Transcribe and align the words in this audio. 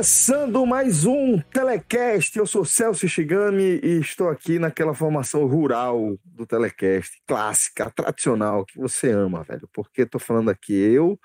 Começando 0.00 0.64
mais 0.64 1.04
um 1.04 1.38
Telecast. 1.38 2.38
Eu 2.38 2.46
sou 2.46 2.64
Celso 2.64 3.06
Shigami 3.06 3.80
e 3.82 4.00
estou 4.00 4.30
aqui 4.30 4.58
naquela 4.58 4.94
formação 4.94 5.44
rural 5.44 6.18
do 6.24 6.46
Telecast, 6.46 7.20
clássica, 7.26 7.90
tradicional, 7.90 8.64
que 8.64 8.78
você 8.78 9.10
ama, 9.10 9.42
velho. 9.42 9.68
Porque 9.74 10.00
estou 10.00 10.18
falando 10.18 10.48
aqui 10.48 10.72
eu 10.72 11.20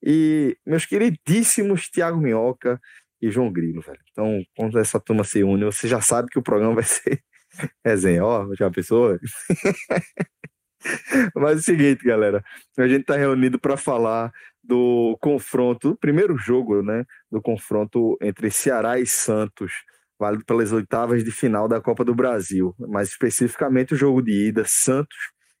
e 0.00 0.56
meus 0.64 0.86
queridíssimos 0.86 1.88
Tiago 1.88 2.20
Minhoca 2.20 2.80
e 3.20 3.32
João 3.32 3.52
Grilo, 3.52 3.80
velho. 3.80 3.98
Então, 4.12 4.40
quando 4.56 4.78
essa 4.78 5.00
turma 5.00 5.24
se 5.24 5.42
une, 5.42 5.64
você 5.64 5.88
já 5.88 6.00
sabe 6.00 6.28
que 6.28 6.38
o 6.38 6.42
programa 6.42 6.76
vai 6.76 6.84
ser 6.84 7.20
resenha. 7.84 8.24
Ó, 8.24 8.54
já 8.54 8.70
pensou? 8.70 9.18
Mas 11.34 11.50
é 11.50 11.56
o 11.56 11.62
seguinte, 11.62 12.04
galera, 12.04 12.44
a 12.78 12.86
gente 12.86 13.00
está 13.00 13.16
reunido 13.16 13.58
para 13.58 13.76
falar 13.76 14.32
do 14.62 15.16
confronto, 15.20 15.90
do 15.90 15.96
primeiro 15.96 16.36
jogo, 16.36 16.82
né, 16.82 17.04
do 17.30 17.40
confronto 17.40 18.16
entre 18.20 18.50
Ceará 18.50 18.98
e 18.98 19.06
Santos, 19.06 19.72
válido 20.18 20.44
pelas 20.44 20.70
oitavas 20.70 21.24
de 21.24 21.30
final 21.30 21.66
da 21.66 21.80
Copa 21.80 22.04
do 22.04 22.14
Brasil, 22.14 22.74
mais 22.78 23.08
especificamente 23.08 23.94
o 23.94 23.96
jogo 23.96 24.20
de 24.22 24.48
ida, 24.48 24.64
Santos 24.66 25.16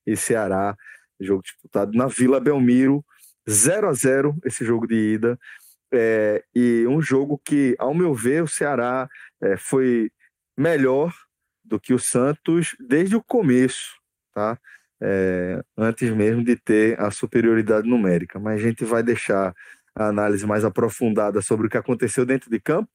e 0.06 0.16
Ceará, 0.16 0.76
jogo 1.18 1.42
disputado 1.42 1.92
na 1.92 2.06
Vila 2.06 2.40
Belmiro, 2.40 3.04
0 3.48 3.88
a 3.88 3.92
0 3.92 4.36
esse 4.44 4.64
jogo 4.64 4.86
de 4.86 5.14
ida, 5.14 5.38
é, 5.92 6.44
e 6.54 6.86
um 6.86 7.00
jogo 7.00 7.40
que, 7.44 7.74
ao 7.78 7.94
meu 7.94 8.14
ver, 8.14 8.42
o 8.42 8.48
Ceará 8.48 9.08
é, 9.42 9.56
foi 9.56 10.10
melhor 10.56 11.12
do 11.64 11.80
que 11.80 11.94
o 11.94 11.98
Santos 11.98 12.76
desde 12.78 13.16
o 13.16 13.22
começo, 13.22 13.94
tá? 14.34 14.58
É, 15.02 15.62
antes 15.76 16.10
mesmo 16.10 16.44
de 16.44 16.56
ter 16.56 17.00
a 17.00 17.10
superioridade 17.10 17.88
numérica. 17.88 18.38
Mas 18.38 18.60
a 18.60 18.62
gente 18.62 18.84
vai 18.84 19.02
deixar 19.02 19.54
a 19.94 20.06
análise 20.08 20.46
mais 20.46 20.64
aprofundada 20.64 21.40
sobre 21.42 21.66
o 21.66 21.70
que 21.70 21.76
aconteceu 21.76 22.24
dentro 22.24 22.50
de 22.50 22.60
campo 22.60 22.88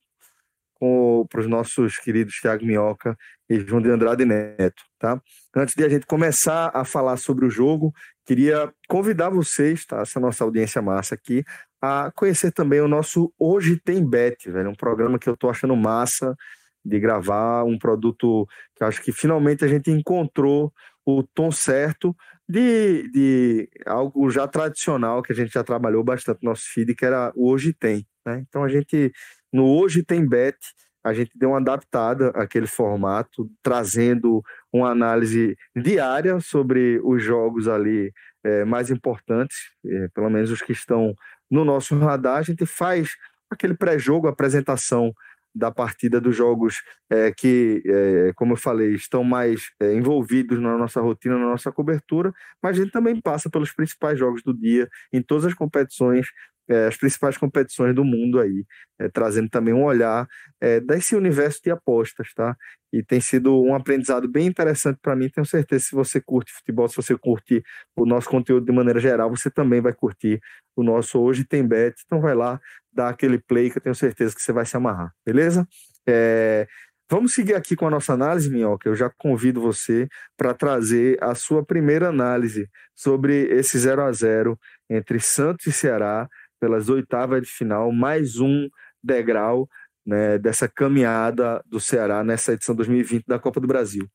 para 1.29 1.39
os 1.39 1.47
nossos 1.47 1.97
queridos 1.97 2.39
Thiago 2.39 2.65
Minhoca 2.65 3.17
e 3.49 3.59
João 3.59 3.81
de 3.81 3.89
Andrade 3.89 4.25
Neto. 4.25 4.83
Tá? 4.99 5.21
Antes 5.55 5.73
de 5.73 5.83
a 5.83 5.89
gente 5.89 6.05
começar 6.05 6.69
a 6.73 6.83
falar 6.83 7.17
sobre 7.17 7.45
o 7.45 7.49
jogo, 7.49 7.93
queria 8.25 8.71
convidar 8.87 9.29
vocês, 9.29 9.85
tá? 9.85 10.01
essa 10.01 10.19
nossa 10.19 10.43
audiência 10.43 10.81
massa 10.81 11.15
aqui, 11.15 11.43
a 11.81 12.11
conhecer 12.15 12.51
também 12.51 12.81
o 12.81 12.87
nosso 12.87 13.33
Hoje 13.39 13.79
Tem 13.79 14.05
Bet, 14.05 14.49
velho, 14.49 14.69
um 14.69 14.75
programa 14.75 15.19
que 15.19 15.29
eu 15.29 15.33
estou 15.33 15.49
achando 15.49 15.75
massa 15.75 16.35
de 16.83 16.99
gravar, 16.99 17.63
um 17.63 17.77
produto 17.77 18.47
que 18.75 18.83
acho 18.83 19.01
que 19.01 19.11
finalmente 19.11 19.63
a 19.65 19.67
gente 19.67 19.89
encontrou 19.89 20.71
o 21.05 21.23
tom 21.23 21.51
certo 21.51 22.16
de, 22.47 23.09
de 23.11 23.69
algo 23.85 24.29
já 24.29 24.47
tradicional 24.47 25.21
que 25.21 25.31
a 25.31 25.35
gente 25.35 25.51
já 25.51 25.63
trabalhou 25.63 26.03
bastante 26.03 26.39
no 26.43 26.49
nosso 26.49 26.63
feed, 26.73 26.95
que 26.95 27.05
era 27.05 27.31
o 27.35 27.49
Hoje 27.51 27.73
Tem. 27.73 28.05
Né? 28.25 28.43
Então 28.47 28.63
a 28.63 28.69
gente, 28.69 29.11
no 29.51 29.65
Hoje 29.65 30.03
Tem 30.03 30.25
Bet, 30.27 30.57
a 31.03 31.13
gente 31.13 31.31
deu 31.35 31.49
uma 31.49 31.59
adaptada 31.59 32.29
àquele 32.29 32.65
formato, 32.65 33.47
trazendo 33.61 34.44
uma 34.73 34.89
análise 34.89 35.55
diária 35.75 36.39
sobre 36.39 36.99
os 37.03 37.21
jogos 37.21 37.67
ali 37.67 38.11
é, 38.44 38.65
mais 38.65 38.89
importantes, 38.89 39.55
é, 39.85 40.07
pelo 40.07 40.31
menos 40.31 40.49
os 40.49 40.63
que 40.63 40.71
estão 40.71 41.15
no 41.49 41.63
nosso 41.63 41.95
radar. 41.99 42.38
A 42.38 42.41
gente 42.41 42.65
faz 42.65 43.15
aquele 43.51 43.75
pré-jogo, 43.75 44.27
apresentação 44.27 45.13
da 45.55 45.71
partida 45.71 46.19
dos 46.19 46.35
jogos 46.35 46.81
é, 47.09 47.31
que, 47.31 47.81
é, 47.85 48.33
como 48.35 48.53
eu 48.53 48.57
falei, 48.57 48.93
estão 48.93 49.23
mais 49.23 49.71
é, 49.79 49.93
envolvidos 49.93 50.59
na 50.59 50.77
nossa 50.77 50.99
rotina, 51.01 51.38
na 51.38 51.45
nossa 51.45 51.71
cobertura, 51.71 52.33
mas 52.61 52.77
a 52.77 52.81
gente 52.81 52.91
também 52.91 53.19
passa 53.21 53.49
pelos 53.49 53.71
principais 53.71 54.19
jogos 54.19 54.44
do 54.44 54.53
dia 54.53 54.89
em 55.13 55.21
todas 55.21 55.45
as 55.45 55.53
competições, 55.53 56.27
é, 56.67 56.87
as 56.87 56.97
principais 56.97 57.37
competições 57.37 57.93
do 57.93 58.03
mundo 58.03 58.39
aí, 58.39 58.65
é, 58.99 59.09
trazendo 59.09 59.49
também 59.49 59.73
um 59.73 59.83
olhar 59.83 60.27
é, 60.59 60.79
desse 60.79 61.15
universo 61.15 61.59
de 61.63 61.71
apostas, 61.71 62.33
tá? 62.33 62.55
E 62.91 63.03
tem 63.03 63.19
sido 63.19 63.61
um 63.61 63.75
aprendizado 63.75 64.27
bem 64.27 64.47
interessante 64.47 64.99
para 65.01 65.15
mim. 65.15 65.29
Tenho 65.29 65.45
certeza 65.45 65.85
se 65.85 65.95
você 65.95 66.21
curte 66.21 66.53
futebol, 66.53 66.87
se 66.87 66.95
você 66.95 67.17
curte 67.17 67.63
o 67.95 68.05
nosso 68.05 68.29
conteúdo 68.29 68.65
de 68.65 68.71
maneira 68.71 68.99
geral, 68.99 69.29
você 69.29 69.49
também 69.51 69.81
vai 69.81 69.93
curtir 69.93 70.39
o 70.75 70.83
nosso 70.83 71.19
Hoje 71.19 71.43
Tem 71.43 71.65
Bet. 71.67 71.95
Então 72.05 72.21
vai 72.21 72.33
lá, 72.33 72.59
dá 72.91 73.09
aquele 73.09 73.37
play 73.37 73.69
que 73.69 73.77
eu 73.77 73.81
tenho 73.81 73.95
certeza 73.95 74.33
que 74.33 74.41
você 74.41 74.53
vai 74.53 74.65
se 74.65 74.77
amarrar, 74.77 75.11
beleza? 75.25 75.67
É, 76.07 76.67
vamos 77.09 77.33
seguir 77.33 77.55
aqui 77.55 77.75
com 77.75 77.85
a 77.85 77.91
nossa 77.91 78.13
análise, 78.13 78.49
Minhoca. 78.49 78.87
Eu 78.87 78.95
já 78.95 79.09
convido 79.17 79.59
você 79.59 80.07
para 80.37 80.53
trazer 80.53 81.21
a 81.21 81.35
sua 81.35 81.65
primeira 81.65 82.09
análise 82.09 82.69
sobre 82.95 83.47
esse 83.49 83.77
0 83.77 84.03
a 84.03 84.11
0 84.11 84.57
entre 84.89 85.19
Santos 85.19 85.67
e 85.67 85.71
Ceará 85.71 86.29
pelas 86.65 86.89
oitavas 86.89 87.43
de 87.43 87.47
final, 87.47 87.91
mais 87.91 88.39
um 88.39 88.67
degrau 89.03 89.69
né, 90.03 90.39
dessa 90.39 90.67
caminhada 90.67 91.63
do 91.67 91.79
Ceará 91.79 92.23
nessa 92.23 92.53
edição 92.53 92.73
2020 92.73 93.23
da 93.27 93.37
Copa 93.37 93.59
do 93.59 93.67
Brasil. 93.67 94.09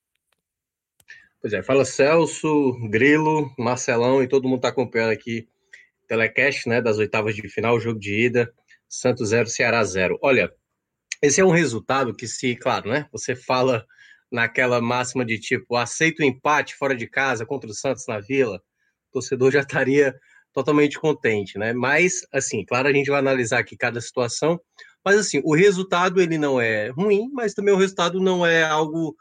Pois 1.41 1.53
é, 1.53 1.63
fala 1.63 1.85
Celso, 1.85 2.77
Grilo, 2.91 3.55
Marcelão 3.57 4.21
e 4.21 4.27
todo 4.27 4.49
mundo 4.49 4.57
está 4.57 4.71
acompanhando 4.71 5.13
aqui 5.13 5.49
telecast 6.09 6.69
né, 6.69 6.83
das 6.83 6.99
oitavas 6.99 7.37
de 7.37 7.49
final, 7.49 7.79
jogo 7.79 8.01
de 8.01 8.27
ida. 8.27 8.53
Santos 8.89 9.29
0, 9.29 9.47
Ceará 9.49 9.85
0. 9.85 10.19
Olha, 10.21 10.53
esse 11.23 11.41
é 11.41 11.45
um 11.45 11.51
resultado 11.51 12.13
que, 12.13 12.27
se, 12.27 12.57
claro, 12.57 12.91
né? 12.91 13.07
Você 13.13 13.37
fala 13.37 13.87
naquela 14.29 14.81
máxima 14.81 15.25
de 15.25 15.39
tipo, 15.39 15.77
aceita 15.77 16.25
o 16.25 16.27
empate 16.27 16.75
fora 16.75 16.97
de 16.97 17.07
casa 17.07 17.47
contra 17.47 17.71
o 17.71 17.75
Santos 17.75 18.07
na 18.09 18.19
Vila, 18.19 18.57
o 18.57 19.13
torcedor 19.13 19.53
já 19.53 19.61
estaria 19.61 20.13
totalmente 20.53 20.99
contente, 20.99 21.59
né? 21.59 21.73
Mas, 21.73 22.27
assim, 22.33 22.65
claro, 22.65 22.89
a 22.89 22.93
gente 22.93 23.11
vai 23.11 23.19
analisar 23.19 23.59
aqui 23.61 23.77
cada 23.77 24.01
situação, 24.01 24.61
mas, 25.05 25.17
assim, 25.17 25.41
o 25.45 25.55
resultado 25.55 26.21
ele 26.21 26.39
não 26.39 26.61
é 26.61 26.89
ruim, 26.89 27.31
mas 27.33 27.55
também 27.55 27.73
o 27.73 27.79
resultado 27.79 28.21
não 28.21 28.45
é 28.45 28.63
algo 28.63 29.17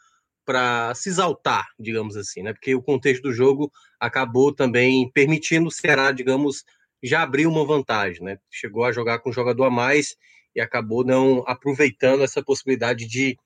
para 0.45 0.93
se 0.95 1.09
exaltar, 1.09 1.67
digamos 1.79 2.17
assim, 2.17 2.41
né? 2.41 2.53
Porque 2.53 2.73
o 2.73 2.81
contexto 2.81 3.23
do 3.23 3.33
jogo 3.33 3.71
acabou 3.99 4.53
também 4.53 5.09
permitindo 5.11 5.67
o 5.67 5.71
Ceará, 5.71 6.11
digamos, 6.11 6.63
já 7.03 7.21
abriu 7.21 7.49
uma 7.49 7.65
vantagem, 7.65 8.23
né? 8.23 8.37
Chegou 8.49 8.83
a 8.83 8.91
jogar 8.91 9.19
com 9.19 9.29
um 9.29 9.33
jogador 9.33 9.65
a 9.65 9.69
mais 9.69 10.15
e 10.55 10.59
acabou 10.59 11.05
não 11.05 11.43
aproveitando 11.47 12.23
essa 12.23 12.43
possibilidade 12.43 13.05
de, 13.05 13.37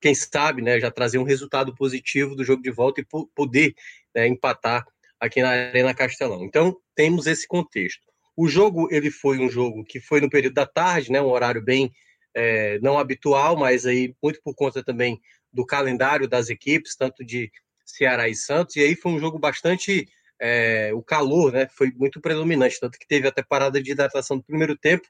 quem 0.00 0.14
sabe, 0.14 0.62
né, 0.62 0.80
já 0.80 0.90
trazer 0.90 1.18
um 1.18 1.24
resultado 1.24 1.74
positivo 1.74 2.34
do 2.34 2.44
jogo 2.44 2.62
de 2.62 2.70
volta 2.70 3.00
e 3.00 3.06
poder 3.34 3.74
né, 4.14 4.26
empatar 4.26 4.84
aqui 5.20 5.42
na 5.42 5.50
Arena 5.50 5.94
Castelão. 5.94 6.44
Então, 6.44 6.76
temos 6.94 7.26
esse 7.26 7.46
contexto. 7.46 8.00
O 8.36 8.48
jogo, 8.48 8.88
ele 8.90 9.10
foi 9.10 9.38
um 9.38 9.50
jogo 9.50 9.84
que 9.84 10.00
foi 10.00 10.20
no 10.20 10.30
período 10.30 10.54
da 10.54 10.66
tarde, 10.66 11.12
né, 11.12 11.20
um 11.20 11.30
horário 11.30 11.62
bem 11.62 11.92
é, 12.34 12.78
não 12.80 12.98
habitual, 12.98 13.56
mas 13.56 13.84
aí 13.84 14.14
muito 14.22 14.40
por 14.42 14.54
conta 14.54 14.82
também 14.82 15.20
do 15.52 15.66
calendário 15.66 16.28
das 16.28 16.48
equipes, 16.48 16.96
tanto 16.96 17.24
de 17.24 17.50
Ceará 17.84 18.28
e 18.28 18.34
Santos, 18.34 18.76
e 18.76 18.80
aí 18.80 18.94
foi 18.96 19.12
um 19.12 19.18
jogo 19.18 19.38
bastante 19.38 20.08
é, 20.40 20.90
o 20.94 21.02
calor 21.02 21.52
né, 21.52 21.68
foi 21.76 21.92
muito 21.94 22.20
predominante, 22.20 22.80
tanto 22.80 22.98
que 22.98 23.06
teve 23.06 23.28
até 23.28 23.42
parada 23.42 23.82
de 23.82 23.90
hidratação 23.90 24.38
no 24.38 24.42
primeiro 24.42 24.76
tempo. 24.76 25.06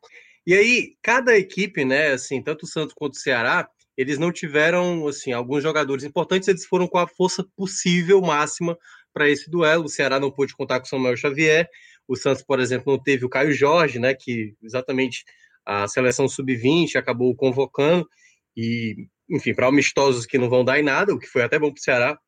E 0.47 0.55
aí, 0.55 0.97
cada 1.03 1.37
equipe, 1.37 1.85
né, 1.85 2.09
assim, 2.09 2.43
tanto 2.43 2.65
o 2.65 2.67
Santos 2.67 2.95
quanto 2.95 3.15
o 3.15 3.19
Ceará, 3.19 3.69
eles 3.97 4.19
não 4.19 4.33
tiveram, 4.33 5.07
assim, 5.07 5.33
alguns 5.33 5.63
jogadores 5.63 6.05
importantes, 6.05 6.49
eles 6.49 6.65
foram 6.65 6.89
com 6.89 6.99
a 6.99 7.07
força 7.07 7.45
possível 7.55 8.21
máxima 8.21 8.77
para 9.13 9.29
esse 9.29 9.51
duelo. 9.51 9.85
O 9.85 9.89
Ceará 9.89 10.19
não 10.19 10.31
pôde 10.31 10.55
contar 10.55 10.81
com 10.81 10.87
o 10.87 10.89
Samuel 10.89 11.17
Xavier, 11.17 11.69
o 12.07 12.17
Santos, 12.17 12.43
por 12.43 12.59
exemplo, 12.59 12.93
não 12.93 13.03
teve 13.03 13.25
o 13.25 13.29
Caio 13.29 13.53
Jorge, 13.53 13.99
né, 13.99 14.15
que 14.15 14.55
exatamente 14.63 15.25
a 15.65 15.87
seleção 15.87 16.29
sub-20 16.29 16.97
acabou 16.97 17.35
convocando, 17.37 18.09
e, 18.57 19.07
enfim, 19.29 19.55
para 19.55 19.69
amistosos 19.69 20.27
que 20.27 20.39
não 20.39 20.51
vão 20.51 20.65
dar 20.65 20.81
em 20.81 20.83
nada, 20.83 21.15
o 21.15 21.19
que 21.19 21.27
foi 21.27 21.43
até 21.43 21.59
bom 21.59 21.71
para 21.71 21.79
o 21.79 21.83
Ceará, 21.83 22.19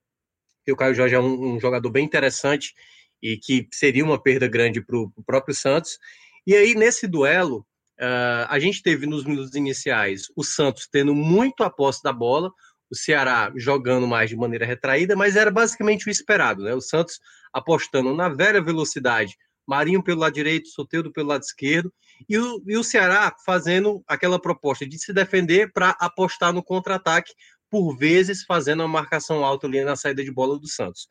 porque 0.58 0.72
o 0.72 0.76
Caio 0.76 0.94
Jorge 0.94 1.14
é 1.14 1.20
um, 1.20 1.54
um 1.54 1.60
jogador 1.60 1.90
bem 1.90 2.04
interessante 2.04 2.72
e 3.20 3.36
que 3.36 3.66
seria 3.72 4.04
uma 4.04 4.20
perda 4.20 4.46
grande 4.46 4.80
para 4.80 4.96
o 4.96 5.12
próprio 5.26 5.54
Santos. 5.54 5.98
E 6.46 6.54
aí, 6.54 6.74
nesse 6.74 7.08
duelo, 7.08 7.66
uh, 8.00 8.46
a 8.48 8.58
gente 8.60 8.82
teve 8.82 9.06
nos 9.06 9.24
minutos 9.24 9.54
iniciais 9.54 10.26
o 10.36 10.44
Santos 10.44 10.88
tendo 10.90 11.14
muito 11.14 11.64
a 11.64 11.70
posse 11.70 12.02
da 12.02 12.12
bola, 12.12 12.52
o 12.92 12.94
Ceará 12.94 13.50
jogando 13.56 14.06
mais 14.06 14.28
de 14.28 14.36
maneira 14.36 14.66
retraída, 14.66 15.16
mas 15.16 15.34
era 15.34 15.50
basicamente 15.50 16.06
o 16.06 16.10
esperado, 16.10 16.62
né? 16.62 16.74
O 16.74 16.80
Santos 16.82 17.18
apostando 17.50 18.14
na 18.14 18.28
velha 18.28 18.62
velocidade, 18.62 19.34
Marinho 19.66 20.02
pelo 20.02 20.20
lado 20.20 20.34
direito, 20.34 20.68
Soteudo 20.68 21.10
pelo 21.10 21.28
lado 21.28 21.40
esquerdo, 21.40 21.90
e 22.28 22.36
o, 22.38 22.62
e 22.66 22.76
o 22.76 22.84
Ceará 22.84 23.34
fazendo 23.46 24.04
aquela 24.06 24.38
proposta 24.38 24.86
de 24.86 24.98
se 24.98 25.10
defender 25.10 25.72
para 25.72 25.96
apostar 25.98 26.52
no 26.52 26.62
contra-ataque, 26.62 27.32
por 27.70 27.96
vezes 27.96 28.44
fazendo 28.44 28.80
uma 28.80 28.88
marcação 28.88 29.42
alta 29.42 29.66
ali 29.66 29.82
na 29.82 29.96
saída 29.96 30.22
de 30.22 30.30
bola 30.30 30.58
do 30.58 30.68
Santos. 30.68 31.08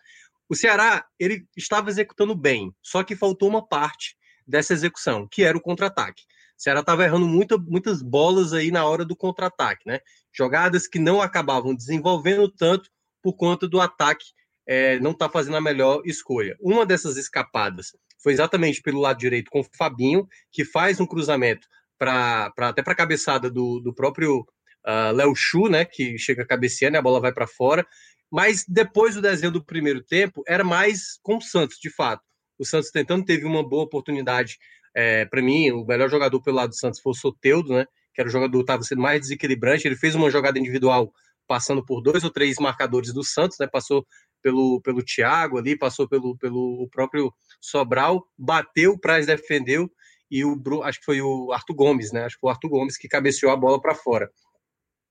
O 0.48 0.56
Ceará, 0.56 1.04
ele 1.20 1.48
estava 1.58 1.90
executando 1.90 2.36
bem, 2.36 2.72
só 2.84 3.04
que 3.04 3.16
faltou 3.16 3.50
uma 3.50 3.68
parte 3.68 4.16
dessa 4.46 4.74
execução, 4.74 5.28
que 5.32 5.44
era 5.44 5.58
o 5.58 5.62
contra-ataque. 5.62 6.22
Ceará 6.62 6.82
estava 6.82 7.04
errando 7.04 7.28
muita, 7.28 7.58
muitas 7.58 8.04
bolas 8.04 8.54
aí 8.54 8.70
na 8.70 8.86
hora 8.86 9.04
do 9.04 9.16
contra-ataque, 9.16 9.82
né? 9.88 10.00
Jogadas 10.32 10.88
que 10.88 11.00
não 11.00 11.20
acabavam 11.20 11.74
desenvolvendo 11.74 12.48
tanto 12.48 12.88
por 13.20 13.34
conta 13.34 13.68
do 13.68 13.82
ataque 13.82 14.26
é, 14.68 15.00
não 15.00 15.10
estar 15.10 15.28
tá 15.28 15.34
fazendo 15.34 15.58
a 15.58 15.62
melhor 15.62 16.04
escolha. 16.06 16.56
Uma 16.62 16.86
dessas 16.86 17.18
escapadas 17.18 17.96
foi 18.22 18.34
exatamente 18.34 18.80
pelo 18.80 19.00
lado 19.00 19.18
direito 19.18 19.50
com 19.50 19.62
o 19.62 19.66
Fabinho, 19.76 20.28
que 20.52 20.64
faz 20.64 21.00
um 21.00 21.06
cruzamento 21.08 21.68
para 21.98 22.54
até 22.60 22.84
para 22.84 22.94
a 22.94 22.98
cabeçada 22.98 23.50
do, 23.50 23.80
do 23.80 23.92
próprio 23.92 24.42
uh, 24.86 25.12
Léo 25.16 25.34
Chu, 25.36 25.68
né? 25.68 25.84
Que 25.84 26.16
chega 26.20 26.46
cabeceando 26.46 26.96
e 26.96 27.00
a 27.00 27.02
bola 27.02 27.20
vai 27.20 27.34
para 27.34 27.48
fora. 27.48 27.84
Mas 28.32 28.64
depois 28.68 29.16
do 29.16 29.22
desenho 29.22 29.52
do 29.52 29.66
primeiro 29.66 30.04
tempo, 30.04 30.44
era 30.48 30.64
mais 30.64 31.18
com 31.24 31.38
o 31.38 31.42
Santos, 31.42 31.78
de 31.82 31.90
fato. 31.90 32.22
O 32.60 32.64
Santos 32.64 32.92
tentando, 32.92 33.26
teve 33.26 33.46
uma 33.46 33.68
boa 33.68 33.84
oportunidade. 33.84 34.60
É, 34.96 35.26
para 35.26 35.42
mim, 35.42 35.72
o 35.72 35.86
melhor 35.86 36.10
jogador 36.10 36.42
pelo 36.42 36.58
lado 36.58 36.70
do 36.70 36.76
Santos 36.76 37.00
foi 37.00 37.12
o 37.12 37.16
Soteudo, 37.16 37.74
né? 37.74 37.86
Que 38.14 38.22
era 38.22 38.28
o 38.28 38.32
jogador 38.32 38.58
que 38.58 38.64
estava 38.64 38.84
sendo 38.84 39.02
mais 39.02 39.22
desequilibrante. 39.22 39.88
Ele 39.88 39.96
fez 39.96 40.16
uma 40.16 40.30
jogada 40.30 40.60
individual 40.60 41.14
passando 41.48 41.84
por 41.86 42.02
dois 42.02 42.24
ou 42.24 42.30
três 42.30 42.58
marcadores 42.60 43.14
do 43.14 43.24
Santos, 43.24 43.58
né? 43.60 43.68
Passou 43.68 44.06
pelo, 44.42 44.82
pelo 44.82 45.04
Thiago 45.04 45.58
ali, 45.58 45.78
passou 45.78 46.08
pelo, 46.08 46.38
pelo 46.38 46.88
próprio 46.92 47.34
Sobral, 47.60 48.26
bateu, 48.38 48.94
o 48.94 49.00
Praz 49.00 49.26
defendeu, 49.26 49.90
e 50.30 50.44
o 50.44 50.58
acho 50.84 51.00
que 51.00 51.06
foi 51.06 51.22
o 51.22 51.52
Arthur 51.52 51.76
Gomes, 51.76 52.12
né? 52.12 52.24
Acho 52.24 52.36
que 52.36 52.42
foi 52.42 52.50
o 52.50 52.52
Arthur 52.52 52.70
Gomes 52.70 52.98
que 52.98 53.08
cabeceou 53.08 53.52
a 53.52 53.56
bola 53.56 53.82
para 53.82 53.94
fora. 53.94 54.32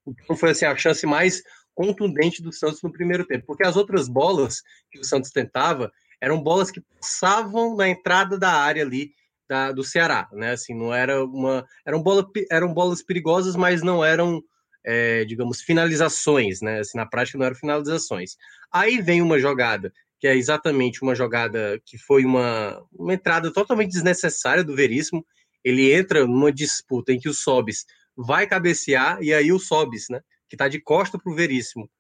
Então 0.07 0.37
foi 0.37 0.51
assim 0.51 0.65
a 0.65 0.77
chance 0.77 1.07
mais 1.07 1.43
contundente 1.75 2.43
do 2.43 2.53
Santos 2.53 2.83
no 2.83 2.91
primeiro 2.91 3.25
tempo, 3.27 3.47
porque 3.47 3.65
as 3.65 3.77
outras 3.77 4.09
bolas 4.09 4.63
que 4.91 4.99
o 4.99 5.05
Santos 5.05 5.31
tentava 5.31 5.93
eram 6.21 6.43
bolas 6.43 6.71
que 6.71 6.81
passavam 6.81 7.77
na 7.77 7.89
entrada 7.89 8.39
da 8.39 8.53
área 8.53 8.83
ali 8.83 9.13
da, 9.51 9.73
do 9.73 9.83
Ceará, 9.83 10.29
né? 10.33 10.53
Assim, 10.53 10.73
não 10.73 10.95
era 10.95 11.25
uma 11.25 11.67
eram 11.85 12.01
bola, 12.01 12.25
eram 12.49 12.73
bolas 12.73 13.03
perigosas, 13.03 13.57
mas 13.57 13.83
não 13.83 14.05
eram 14.05 14.41
é, 14.87 15.25
digamos 15.25 15.61
finalizações, 15.61 16.61
né? 16.61 16.79
Assim, 16.79 16.97
na 16.97 17.05
prática 17.05 17.37
não 17.37 17.47
eram 17.47 17.57
finalizações. 17.57 18.37
Aí 18.73 19.03
vem 19.03 19.21
uma 19.21 19.41
jogada 19.41 19.93
que 20.21 20.29
é 20.29 20.37
exatamente 20.37 21.03
uma 21.03 21.17
jogada 21.17 21.81
que 21.85 21.99
foi 21.99 22.25
uma, 22.25 22.81
uma 22.93 23.15
entrada 23.15 23.53
totalmente 23.53 23.91
desnecessária 23.91 24.63
do 24.63 24.77
Veríssimo. 24.77 25.27
Ele 25.65 25.93
entra 25.93 26.27
numa 26.27 26.53
disputa 26.53 27.13
em 27.13 27.19
que 27.19 27.29
o 27.29 27.35
Sobis 27.35 27.85
vai 28.17 28.47
cabecear 28.47 29.19
e 29.21 29.35
aí 29.35 29.51
o 29.51 29.59
Sobis, 29.59 30.07
né? 30.11 30.21
que 30.49 30.55
está 30.55 30.69
de 30.69 30.81
costa 30.81 31.19
para 31.19 31.33
o 31.33 31.35
Veríssimo, 31.35 31.91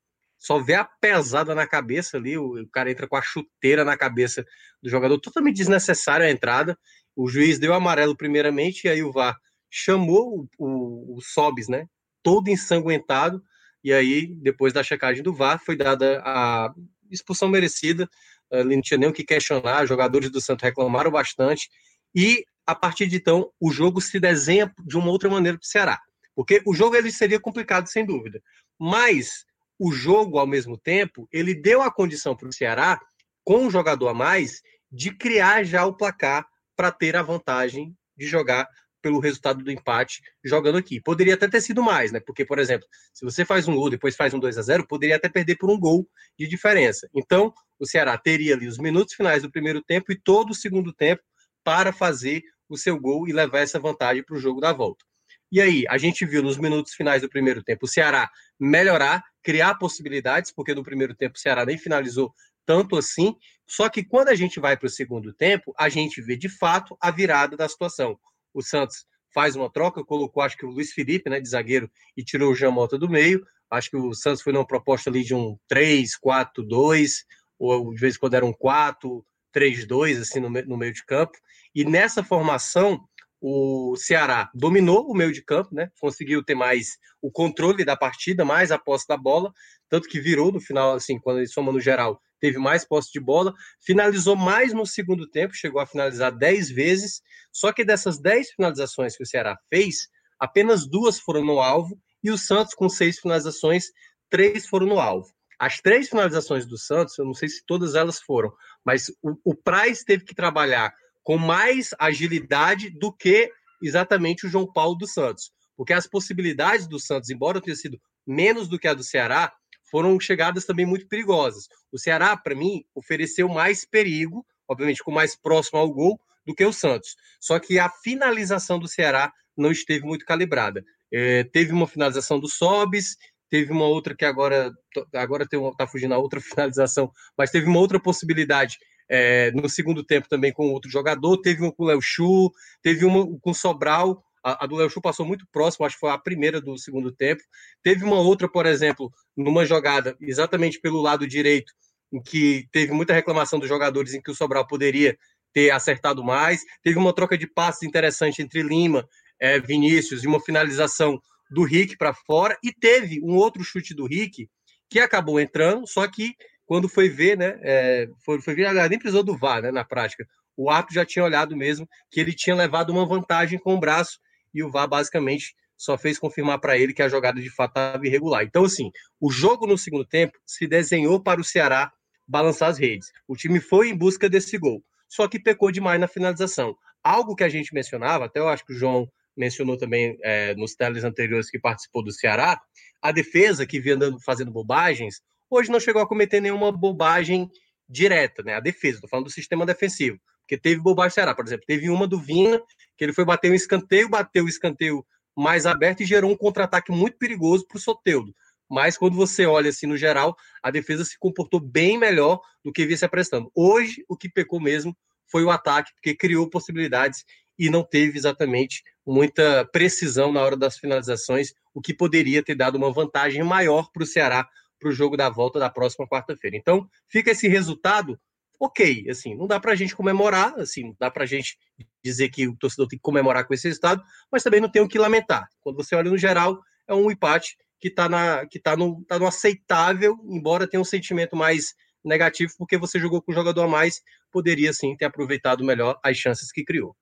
só 0.40 0.58
vê 0.58 0.74
a 0.74 0.84
pesada 0.84 1.54
na 1.54 1.66
cabeça 1.66 2.16
ali, 2.16 2.38
o, 2.38 2.62
o, 2.62 2.68
cara 2.68 2.90
entra 2.90 3.06
com 3.06 3.14
a 3.14 3.20
chuteira 3.20 3.84
na 3.84 3.94
cabeça 3.94 4.42
do 4.82 4.88
jogador, 4.88 5.20
totalmente 5.20 5.56
desnecessária 5.56 6.26
a 6.26 6.30
entrada. 6.30 6.78
O 7.16 7.28
juiz 7.28 7.58
deu 7.58 7.74
amarelo 7.74 8.16
primeiramente, 8.16 8.84
e 8.84 8.88
aí 8.88 9.02
o 9.02 9.12
VAR 9.12 9.36
chamou 9.70 10.48
o, 10.58 10.66
o, 10.66 11.16
o 11.16 11.20
Sobis, 11.20 11.68
né? 11.68 11.86
Todo 12.22 12.48
ensanguentado, 12.48 13.42
e 13.82 13.92
aí, 13.92 14.26
depois 14.26 14.72
da 14.72 14.82
checagem 14.82 15.22
do 15.22 15.32
VAR, 15.32 15.62
foi 15.64 15.76
dada 15.76 16.20
a 16.24 16.72
expulsão 17.10 17.48
merecida. 17.48 18.08
Ali 18.52 18.74
não 18.74 18.82
tinha 18.82 18.98
nem 18.98 19.08
o 19.08 19.12
que 19.12 19.24
questionar, 19.24 19.82
os 19.82 19.88
jogadores 19.88 20.30
do 20.30 20.40
Santos 20.40 20.64
reclamaram 20.64 21.10
bastante, 21.10 21.68
e 22.14 22.44
a 22.66 22.74
partir 22.74 23.06
de 23.06 23.16
então, 23.16 23.50
o 23.60 23.70
jogo 23.70 24.00
se 24.00 24.20
desenha 24.20 24.72
de 24.84 24.96
uma 24.96 25.10
outra 25.10 25.28
maneira 25.28 25.58
para 25.58 25.64
o 25.64 25.68
Ceará. 25.68 26.00
Porque 26.34 26.62
o 26.66 26.74
jogo 26.74 26.96
ele 26.96 27.10
seria 27.10 27.40
complicado, 27.40 27.88
sem 27.88 28.04
dúvida. 28.04 28.40
Mas 28.78 29.44
o 29.78 29.92
jogo, 29.92 30.38
ao 30.38 30.46
mesmo 30.46 30.78
tempo, 30.78 31.28
ele 31.32 31.54
deu 31.54 31.82
a 31.82 31.90
condição 31.90 32.36
para 32.36 32.48
o 32.48 32.52
Ceará, 32.52 33.00
com 33.44 33.64
um 33.64 33.70
jogador 33.70 34.08
a 34.08 34.14
mais, 34.14 34.60
de 34.90 35.10
criar 35.16 35.64
já 35.64 35.84
o 35.84 35.96
placar 35.96 36.46
para 36.80 36.90
ter 36.90 37.14
a 37.14 37.22
vantagem 37.22 37.94
de 38.16 38.26
jogar 38.26 38.66
pelo 39.02 39.20
resultado 39.20 39.62
do 39.62 39.70
empate 39.70 40.22
jogando 40.42 40.78
aqui. 40.78 40.98
Poderia 40.98 41.34
até 41.34 41.46
ter 41.46 41.60
sido 41.60 41.82
mais, 41.82 42.10
né? 42.10 42.20
Porque, 42.20 42.42
por 42.42 42.58
exemplo, 42.58 42.88
se 43.12 43.22
você 43.22 43.44
faz 43.44 43.68
um 43.68 43.74
gol, 43.74 43.90
depois 43.90 44.16
faz 44.16 44.32
um 44.32 44.38
2 44.38 44.56
a 44.56 44.62
0 44.62 44.86
poderia 44.88 45.16
até 45.16 45.28
perder 45.28 45.56
por 45.56 45.70
um 45.70 45.78
gol 45.78 46.08
de 46.38 46.48
diferença. 46.48 47.06
Então, 47.14 47.52
o 47.78 47.84
Ceará 47.84 48.16
teria 48.16 48.54
ali 48.54 48.66
os 48.66 48.78
minutos 48.78 49.12
finais 49.12 49.42
do 49.42 49.50
primeiro 49.50 49.82
tempo 49.82 50.10
e 50.10 50.18
todo 50.18 50.52
o 50.52 50.54
segundo 50.54 50.90
tempo 50.90 51.22
para 51.62 51.92
fazer 51.92 52.42
o 52.66 52.78
seu 52.78 52.98
gol 52.98 53.28
e 53.28 53.32
levar 53.32 53.58
essa 53.58 53.78
vantagem 53.78 54.24
para 54.24 54.36
o 54.36 54.40
jogo 54.40 54.58
da 54.58 54.72
volta. 54.72 55.04
E 55.52 55.60
aí, 55.60 55.84
a 55.86 55.98
gente 55.98 56.24
viu 56.24 56.42
nos 56.42 56.56
minutos 56.56 56.94
finais 56.94 57.20
do 57.20 57.28
primeiro 57.28 57.62
tempo 57.62 57.84
o 57.84 57.88
Ceará 57.88 58.30
melhorar, 58.58 59.22
criar 59.42 59.74
possibilidades, 59.74 60.50
porque 60.50 60.74
no 60.74 60.82
primeiro 60.82 61.14
tempo 61.14 61.36
o 61.36 61.38
Ceará 61.38 61.66
nem 61.66 61.76
finalizou 61.76 62.32
tanto 62.70 62.96
assim. 62.96 63.34
Só 63.66 63.88
que 63.88 64.04
quando 64.04 64.28
a 64.28 64.34
gente 64.36 64.60
vai 64.60 64.76
para 64.76 64.86
o 64.86 64.90
segundo 64.90 65.32
tempo, 65.32 65.74
a 65.76 65.88
gente 65.88 66.22
vê 66.22 66.36
de 66.36 66.48
fato 66.48 66.96
a 67.00 67.10
virada 67.10 67.56
da 67.56 67.68
situação. 67.68 68.16
O 68.54 68.62
Santos 68.62 69.04
faz 69.34 69.56
uma 69.56 69.68
troca, 69.68 70.04
colocou 70.04 70.40
acho 70.40 70.56
que 70.56 70.64
o 70.64 70.70
Luiz 70.70 70.92
Felipe, 70.92 71.28
né, 71.28 71.40
de 71.40 71.48
zagueiro, 71.48 71.90
e 72.16 72.22
tirou 72.22 72.52
o 72.52 72.54
Jean 72.54 72.70
Mota 72.70 72.96
do 72.96 73.08
meio. 73.08 73.44
Acho 73.68 73.90
que 73.90 73.96
o 73.96 74.14
Santos 74.14 74.40
foi 74.40 74.52
numa 74.52 74.64
proposta 74.64 75.10
ali 75.10 75.24
de 75.24 75.34
um 75.34 75.58
3-4-2, 75.68 77.24
ou 77.58 77.92
de 77.92 78.00
vez 78.00 78.14
em 78.14 78.18
quando 78.20 78.34
era 78.34 78.46
um 78.46 78.54
4-3-2, 78.54 80.20
assim, 80.20 80.38
no, 80.38 80.48
no 80.48 80.76
meio 80.76 80.92
de 80.92 81.04
campo. 81.04 81.36
E 81.74 81.84
nessa 81.84 82.22
formação, 82.22 83.04
o 83.40 83.96
Ceará 83.96 84.50
dominou 84.54 85.10
o 85.10 85.14
meio 85.14 85.32
de 85.32 85.42
campo, 85.42 85.74
né? 85.74 85.90
Conseguiu 85.98 86.44
ter 86.44 86.54
mais 86.54 86.98
o 87.22 87.30
controle 87.30 87.84
da 87.84 87.96
partida, 87.96 88.44
mais 88.44 88.70
a 88.70 88.78
posse 88.78 89.06
da 89.08 89.16
bola, 89.16 89.52
tanto 89.88 90.08
que 90.08 90.20
virou 90.20 90.52
no 90.52 90.60
final, 90.60 90.94
assim, 90.94 91.18
quando 91.18 91.38
ele 91.38 91.46
soma 91.46 91.72
no 91.72 91.80
geral, 91.80 92.20
teve 92.38 92.58
mais 92.58 92.84
posse 92.84 93.10
de 93.12 93.20
bola, 93.20 93.54
finalizou 93.84 94.36
mais 94.36 94.72
no 94.72 94.84
segundo 94.84 95.28
tempo, 95.28 95.54
chegou 95.54 95.80
a 95.80 95.86
finalizar 95.86 96.36
10 96.36 96.70
vezes, 96.70 97.22
só 97.52 97.72
que 97.72 97.84
dessas 97.84 98.20
10 98.20 98.50
finalizações 98.52 99.16
que 99.16 99.22
o 99.22 99.26
Ceará 99.26 99.56
fez, 99.68 100.08
apenas 100.38 100.86
duas 100.86 101.18
foram 101.18 101.44
no 101.44 101.60
alvo, 101.60 101.98
e 102.22 102.30
o 102.30 102.36
Santos, 102.36 102.74
com 102.74 102.88
seis 102.88 103.18
finalizações, 103.18 103.86
três 104.28 104.66
foram 104.66 104.86
no 104.86 104.98
alvo. 104.98 105.28
As 105.58 105.78
três 105.80 106.08
finalizações 106.08 106.66
do 106.66 106.78
Santos, 106.78 107.18
eu 107.18 107.24
não 107.24 107.34
sei 107.34 107.48
se 107.48 107.64
todas 107.66 107.94
elas 107.94 108.20
foram, 108.20 108.52
mas 108.84 109.08
o, 109.22 109.36
o 109.44 109.54
Praz 109.54 110.02
teve 110.02 110.24
que 110.24 110.34
trabalhar 110.34 110.92
com 111.22 111.38
mais 111.38 111.90
agilidade 111.98 112.90
do 112.90 113.12
que 113.12 113.50
exatamente 113.82 114.46
o 114.46 114.48
João 114.48 114.70
Paulo 114.70 114.96
dos 114.96 115.12
Santos. 115.12 115.52
Porque 115.76 115.92
as 115.92 116.06
possibilidades 116.06 116.86
do 116.86 116.98
Santos, 116.98 117.30
embora 117.30 117.60
tenha 117.60 117.76
sido 117.76 117.98
menos 118.26 118.68
do 118.68 118.78
que 118.78 118.88
a 118.88 118.94
do 118.94 119.02
Ceará, 119.02 119.52
foram 119.90 120.18
chegadas 120.20 120.64
também 120.64 120.86
muito 120.86 121.08
perigosas. 121.08 121.68
O 121.90 121.98
Ceará, 121.98 122.36
para 122.36 122.54
mim, 122.54 122.84
ofereceu 122.94 123.48
mais 123.48 123.84
perigo, 123.84 124.46
obviamente 124.68 125.02
com 125.02 125.10
mais 125.10 125.34
próximo 125.34 125.78
ao 125.78 125.92
gol, 125.92 126.20
do 126.46 126.54
que 126.54 126.64
o 126.64 126.72
Santos. 126.72 127.16
Só 127.40 127.58
que 127.58 127.78
a 127.78 127.88
finalização 127.88 128.78
do 128.78 128.88
Ceará 128.88 129.32
não 129.56 129.70
esteve 129.70 130.04
muito 130.04 130.24
calibrada. 130.24 130.84
É, 131.12 131.44
teve 131.44 131.72
uma 131.72 131.88
finalização 131.88 132.38
do 132.38 132.48
Sobis, 132.48 133.16
teve 133.50 133.72
uma 133.72 133.86
outra 133.86 134.14
que 134.14 134.24
agora 134.24 134.72
agora 135.12 135.44
está 135.44 135.86
fugindo 135.86 136.14
a 136.14 136.18
outra 136.18 136.40
finalização, 136.40 137.10
mas 137.36 137.50
teve 137.50 137.66
uma 137.66 137.80
outra 137.80 138.00
possibilidade 138.00 138.78
é, 139.10 139.50
no 139.50 139.68
segundo 139.68 140.04
tempo 140.04 140.28
também 140.28 140.52
com 140.52 140.70
outro 140.70 140.88
jogador, 140.88 141.36
teve 141.38 141.62
uma 141.62 141.72
com 141.72 141.82
o 141.82 141.86
Léo 141.86 142.00
Chu, 142.00 142.52
teve 142.80 143.04
uma 143.04 143.26
com 143.40 143.50
o 143.50 143.54
Sobral, 143.54 144.22
a, 144.42 144.64
a 144.64 144.66
do 144.66 144.76
Léo 144.76 144.88
Chu 144.88 145.00
passou 145.00 145.26
muito 145.26 145.44
próximo, 145.52 145.84
acho 145.84 145.96
que 145.96 146.00
foi 146.00 146.10
a 146.10 146.18
primeira 146.18 146.60
do 146.60 146.78
segundo 146.78 147.12
tempo. 147.12 147.42
Teve 147.82 148.04
uma 148.04 148.20
outra, 148.20 148.48
por 148.48 148.66
exemplo, 148.66 149.12
numa 149.36 149.66
jogada 149.66 150.16
exatamente 150.20 150.80
pelo 150.80 151.02
lado 151.02 151.26
direito, 151.26 151.72
em 152.12 152.22
que 152.22 152.66
teve 152.72 152.92
muita 152.92 153.12
reclamação 153.12 153.58
dos 153.58 153.68
jogadores 153.68 154.14
em 154.14 154.22
que 154.22 154.30
o 154.30 154.34
Sobral 154.34 154.66
poderia 154.66 155.18
ter 155.52 155.70
acertado 155.70 156.22
mais. 156.24 156.62
Teve 156.82 156.98
uma 156.98 157.12
troca 157.12 157.36
de 157.36 157.46
passes 157.46 157.82
interessante 157.82 158.40
entre 158.40 158.62
Lima, 158.62 159.06
é, 159.40 159.58
Vinícius 159.58 160.22
e 160.24 160.26
uma 160.26 160.40
finalização 160.40 161.20
do 161.50 161.64
Rick 161.64 161.96
para 161.96 162.14
fora. 162.14 162.56
E 162.62 162.72
teve 162.72 163.20
um 163.22 163.34
outro 163.34 163.62
chute 163.64 163.94
do 163.94 164.06
Rick 164.06 164.48
que 164.88 164.98
acabou 164.98 165.38
entrando, 165.38 165.86
só 165.86 166.06
que 166.08 166.34
quando 166.70 166.88
foi 166.88 167.08
ver, 167.08 167.36
né, 167.36 167.58
é, 167.62 168.08
foi, 168.24 168.40
foi 168.40 168.54
ver, 168.54 168.72
nem 168.88 168.96
precisou 168.96 169.24
do 169.24 169.36
VAR, 169.36 169.60
né, 169.60 169.72
na 169.72 169.84
prática. 169.84 170.24
O 170.56 170.70
árbitro 170.70 170.94
já 170.94 171.04
tinha 171.04 171.24
olhado 171.24 171.56
mesmo 171.56 171.84
que 172.08 172.20
ele 172.20 172.32
tinha 172.32 172.54
levado 172.54 172.90
uma 172.90 173.04
vantagem 173.04 173.58
com 173.58 173.74
o 173.74 173.80
braço 173.80 174.20
e 174.54 174.62
o 174.62 174.70
VAR 174.70 174.86
basicamente 174.86 175.52
só 175.76 175.98
fez 175.98 176.16
confirmar 176.16 176.60
para 176.60 176.78
ele 176.78 176.94
que 176.94 177.02
a 177.02 177.08
jogada 177.08 177.40
de 177.40 177.50
fato 177.50 177.70
estava 177.70 178.06
irregular. 178.06 178.44
Então, 178.44 178.62
assim, 178.62 178.92
o 179.20 179.32
jogo 179.32 179.66
no 179.66 179.76
segundo 179.76 180.04
tempo 180.04 180.38
se 180.46 180.64
desenhou 180.64 181.20
para 181.20 181.40
o 181.40 181.44
Ceará 181.44 181.90
balançar 182.24 182.68
as 182.68 182.78
redes. 182.78 183.08
O 183.26 183.34
time 183.34 183.58
foi 183.58 183.88
em 183.88 183.96
busca 183.96 184.30
desse 184.30 184.56
gol, 184.56 184.80
só 185.08 185.26
que 185.26 185.40
pecou 185.40 185.72
demais 185.72 186.00
na 186.00 186.06
finalização. 186.06 186.76
Algo 187.02 187.34
que 187.34 187.42
a 187.42 187.48
gente 187.48 187.74
mencionava, 187.74 188.26
até 188.26 188.38
eu 188.38 188.48
acho 188.48 188.64
que 188.64 188.74
o 188.74 188.76
João 188.76 189.10
mencionou 189.36 189.76
também 189.76 190.16
é, 190.22 190.54
nos 190.54 190.76
teles 190.76 191.02
anteriores 191.02 191.50
que 191.50 191.58
participou 191.58 192.04
do 192.04 192.12
Ceará, 192.12 192.60
a 193.02 193.10
defesa 193.10 193.66
que 193.66 193.80
vinha 193.80 193.96
andando, 193.96 194.20
fazendo 194.20 194.52
bobagens, 194.52 195.20
hoje 195.50 195.70
não 195.70 195.80
chegou 195.80 196.00
a 196.00 196.06
cometer 196.06 196.40
nenhuma 196.40 196.70
bobagem 196.70 197.50
direta, 197.88 198.42
né? 198.42 198.54
A 198.54 198.60
defesa, 198.60 198.96
estou 198.96 199.10
falando 199.10 199.26
do 199.26 199.32
sistema 199.32 199.66
defensivo. 199.66 200.18
Porque 200.42 200.56
teve 200.56 200.80
bobagem 200.80 201.14
Ceará, 201.14 201.34
por 201.34 201.44
exemplo, 201.44 201.64
teve 201.66 201.90
uma 201.90 202.06
do 202.06 202.18
Vina, 202.18 202.60
que 202.96 203.04
ele 203.04 203.12
foi 203.12 203.24
bater 203.24 203.50
um 203.50 203.54
escanteio, 203.54 204.08
bateu 204.08 204.44
o 204.44 204.48
escanteio 204.48 205.04
mais 205.36 205.66
aberto 205.66 206.02
e 206.02 206.06
gerou 206.06 206.30
um 206.30 206.36
contra-ataque 206.36 206.90
muito 206.90 207.18
perigoso 207.18 207.66
para 207.66 207.76
o 207.76 207.80
Soteudo. 207.80 208.34
Mas 208.68 208.96
quando 208.96 209.16
você 209.16 209.46
olha 209.46 209.70
assim 209.70 209.86
no 209.86 209.96
geral, 209.96 210.36
a 210.62 210.70
defesa 210.70 211.04
se 211.04 211.18
comportou 211.18 211.60
bem 211.60 211.98
melhor 211.98 212.40
do 212.64 212.72
que 212.72 212.84
vinha 212.84 212.96
se 212.96 213.04
apresentando. 213.04 213.50
Hoje, 213.54 214.04
o 214.08 214.16
que 214.16 214.28
pecou 214.28 214.60
mesmo 214.60 214.96
foi 215.26 215.44
o 215.44 215.50
ataque, 215.50 215.92
porque 215.94 216.14
criou 216.14 216.48
possibilidades 216.48 217.24
e 217.58 217.68
não 217.68 217.82
teve 217.82 218.16
exatamente 218.16 218.82
muita 219.06 219.64
precisão 219.66 220.32
na 220.32 220.40
hora 220.40 220.56
das 220.56 220.78
finalizações, 220.78 221.52
o 221.74 221.80
que 221.80 221.92
poderia 221.92 222.42
ter 222.42 222.54
dado 222.54 222.76
uma 222.76 222.92
vantagem 222.92 223.42
maior 223.42 223.90
para 223.92 224.02
o 224.02 224.06
Ceará 224.06 224.48
para 224.80 224.88
o 224.88 224.92
jogo 224.92 225.16
da 225.16 225.28
volta 225.28 225.60
da 225.60 225.70
próxima 225.70 226.08
quarta-feira. 226.08 226.56
Então, 226.56 226.88
fica 227.06 227.30
esse 227.30 227.46
resultado 227.46 228.18
ok, 228.60 229.08
assim, 229.08 229.34
não 229.34 229.46
dá 229.46 229.58
para 229.58 229.72
a 229.72 229.74
gente 229.74 229.96
comemorar, 229.96 230.54
assim, 230.60 230.84
não 230.84 230.96
dá 231.00 231.10
para 231.10 231.24
a 231.24 231.26
gente 231.26 231.56
dizer 232.04 232.28
que 232.28 232.46
o 232.46 232.54
torcedor 232.54 232.86
tem 232.88 232.98
que 232.98 233.02
comemorar 233.02 233.46
com 233.46 233.54
esse 233.54 233.66
resultado, 233.66 234.02
mas 234.30 234.42
também 234.42 234.60
não 234.60 234.68
tem 234.68 234.82
o 234.82 234.88
que 234.88 234.98
lamentar. 234.98 235.48
Quando 235.62 235.76
você 235.76 235.94
olha 235.94 236.10
no 236.10 236.18
geral, 236.18 236.60
é 236.86 236.94
um 236.94 237.10
empate 237.10 237.56
que 237.80 237.88
está 237.88 238.06
na, 238.06 238.46
que 238.46 238.60
tá 238.60 238.76
no, 238.76 239.02
tá 239.06 239.18
no 239.18 239.26
aceitável, 239.26 240.14
embora 240.24 240.68
tenha 240.68 240.80
um 240.80 240.84
sentimento 240.84 241.34
mais 241.34 241.74
negativo, 242.04 242.52
porque 242.58 242.76
você 242.76 242.98
jogou 242.98 243.22
com 243.22 243.32
um 243.32 243.34
jogador 243.34 243.62
a 243.62 243.68
mais, 243.68 244.02
poderia 244.30 244.72
sim 244.74 244.94
ter 244.94 245.06
aproveitado 245.06 245.64
melhor 245.64 245.98
as 246.02 246.18
chances 246.18 246.52
que 246.52 246.62
criou. 246.62 246.94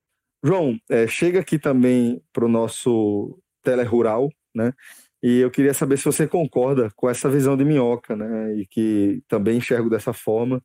João, 0.44 0.78
é, 0.88 1.08
chega 1.08 1.40
aqui 1.40 1.58
também 1.58 2.22
para 2.32 2.44
o 2.44 2.48
nosso 2.48 3.36
telerural, 3.64 4.28
né? 4.54 4.72
E 5.22 5.40
eu 5.40 5.50
queria 5.50 5.74
saber 5.74 5.98
se 5.98 6.04
você 6.04 6.26
concorda 6.26 6.90
com 6.96 7.08
essa 7.10 7.28
visão 7.28 7.56
de 7.56 7.64
minhoca, 7.64 8.14
né? 8.16 8.54
E 8.56 8.66
que 8.66 9.22
também 9.28 9.58
enxergo 9.58 9.90
dessa 9.90 10.12
forma, 10.12 10.62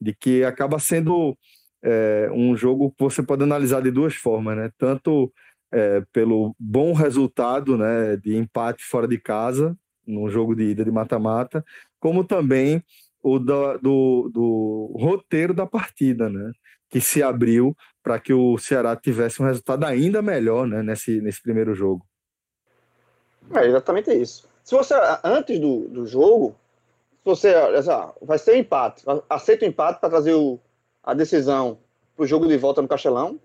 de 0.00 0.14
que 0.14 0.44
acaba 0.44 0.78
sendo 0.78 1.36
é, 1.82 2.30
um 2.32 2.56
jogo 2.56 2.90
que 2.90 3.02
você 3.02 3.22
pode 3.22 3.42
analisar 3.42 3.82
de 3.82 3.90
duas 3.90 4.14
formas, 4.14 4.56
né? 4.56 4.70
Tanto 4.78 5.32
é, 5.72 6.02
pelo 6.12 6.54
bom 6.58 6.92
resultado, 6.92 7.76
né, 7.76 8.16
de 8.16 8.36
empate 8.36 8.84
fora 8.84 9.06
de 9.08 9.18
casa, 9.18 9.76
num 10.06 10.30
jogo 10.30 10.54
de 10.54 10.64
ida 10.64 10.84
de 10.84 10.90
mata-mata, 10.90 11.64
como 12.00 12.24
também 12.24 12.82
o 13.22 13.38
do, 13.38 13.78
do, 13.78 14.30
do, 14.32 14.96
roteiro 14.98 15.52
da 15.52 15.66
partida, 15.66 16.30
né, 16.30 16.52
que 16.88 17.00
se 17.00 17.22
abriu 17.22 17.76
para 18.02 18.20
que 18.20 18.32
o 18.32 18.56
Ceará 18.58 18.94
tivesse 18.96 19.42
um 19.42 19.46
resultado 19.46 19.84
ainda 19.84 20.22
melhor, 20.22 20.66
né, 20.66 20.82
nesse, 20.82 21.20
nesse 21.20 21.42
primeiro 21.42 21.74
jogo. 21.74 22.06
É 23.54 23.66
exatamente 23.66 24.12
isso. 24.12 24.48
Se 24.64 24.74
você 24.74 24.94
antes 25.22 25.58
do, 25.58 25.88
do 25.88 26.06
jogo 26.06 26.54
você 27.24 27.52
vai 28.22 28.38
ser 28.38 28.56
empate, 28.56 29.04
aceita 29.28 29.64
o 29.64 29.68
empate 29.68 29.98
para 29.98 30.10
trazer 30.10 30.34
o, 30.34 30.60
a 31.02 31.12
decisão 31.12 31.78
para 32.14 32.22
o 32.22 32.26
jogo 32.26 32.46
de 32.46 32.56
volta 32.56 32.80
no 32.80 32.88
Castelão, 32.88 33.40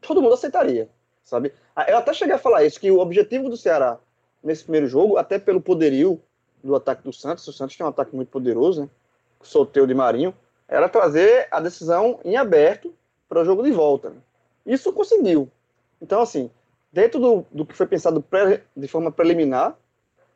todo 0.00 0.22
mundo 0.22 0.34
aceitaria, 0.34 0.88
sabe? 1.24 1.52
Ah, 1.74 1.90
eu 1.90 1.98
até 1.98 2.14
cheguei 2.14 2.34
a 2.34 2.38
falar 2.38 2.64
isso, 2.64 2.78
que 2.78 2.90
o 2.90 3.00
objetivo 3.00 3.48
do 3.48 3.56
Ceará 3.56 3.98
nesse 4.42 4.62
primeiro 4.62 4.86
jogo, 4.86 5.16
até 5.16 5.38
pelo 5.40 5.60
poderio 5.60 6.20
do 6.62 6.74
ataque 6.76 7.02
do 7.02 7.12
Santos, 7.12 7.46
o 7.48 7.52
Santos 7.52 7.76
tem 7.76 7.84
um 7.84 7.88
ataque 7.88 8.14
muito 8.14 8.28
poderoso, 8.28 8.82
né? 8.82 8.88
Solteiro 9.42 9.86
de 9.86 9.94
Marinho, 9.94 10.34
era 10.68 10.88
trazer 10.88 11.46
a 11.50 11.60
decisão 11.60 12.18
em 12.24 12.36
aberto 12.36 12.94
para 13.28 13.42
o 13.42 13.44
jogo 13.44 13.62
de 13.62 13.70
volta. 13.70 14.10
Né? 14.10 14.16
Isso 14.66 14.92
conseguiu. 14.92 15.50
Então, 16.00 16.20
assim, 16.20 16.50
dentro 16.96 17.20
do, 17.20 17.46
do 17.52 17.66
que 17.66 17.76
foi 17.76 17.86
pensado 17.86 18.22
pré, 18.22 18.62
de 18.76 18.88
forma 18.88 19.12
preliminar, 19.12 19.78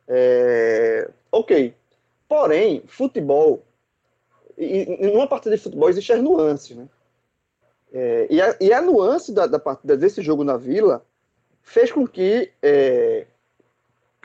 é, 0.07 1.09
ok, 1.31 1.73
Porém, 2.31 2.81
futebol, 2.87 3.61
e, 4.57 5.05
numa 5.11 5.27
partida 5.27 5.53
de 5.53 5.61
futebol 5.61 5.89
existe 5.89 6.13
as 6.13 6.23
nuances, 6.23 6.77
né? 6.77 6.87
É, 7.91 8.27
e, 8.29 8.41
a, 8.41 8.55
e 8.61 8.71
a 8.71 8.81
nuance 8.81 9.33
da, 9.33 9.45
da 9.45 9.59
partida 9.59 9.97
desse 9.97 10.21
jogo 10.21 10.41
na 10.41 10.55
Vila 10.55 11.05
fez 11.61 11.91
com 11.91 12.07
que 12.07 12.49
é, 12.63 13.27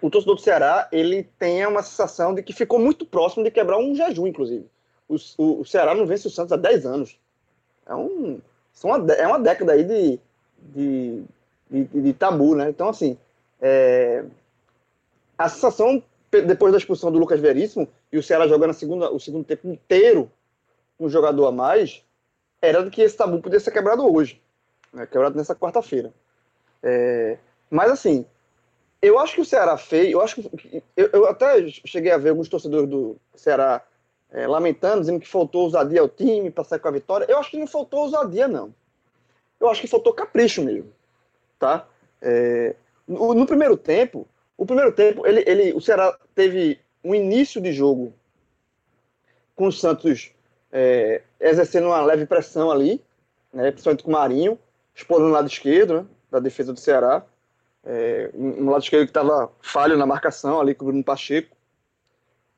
o 0.01 0.09
torcedor 0.09 0.37
do 0.37 0.41
Ceará 0.41 0.89
ele 0.93 1.25
tenha 1.37 1.69
uma 1.69 1.83
sensação 1.83 2.33
de 2.33 2.45
que 2.45 2.53
ficou 2.53 2.79
muito 2.79 3.05
próximo 3.05 3.43
de 3.43 3.51
quebrar 3.51 3.79
um 3.79 3.93
jejum, 3.93 4.29
inclusive. 4.29 4.71
O, 5.09 5.17
o, 5.37 5.61
o 5.63 5.65
Ceará 5.65 5.93
não 5.93 6.07
vence 6.07 6.29
o 6.29 6.31
Santos 6.31 6.53
há 6.53 6.57
10 6.57 6.87
anos. 6.87 7.19
É, 7.85 7.93
um, 7.97 8.41
são 8.73 8.93
uma, 8.93 9.13
é 9.15 9.27
uma 9.27 9.41
década 9.41 9.73
aí 9.73 9.83
de, 9.83 10.21
de, 10.61 11.25
de, 11.71 11.85
de 11.85 12.13
tabu, 12.13 12.55
né? 12.55 12.69
Então, 12.71 12.89
assim, 12.89 13.19
é, 13.61 14.25
a 15.37 15.49
sensação 15.49 16.03
depois 16.31 16.73
da 16.73 16.79
expulsão 16.79 17.11
do 17.11 17.19
Lucas 17.19 17.41
Veríssimo 17.41 17.89
e 18.13 18.19
o 18.19 18.23
Ceará 18.23 18.47
jogando 18.47 18.71
a 18.71 18.75
segunda, 18.75 19.11
o 19.11 19.19
segundo 19.19 19.45
tempo 19.45 19.69
inteiro 19.69 20.31
com 20.99 21.07
um 21.07 21.11
jogador 21.11 21.47
a 21.47 21.53
mais, 21.53 22.03
era 22.61 22.83
de 22.83 22.91
que 22.91 23.03
esse 23.03 23.17
tabu 23.17 23.41
podia 23.41 23.61
ser 23.61 23.71
quebrado 23.71 24.03
hoje, 24.13 24.41
né? 24.93 25.07
quebrado 25.07 25.37
nessa 25.37 25.55
quarta-feira. 25.55 26.13
É, 26.83 27.39
mas 27.71 27.91
assim, 27.91 28.25
eu 29.01 29.19
acho 29.19 29.35
que 29.35 29.41
o 29.41 29.45
Ceará 29.45 29.77
fez, 29.77 30.11
eu 30.11 30.21
acho 30.21 30.37
que 30.37 30.83
eu, 30.97 31.11
eu 31.13 31.27
até 31.27 31.69
cheguei 31.69 32.13
a 32.13 32.19
ver 32.19 32.31
alguns 32.31 32.49
torcedores 32.49 32.89
do 32.89 33.17
Ceará 33.35 33.83
é, 34.31 34.47
lamentando, 34.47 35.01
dizendo 35.01 35.21
que 35.21 35.29
faltou 35.29 35.63
ousadia 35.63 36.01
ao 36.01 36.09
time 36.09 36.51
para 36.51 36.65
sair 36.65 36.79
com 36.79 36.89
a 36.89 36.93
vitória. 36.93 37.27
Eu 37.29 37.39
acho 37.39 37.51
que 37.51 37.59
não 37.59 37.67
faltou 37.67 38.01
ousadia, 38.01 38.49
não. 38.49 38.75
Eu 39.61 39.69
acho 39.69 39.81
que 39.81 39.87
faltou 39.87 40.13
capricho 40.13 40.63
mesmo, 40.63 40.93
tá? 41.59 41.87
É, 42.21 42.75
no, 43.07 43.35
no 43.35 43.47
primeiro 43.47 43.77
tempo, 43.77 44.27
o 44.57 44.65
primeiro 44.65 44.93
tempo, 44.93 45.27
ele, 45.27 45.45
ele, 45.47 45.73
o 45.73 45.81
Ceará 45.81 46.17
teve 46.35 46.81
um 47.05 47.15
início 47.15 47.61
de 47.61 47.73
jogo 47.73 48.13
com 49.55 49.67
o 49.67 49.73
Santos 49.73 50.33
é, 50.73 51.23
exercendo 51.41 51.87
uma 51.87 52.03
leve 52.03 52.27
pressão 52.27 52.71
ali, 52.71 53.01
né, 53.53 53.71
principalmente 53.71 54.03
com 54.03 54.11
o 54.11 54.13
Marinho, 54.13 54.59
explorando 54.95 55.31
o 55.31 55.33
lado 55.33 55.47
esquerdo 55.47 56.03
né, 56.03 56.07
da 56.31 56.41
defesa 56.41 56.73
do 56.73 56.81
Ceará. 56.81 57.25
É, 57.85 58.31
um 58.35 58.69
lado 58.69 58.83
esquerdo 58.83 59.05
que 59.05 59.11
estava 59.11 59.51
falho 59.63 59.97
na 59.97 60.05
marcação 60.05 60.61
ali 60.61 60.75
com 60.75 60.85
o 60.85 60.89
Bruno 60.89 61.05
Pacheco. 61.05 61.57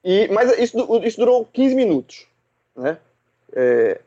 E, 0.03 0.27
mas 0.29 0.59
isso, 0.59 0.77
isso 1.05 1.19
durou 1.19 1.45
15 1.45 1.75
minutos. 1.75 2.27
Né? 2.75 2.99
É, 3.53 4.01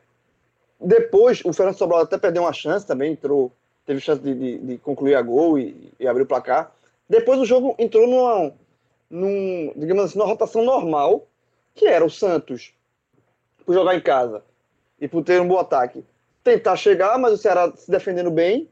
depois, 0.80 1.42
o 1.44 1.52
Fernando 1.52 1.76
Sobral 1.76 2.00
até 2.00 2.18
perdeu 2.18 2.42
uma 2.42 2.52
chance 2.52 2.86
também, 2.86 3.12
entrou, 3.12 3.52
teve 3.84 4.00
chance 4.00 4.20
de, 4.22 4.34
de, 4.34 4.58
de 4.58 4.78
concluir 4.78 5.14
a 5.14 5.22
gol 5.22 5.58
e, 5.58 5.92
e 5.98 6.06
abrir 6.06 6.22
o 6.22 6.26
placar. 6.26 6.72
Depois 7.08 7.38
o 7.38 7.44
jogo 7.44 7.74
entrou 7.78 8.06
numa, 8.06 8.52
num, 9.10 9.72
digamos 9.76 10.04
assim, 10.04 10.18
numa 10.18 10.28
rotação 10.28 10.64
normal, 10.64 11.26
que 11.74 11.86
era 11.86 12.04
o 12.04 12.10
Santos, 12.10 12.72
por 13.64 13.74
jogar 13.74 13.94
em 13.94 14.00
casa 14.00 14.42
e 15.00 15.08
por 15.08 15.22
ter 15.22 15.40
um 15.40 15.48
bom 15.48 15.58
ataque, 15.58 16.04
tentar 16.42 16.76
chegar, 16.76 17.18
mas 17.18 17.32
o 17.32 17.36
Ceará 17.36 17.72
se 17.76 17.90
defendendo 17.90 18.30
bem 18.30 18.68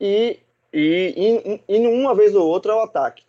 e, 0.00 0.38
e 0.72 1.60
indo 1.68 1.88
uma 1.88 2.14
vez 2.14 2.34
ou 2.34 2.46
outra 2.46 2.72
ao 2.72 2.82
ataque. 2.82 3.24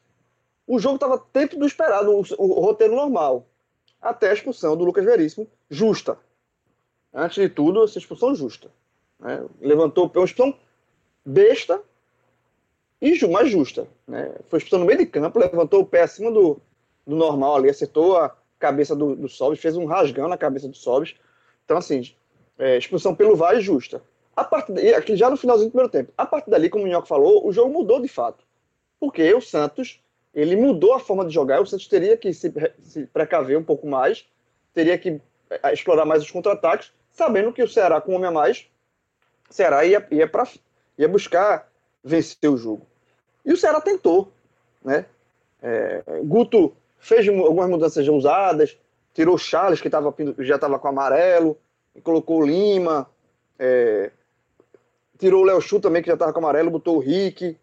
O 0.66 0.80
jogo 0.80 0.96
estava 0.96 1.24
dentro 1.34 1.60
do 1.60 1.66
esperado, 1.66 2.12
o, 2.12 2.24
o, 2.38 2.62
roteiro 2.62 2.96
normal, 2.96 3.46
até 4.02 4.30
a 4.30 4.34
expulsão 4.34 4.78
do 4.78 4.86
Lucas 4.86 5.04
Veríssimo, 5.04 5.48
justa. 5.70 6.18
Antes 7.14 7.42
de 7.44 7.50
tudo, 7.50 7.84
essa 7.84 7.98
expulsão 7.98 8.34
justa. 8.34 8.70
Né? 9.20 9.44
Levantou 9.60 10.10
uma 10.14 10.26
expulsão 10.26 10.58
besta, 11.26 11.82
e 13.02 13.28
mais 13.28 13.50
justa. 13.50 13.88
Né? 14.08 14.32
Foi 14.48 14.58
expulsão 14.58 14.80
no 14.80 14.86
meio 14.86 15.00
de 15.00 15.06
campo, 15.06 15.40
levantou 15.40 15.82
o 15.82 15.86
pé 15.86 16.04
acima 16.04 16.32
do, 16.32 16.62
do 17.06 17.16
normal 17.16 17.56
ali, 17.56 17.70
acertou 17.70 18.18
a 18.18 18.36
cabeça 18.60 18.96
do, 18.96 19.16
do 19.16 19.28
Sobis, 19.28 19.60
fez 19.60 19.76
um 19.76 19.86
rasgão 19.86 20.28
na 20.28 20.38
cabeça 20.38 20.68
do 20.68 20.76
Sobis. 20.76 21.16
Então, 21.66 21.78
assim, 21.78 22.14
é, 22.60 22.78
expulsão 22.78 23.16
pelo 23.16 23.36
VAR 23.36 23.56
é 23.56 23.60
justa. 23.60 24.04
A 24.36 24.44
partir 24.44 24.72
daí, 24.74 24.94
aqui 24.94 25.16
já 25.16 25.30
no 25.30 25.36
finalzinho 25.36 25.70
do 25.70 25.72
primeiro 25.72 25.92
tempo, 25.92 26.14
a 26.18 26.26
partir 26.26 26.50
dali, 26.50 26.70
como 26.70 26.84
o 26.84 26.88
Minhoca 26.88 27.08
falou, 27.08 27.46
o 27.46 27.52
jogo 27.52 27.74
mudou 27.74 28.02
de 28.02 28.08
fato. 28.08 28.44
Porque 29.00 29.34
o 29.34 29.42
Santos, 29.42 30.00
ele 30.34 30.56
mudou 30.56 30.94
a 30.94 31.00
forma 31.00 31.26
de 31.26 31.34
jogar, 31.34 31.60
o 31.60 31.66
Santos 31.66 31.88
teria 31.88 32.16
que 32.16 32.34
se, 32.34 32.54
se 32.80 33.06
precaver 33.08 33.58
um 33.58 33.64
pouco 33.64 33.88
mais, 33.88 34.26
teria 34.74 34.98
que 34.98 35.20
é, 35.50 35.74
explorar 35.74 36.06
mais 36.06 36.24
os 36.24 36.32
contra-ataques, 36.32 36.92
sabendo 37.12 37.52
que 37.52 37.64
o 37.64 37.68
Ceará, 37.68 38.00
com 38.00 38.14
um 38.14 38.16
homem 38.16 38.30
a 38.30 38.32
mais, 38.32 38.68
o 39.50 39.54
Ceará 39.54 39.84
ia, 39.84 40.06
ia, 40.12 40.28
pra, 40.28 40.48
ia 41.02 41.08
buscar 41.08 41.68
vencer 42.04 42.50
o 42.50 42.58
jogo. 42.58 42.86
E 43.46 43.52
o 43.52 43.58
Ceará 43.58 43.82
tentou, 43.82 44.32
né? 44.84 45.06
É, 45.62 46.04
Guto 46.24 46.74
fez 47.00 47.28
algumas 47.28 47.70
mudanças 47.70 48.08
ousadas, 48.08 48.78
tirou 49.14 49.38
Charles, 49.38 49.82
que 49.82 49.90
tava, 49.90 50.14
já 50.40 50.56
estava 50.56 50.80
com 50.80 50.88
amarelo, 50.88 51.58
colocou 52.04 52.46
Lima, 52.46 53.10
é, 53.58 54.12
tirou 55.18 55.42
o 55.42 55.46
Léo 55.46 55.62
Chu 55.62 55.80
também, 55.80 56.02
que 56.02 56.08
já 56.08 56.14
estava 56.14 56.34
com 56.34 56.40
amarelo, 56.40 56.72
botou 56.72 56.98
o 56.98 57.00
Rick, 57.00 57.58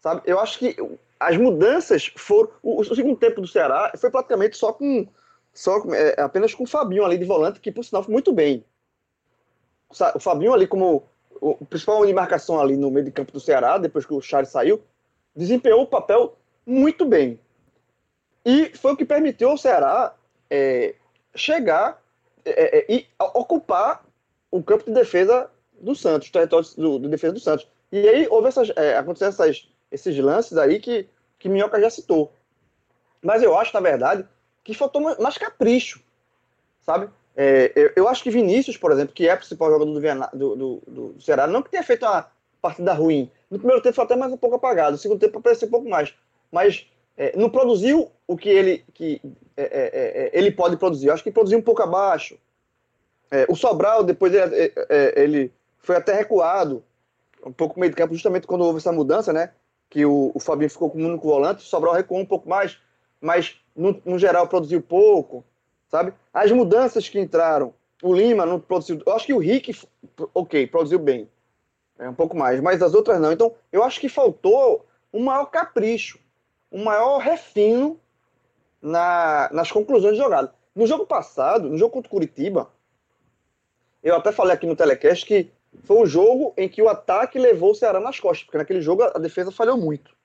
sabe? 0.00 0.22
Eu 0.24 0.38
acho 0.38 0.58
que 0.58 0.76
as 1.18 1.36
mudanças 1.36 2.12
foram... 2.16 2.50
O, 2.62 2.80
o, 2.80 2.94
segundo 2.94 3.16
tempo 3.16 3.40
do 3.40 3.48
Ceará 3.48 3.92
foi 3.96 4.10
praticamente 4.10 4.56
só 4.56 4.72
com 4.72 5.06
só 5.52 5.82
é, 5.92 6.20
apenas 6.20 6.54
com 6.54 6.62
o 6.62 6.66
Fabinho 6.66 7.04
ali 7.04 7.18
de 7.18 7.24
volante, 7.24 7.60
que 7.60 7.72
por 7.72 7.84
sinal 7.84 8.04
foi 8.04 8.12
muito 8.12 8.32
bem. 8.32 8.64
O 10.14 10.20
Fabinho 10.20 10.54
ali 10.54 10.66
como 10.68 11.09
o 11.40 11.64
principal 11.64 12.04
de 12.04 12.12
marcação 12.12 12.60
ali 12.60 12.76
no 12.76 12.90
meio 12.90 13.04
de 13.04 13.12
campo 13.12 13.32
do 13.32 13.40
Ceará, 13.40 13.78
depois 13.78 14.04
que 14.04 14.14
o 14.14 14.20
Charles 14.20 14.50
saiu, 14.50 14.82
desempenhou 15.34 15.82
o 15.82 15.86
papel 15.86 16.36
muito 16.66 17.04
bem. 17.04 17.38
E 18.44 18.70
foi 18.76 18.92
o 18.92 18.96
que 18.96 19.04
permitiu 19.04 19.50
ao 19.50 19.58
Ceará 19.58 20.14
é, 20.48 20.94
chegar 21.34 22.02
é, 22.44 22.78
é, 22.78 22.92
e 22.92 23.06
ocupar 23.18 24.04
o 24.50 24.62
campo 24.62 24.84
de 24.84 24.92
defesa 24.92 25.50
do 25.80 25.94
Santos, 25.94 26.28
o 26.28 26.32
território 26.32 26.66
do, 26.76 26.98
de 26.98 27.08
defesa 27.08 27.32
do 27.32 27.40
Santos. 27.40 27.66
E 27.92 28.08
aí 28.08 28.26
houve 28.28 28.48
essas, 28.48 28.70
é, 28.76 28.96
aconteceram 28.96 29.30
essas, 29.30 29.68
esses 29.90 30.16
lances 30.18 30.56
aí 30.56 30.78
que, 30.78 31.08
que 31.38 31.48
Minhoca 31.48 31.80
já 31.80 31.90
citou. 31.90 32.32
Mas 33.22 33.42
eu 33.42 33.56
acho, 33.58 33.74
na 33.74 33.80
verdade, 33.80 34.26
que 34.64 34.74
faltou 34.74 35.00
mais 35.00 35.36
capricho, 35.36 36.02
sabe? 36.80 37.10
É, 37.42 37.72
eu, 37.74 37.92
eu, 37.96 38.08
acho 38.08 38.22
que 38.22 38.28
Vinícius, 38.28 38.76
por 38.76 38.92
exemplo, 38.92 39.14
que 39.14 39.26
é 39.26 39.32
o 39.32 39.38
principal 39.38 39.70
jogador 39.70 39.90
do, 39.90 40.36
do, 40.38 40.56
do, 40.56 40.82
do, 40.86 41.22
Ceará, 41.22 41.46
não 41.46 41.62
que 41.62 41.70
tenha 41.70 41.82
feito 41.82 42.04
uma 42.04 42.30
partida 42.60 42.92
ruim. 42.92 43.30
No 43.50 43.56
primeiro 43.56 43.82
tempo 43.82 43.94
foi 43.94 44.04
até 44.04 44.14
mais 44.14 44.30
um 44.30 44.36
pouco 44.36 44.56
apagado, 44.56 44.92
no 44.92 44.98
segundo 44.98 45.20
tempo 45.20 45.38
apareceu 45.38 45.66
um 45.66 45.70
pouco 45.70 45.88
mais. 45.88 46.14
Mas 46.52 46.86
é, 47.16 47.34
não 47.38 47.48
produziu 47.48 48.12
o 48.26 48.36
que 48.36 48.50
ele, 48.50 48.84
que, 48.92 49.22
é, 49.56 49.62
é, 49.62 49.90
é 49.94 50.38
ele 50.38 50.50
pode 50.50 50.76
produzir. 50.76 51.06
Eu 51.06 51.14
acho 51.14 51.22
que 51.22 51.30
produziu 51.30 51.58
um 51.58 51.62
pouco 51.62 51.82
abaixo. 51.82 52.38
o 53.48 53.56
Sobral, 53.56 54.04
depois 54.04 54.34
ele, 54.34 54.74
ele, 55.16 55.52
foi 55.78 55.96
até 55.96 56.12
recuado, 56.12 56.84
um 57.42 57.52
pouco 57.52 57.80
meio 57.80 57.88
de 57.88 57.96
campo, 57.96 58.12
justamente 58.12 58.46
quando 58.46 58.66
houve 58.66 58.80
essa 58.80 58.92
mudança, 58.92 59.32
né? 59.32 59.52
Que 59.88 60.04
o, 60.04 60.30
o 60.34 60.40
Fabinho 60.40 60.68
ficou 60.68 60.90
com 60.90 60.98
o 60.98 61.06
único 61.06 61.26
volante, 61.26 61.64
o 61.64 61.66
Sobral 61.66 61.94
recuou 61.94 62.20
um 62.20 62.26
pouco 62.26 62.46
mais, 62.46 62.76
mas 63.18 63.56
no, 63.74 63.98
no 64.04 64.18
geral 64.18 64.46
produziu 64.46 64.82
pouco 64.82 65.42
sabe? 65.90 66.14
As 66.32 66.50
mudanças 66.52 67.08
que 67.08 67.18
entraram, 67.18 67.74
o 68.02 68.14
Lima 68.14 68.46
não 68.46 68.60
produziu. 68.60 69.02
Eu 69.04 69.12
acho 69.12 69.26
que 69.26 69.34
o 69.34 69.38
Rick, 69.38 69.76
ok, 70.32 70.66
produziu 70.68 70.98
bem. 70.98 71.28
É 71.98 72.08
um 72.08 72.14
pouco 72.14 72.34
mais, 72.34 72.60
mas 72.60 72.80
as 72.80 72.94
outras 72.94 73.20
não. 73.20 73.32
Então, 73.32 73.54
eu 73.70 73.82
acho 73.82 74.00
que 74.00 74.08
faltou 74.08 74.86
um 75.12 75.22
maior 75.24 75.46
capricho, 75.46 76.18
um 76.72 76.84
maior 76.84 77.18
refino 77.18 78.00
na, 78.80 79.50
nas 79.52 79.70
conclusões 79.70 80.14
de 80.14 80.22
jogada. 80.22 80.54
No 80.74 80.86
jogo 80.86 81.04
passado, 81.04 81.68
no 81.68 81.76
jogo 81.76 81.92
contra 81.92 82.08
o 82.08 82.10
Curitiba, 82.10 82.70
eu 84.02 84.16
até 84.16 84.32
falei 84.32 84.54
aqui 84.54 84.66
no 84.66 84.76
telecast 84.76 85.26
que 85.26 85.50
foi 85.82 85.98
um 85.98 86.06
jogo 86.06 86.54
em 86.56 86.68
que 86.68 86.80
o 86.80 86.88
ataque 86.88 87.38
levou 87.38 87.72
o 87.72 87.74
Ceará 87.74 88.00
nas 88.00 88.18
costas, 88.18 88.44
porque 88.44 88.58
naquele 88.58 88.80
jogo 88.80 89.02
a 89.02 89.18
defesa 89.18 89.52
falhou 89.52 89.76
muito. 89.76 90.16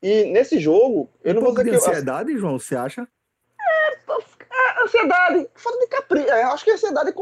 E 0.00 0.24
nesse 0.26 0.60
jogo, 0.60 1.10
eu 1.24 1.32
um 1.32 1.36
não 1.36 1.42
vou 1.42 1.50
dizer 1.52 1.64
de 1.64 1.70
que. 1.70 1.76
ansiedade, 1.76 2.32
eu... 2.32 2.38
João, 2.38 2.58
você 2.58 2.76
acha? 2.76 3.08
Ansiedade, 4.86 5.48
falta 5.54 5.78
de 5.78 5.86
capricho. 5.88 6.28
É, 6.28 6.42
acho 6.44 6.64
que 6.64 6.70
a 6.70 6.74
ansiedade 6.74 7.14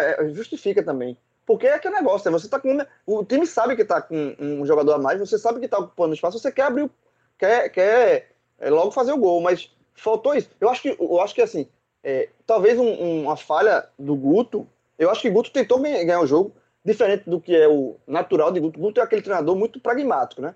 é, 0.00 0.28
justifica 0.30 0.82
também. 0.82 1.16
Porque 1.46 1.66
é 1.66 1.74
aquele 1.74 1.94
negócio, 1.94 2.30
né? 2.30 2.38
você 2.38 2.48
tá 2.48 2.58
com. 2.58 2.78
O 3.06 3.24
time 3.24 3.46
sabe 3.46 3.76
que 3.76 3.84
tá 3.84 4.00
com 4.00 4.34
um 4.38 4.66
jogador 4.66 4.94
a 4.94 4.98
mais, 4.98 5.20
você 5.20 5.38
sabe 5.38 5.60
que 5.60 5.68
tá 5.68 5.78
ocupando 5.78 6.14
espaço, 6.14 6.38
você 6.38 6.50
quer 6.50 6.62
abrir, 6.62 6.90
quer, 7.38 7.68
quer 7.68 8.30
é, 8.58 8.70
logo 8.70 8.90
fazer 8.90 9.12
o 9.12 9.18
gol, 9.18 9.40
mas 9.42 9.70
faltou 9.94 10.34
isso. 10.34 10.50
Eu 10.60 10.70
acho 10.70 10.82
que, 10.82 10.96
eu 10.98 11.20
acho 11.20 11.34
que 11.34 11.42
assim, 11.42 11.68
é, 12.02 12.30
talvez 12.46 12.78
um, 12.78 13.22
uma 13.22 13.36
falha 13.36 13.88
do 13.98 14.16
Guto. 14.16 14.66
Eu 14.98 15.10
acho 15.10 15.20
que 15.20 15.30
Guto 15.30 15.50
tentou 15.50 15.80
ganhar 15.80 16.20
o 16.20 16.26
jogo, 16.26 16.54
diferente 16.84 17.28
do 17.28 17.40
que 17.40 17.54
é 17.54 17.68
o 17.68 17.96
natural 18.06 18.50
de 18.50 18.60
Guto. 18.60 18.80
Guto 18.80 19.00
é 19.00 19.02
aquele 19.02 19.22
treinador 19.22 19.54
muito 19.54 19.80
pragmático, 19.80 20.40
né? 20.40 20.54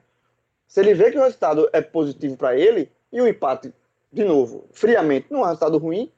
Se 0.67 0.81
ele 0.81 0.95
vê 0.95 1.11
que 1.11 1.19
o 1.19 1.23
resultado 1.23 1.69
é 1.73 1.81
positivo 1.81 2.37
para 2.37 2.57
ele 2.57 2.90
e 3.12 3.21
o 3.21 3.26
empate, 3.26 3.73
de 4.12 4.23
novo, 4.25 4.67
friamente, 4.73 5.26
não 5.31 5.40
é 5.40 5.43
um 5.43 5.47
resultado 5.47 5.78
ruim, 5.78 6.12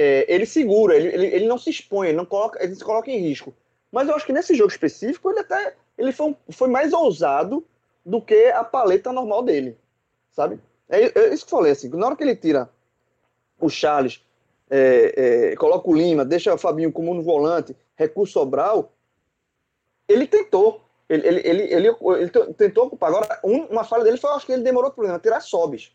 é, 0.00 0.24
ele 0.32 0.46
segura, 0.46 0.96
ele, 0.96 1.08
ele, 1.08 1.26
ele, 1.26 1.46
não 1.46 1.58
se 1.58 1.68
expõe, 1.68 2.08
ele 2.08 2.16
não 2.16 2.24
coloca, 2.24 2.62
ele 2.64 2.74
se 2.74 2.82
coloca 2.82 3.10
em 3.10 3.18
risco. 3.18 3.54
Mas 3.92 4.08
eu 4.08 4.14
acho 4.14 4.24
que 4.24 4.32
nesse 4.32 4.54
jogo 4.54 4.70
específico 4.70 5.30
ele 5.30 5.40
até 5.40 5.74
ele 5.98 6.10
foi, 6.10 6.34
foi 6.48 6.68
mais 6.68 6.94
ousado 6.94 7.62
do 8.04 8.22
que 8.22 8.46
a 8.46 8.64
paleta 8.64 9.12
normal 9.12 9.42
dele, 9.42 9.76
sabe? 10.32 10.58
É, 10.88 11.02
é 11.18 11.34
isso 11.34 11.44
que 11.44 11.52
eu 11.52 11.58
falei, 11.58 11.72
assim, 11.72 11.90
na 11.90 12.06
hora 12.06 12.16
que 12.16 12.22
ele 12.22 12.34
tira 12.34 12.70
o 13.60 13.68
Charles, 13.68 14.24
é, 14.70 15.50
é, 15.50 15.56
coloca 15.56 15.90
o 15.90 15.94
Lima, 15.94 16.24
deixa 16.24 16.54
o 16.54 16.58
Fabinho 16.58 16.90
como 16.90 17.12
no 17.12 17.22
volante, 17.22 17.76
recurso 17.94 18.32
Sobral, 18.32 18.90
ele 20.08 20.26
tentou, 20.26 20.80
ele, 21.10 21.26
ele, 21.26 21.40
ele, 21.46 21.88
ele, 21.88 22.30
tentou 22.54 22.86
ocupar. 22.86 23.10
Agora, 23.10 23.38
um, 23.44 23.64
uma 23.64 23.84
falha 23.84 24.04
dele 24.04 24.16
foi, 24.16 24.30
eu 24.30 24.34
acho 24.34 24.46
que 24.46 24.52
ele 24.52 24.62
demorou, 24.62 24.90
por 24.90 25.04
exemplo, 25.04 25.18
a 25.18 25.22
tirar 25.22 25.40
Sobis. 25.40 25.92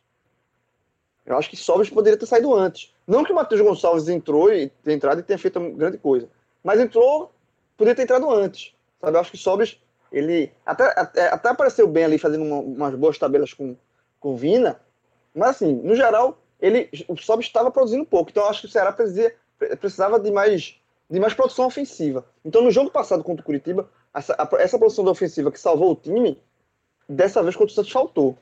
Eu 1.25 1.35
acho 1.37 1.49
que 1.49 1.57
Sobis 1.57 1.89
poderia 1.89 2.19
ter 2.19 2.27
saído 2.27 2.53
antes. 2.53 2.93
Não 3.07 3.23
que 3.23 3.31
o 3.31 3.35
Matheus 3.35 3.61
Gonçalves 3.61 4.07
entrou 4.07 4.51
e 4.51 4.69
tenha 4.83 4.95
entrado 4.95 5.19
e 5.19 5.23
tenha 5.23 5.37
feito 5.37 5.59
grande 5.71 5.97
coisa, 5.97 6.27
mas 6.63 6.79
entrou, 6.79 7.31
poderia 7.77 7.95
ter 7.95 8.03
entrado 8.03 8.29
antes. 8.29 8.73
Sabe? 8.99 9.15
Eu 9.15 9.21
acho 9.21 9.31
que 9.31 9.37
Sobis, 9.37 9.79
ele 10.11 10.51
até, 10.65 10.85
até, 10.99 11.27
até 11.29 11.49
apareceu 11.49 11.87
bem 11.87 12.05
ali 12.05 12.17
fazendo 12.17 12.43
uma, 12.43 12.59
umas 12.59 12.95
boas 12.95 13.17
tabelas 13.17 13.53
com, 13.53 13.75
com 14.19 14.35
Vina, 14.35 14.79
mas 15.33 15.51
assim, 15.51 15.73
no 15.73 15.95
geral, 15.95 16.39
ele, 16.59 16.89
o 17.07 17.15
Sobis 17.17 17.45
estava 17.45 17.69
produzindo 17.69 18.05
pouco. 18.05 18.31
Então 18.31 18.43
eu 18.43 18.49
acho 18.49 18.61
que 18.61 18.67
o 18.67 18.69
Ceará 18.69 18.91
precisava, 18.91 19.31
precisava 19.79 20.19
de 20.19 20.31
mais 20.31 20.79
de 21.09 21.19
mais 21.19 21.33
produção 21.33 21.67
ofensiva. 21.67 22.25
Então 22.43 22.63
no 22.63 22.71
jogo 22.71 22.89
passado 22.89 23.23
contra 23.23 23.41
o 23.41 23.45
Curitiba, 23.45 23.89
essa, 24.13 24.35
essa 24.57 24.77
produção 24.77 25.05
ofensiva 25.05 25.51
que 25.51 25.59
salvou 25.59 25.91
o 25.91 25.95
time, 25.95 26.41
dessa 27.07 27.43
vez 27.43 27.55
contra 27.55 27.71
o 27.71 27.75
Santos 27.75 27.91
faltou. 27.91 28.37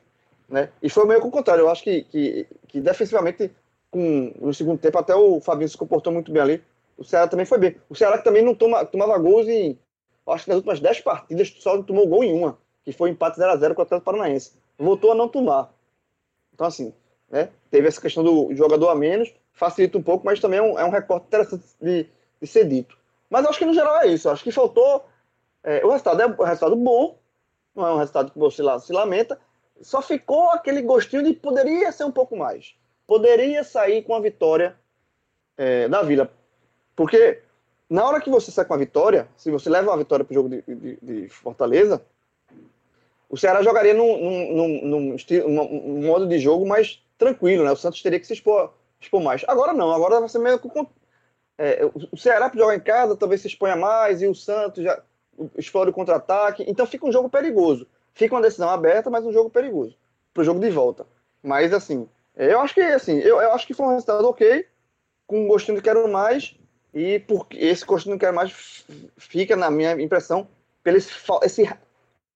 Né? 0.48 0.70
E 0.82 0.90
foi 0.90 1.06
meio 1.06 1.22
que 1.22 1.28
o 1.28 1.32
contrário. 1.32 1.62
Eu 1.62 1.70
acho 1.70 1.84
que, 1.84 2.04
que, 2.04 2.48
que 2.68 2.80
defensivamente, 2.80 3.52
com, 3.94 4.34
no 4.40 4.54
segundo 4.54 4.80
tempo, 4.80 4.98
até 4.98 5.16
o 5.16 5.40
Fabinho 5.40 5.70
se 5.70 5.78
comportou 5.78 6.12
muito 6.12 6.32
bem 6.32 6.42
ali. 6.42 6.64
O 6.98 7.04
Ceará 7.04 7.28
também 7.28 7.46
foi 7.46 7.60
bem. 7.60 7.78
O 7.88 7.96
Ceará 7.96 8.18
também 8.18 8.44
não 8.44 8.54
toma, 8.54 8.84
tomava 8.84 9.18
gols 9.18 9.48
em. 9.48 9.80
Acho 10.28 10.46
que 10.46 10.50
nas 10.50 10.58
últimas 10.58 10.80
10 10.80 11.02
partidas 11.02 11.54
só 11.60 11.82
tomou 11.84 12.08
gol 12.08 12.24
em 12.24 12.34
uma, 12.34 12.58
que 12.84 12.92
foi 12.92 13.10
empate 13.10 13.40
0x0 13.40 13.74
com 13.74 13.82
o 13.82 13.84
Atlético 13.84 14.06
Paranaense. 14.06 14.54
Voltou 14.78 15.12
a 15.12 15.16
não 15.16 15.28
tomar. 15.28 15.72
Então, 16.54 16.66
assim, 16.66 16.94
né? 17.30 17.50
Teve 17.70 17.88
essa 17.88 18.02
questão 18.02 18.24
do 18.24 18.54
jogador 18.56 18.90
a 18.90 18.96
menos, 18.96 19.34
facilita 19.52 19.98
um 19.98 20.04
pouco, 20.04 20.26
mas 20.26 20.40
também 20.40 20.60
é 20.60 20.62
um, 20.62 20.80
é 20.80 20.86
um 20.86 20.90
recorte 20.90 21.28
interessante 21.28 21.64
de, 21.82 22.08
de 22.42 22.48
ser 22.48 22.68
dito. 22.68 22.98
Mas 23.30 23.46
acho 23.46 23.60
que 23.60 23.66
no 23.66 23.74
geral 23.74 23.98
é 24.02 24.08
isso. 24.08 24.30
Acho 24.30 24.44
que 24.44 24.52
faltou. 24.52 25.06
É, 25.64 25.84
o 25.86 25.90
resultado 25.90 26.22
é 26.22 26.28
um 26.28 26.44
resultado 26.44 26.76
bom, 26.76 27.18
não 27.76 27.88
é 27.88 27.94
um 27.94 27.98
resultado 27.98 28.32
que 28.32 28.40
você 28.40 28.62
se 28.82 28.94
lamenta, 28.94 29.40
só 29.82 30.02
ficou 30.02 30.50
aquele 30.50 30.82
gostinho 30.82 31.24
de 31.24 31.34
poderia 31.34 31.92
ser 31.92 32.04
um 32.04 32.12
pouco 32.12 32.36
mais. 32.36 32.76
Poderia 33.14 33.64
sair 33.64 34.02
com 34.02 34.16
a 34.16 34.20
vitória 34.20 34.76
é, 35.56 35.88
da 35.88 36.02
Vila. 36.02 36.32
Porque 36.96 37.44
na 37.88 38.04
hora 38.04 38.20
que 38.20 38.28
você 38.28 38.50
sai 38.50 38.66
com 38.66 38.74
a 38.74 38.78
vitória, 38.78 39.28
se 39.38 39.52
você 39.52 39.70
leva 39.70 39.92
uma 39.92 39.98
vitória 40.00 40.26
para 40.26 40.32
o 40.32 40.34
jogo 40.34 40.50
de, 40.50 40.64
de, 40.64 40.98
de, 41.00 41.30
Fortaleza, 41.30 42.04
o 43.30 43.38
Ceará 43.38 43.62
jogaria 43.62 43.94
num, 43.94 44.18
num, 44.18 44.88
num, 44.88 45.18
num, 45.48 46.08
modo 46.08 46.28
de 46.28 46.40
jogo 46.40 46.68
mais 46.68 47.04
tranquilo, 47.16 47.64
né? 47.64 47.72
O 47.72 47.76
Santos 47.76 48.02
teria 48.02 48.20
que 48.20 48.26
se 48.26 48.34
expor, 48.34 48.74
expor 49.00 49.22
mais. 49.22 49.46
Agora 49.48 49.74
não, 49.74 49.92
agora 49.92 50.20
vai 50.20 50.28
ser 50.28 50.40
meio 50.40 50.58
que. 50.58 50.68
É, 51.56 51.88
o 52.12 52.18
Ceará 52.18 52.50
para 52.50 52.60
jogar 52.60 52.76
em 52.76 52.80
casa 52.80 53.16
talvez 53.16 53.42
se 53.42 53.48
exponha 53.48 53.76
mais 53.76 54.24
e 54.24 54.28
o 54.28 54.34
Santos 54.34 54.84
já 54.84 55.04
explore 55.56 55.92
o 55.92 55.94
contra-ataque. 55.94 56.66
Então 56.68 56.88
fica 56.88 57.06
um 57.06 57.12
jogo 57.12 57.30
perigoso. 57.30 57.86
Fica 58.16 58.34
uma 58.34 58.42
decisão 58.42 58.72
aberta, 58.72 59.12
mas 59.12 59.24
um 59.24 59.32
jogo 59.32 59.52
perigoso. 59.52 59.96
Pro 60.34 60.44
jogo 60.44 60.60
de 60.60 60.72
volta. 60.72 61.06
Mas, 61.44 61.72
assim, 61.74 62.10
eu 62.36 62.60
acho 62.60 62.74
que, 62.74 62.82
assim, 62.82 63.20
eu, 63.20 63.42
eu 63.42 63.52
acho 63.54 63.68
que 63.68 63.74
foi 63.74 63.86
um 63.86 63.92
resultado 63.92 64.28
ok, 64.28 64.66
com 65.28 65.46
um 65.46 65.48
gostinho 65.48 65.78
de 65.78 65.84
quero 65.84 66.08
mais, 66.08 66.56
e 66.94 67.20
porque 67.20 67.58
esse 67.58 67.86
gostinho 67.86 68.16
de 68.16 68.20
quero 68.20 68.36
mais 68.36 68.86
fica, 69.18 69.56
na 69.56 69.70
minha 69.70 70.00
impressão, 70.02 70.48
pelo 70.84 70.98
esse, 70.98 71.12
esse, 71.44 71.70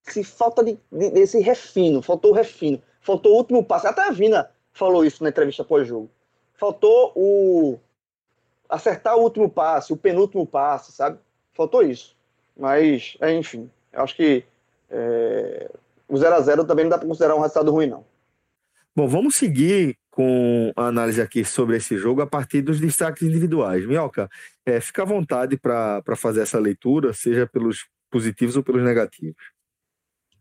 esse 0.07 0.23
falta 0.23 0.63
de, 0.63 0.79
de, 0.91 1.09
desse 1.11 1.39
refino, 1.39 2.01
faltou 2.01 2.31
o 2.31 2.33
refino, 2.33 2.81
faltou 3.01 3.33
o 3.33 3.37
último 3.37 3.63
passo. 3.63 3.87
Até 3.87 4.07
a 4.07 4.11
Vina 4.11 4.49
falou 4.71 5.05
isso 5.05 5.23
na 5.23 5.29
entrevista 5.29 5.63
pós-jogo. 5.63 6.09
Faltou 6.53 7.11
o 7.15 7.79
acertar 8.69 9.15
o 9.15 9.21
último 9.21 9.49
passe, 9.49 9.93
o 9.93 9.97
penúltimo 9.97 10.45
passe, 10.45 10.91
sabe? 10.91 11.19
Faltou 11.53 11.83
isso. 11.83 12.15
Mas, 12.55 13.17
é, 13.21 13.33
enfim, 13.33 13.69
eu 13.93 14.03
acho 14.03 14.15
que 14.15 14.43
é, 14.89 15.69
o 16.07 16.15
0x0 16.15 16.65
também 16.65 16.85
não 16.85 16.89
dá 16.89 16.97
para 16.97 17.07
considerar 17.07 17.35
um 17.35 17.39
resultado 17.39 17.71
ruim, 17.71 17.87
não. 17.87 18.03
Bom, 18.97 19.07
vamos 19.07 19.35
seguir 19.35 19.95
com 20.09 20.73
a 20.75 20.87
análise 20.87 21.21
aqui 21.21 21.45
sobre 21.45 21.77
esse 21.77 21.95
jogo 21.99 22.23
a 22.23 22.25
partir 22.25 22.63
dos 22.63 22.79
destaques 22.79 23.21
individuais. 23.21 23.85
Minhoca, 23.85 24.27
é, 24.65 24.81
fica 24.81 25.03
à 25.03 25.05
vontade 25.05 25.55
para 25.55 26.01
fazer 26.15 26.41
essa 26.41 26.57
leitura, 26.57 27.13
seja 27.13 27.45
pelos 27.45 27.85
positivos 28.09 28.57
ou 28.57 28.63
pelos 28.63 28.83
negativos. 28.83 29.37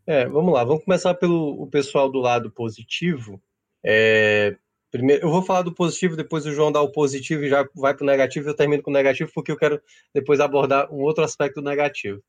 É, 0.06 0.26
vamos 0.26 0.54
lá, 0.54 0.64
vamos 0.64 0.82
começar 0.84 1.12
pelo 1.16 1.62
o 1.62 1.66
pessoal 1.66 2.10
do 2.10 2.18
lado 2.18 2.50
positivo. 2.50 3.42
É, 3.84 4.56
primeiro, 4.90 5.26
eu 5.26 5.30
vou 5.30 5.42
falar 5.42 5.60
do 5.60 5.74
positivo, 5.74 6.16
depois 6.16 6.46
o 6.46 6.52
João 6.54 6.72
dá 6.72 6.80
o 6.80 6.90
positivo 6.90 7.44
e 7.44 7.50
já 7.50 7.68
vai 7.74 7.92
para 7.92 8.04
o 8.04 8.06
negativo. 8.06 8.48
Eu 8.48 8.56
termino 8.56 8.82
com 8.82 8.90
o 8.90 8.94
negativo 8.94 9.30
porque 9.34 9.52
eu 9.52 9.58
quero 9.58 9.82
depois 10.14 10.40
abordar 10.40 10.90
um 10.90 11.02
outro 11.02 11.22
aspecto 11.22 11.60
negativo. 11.60 12.22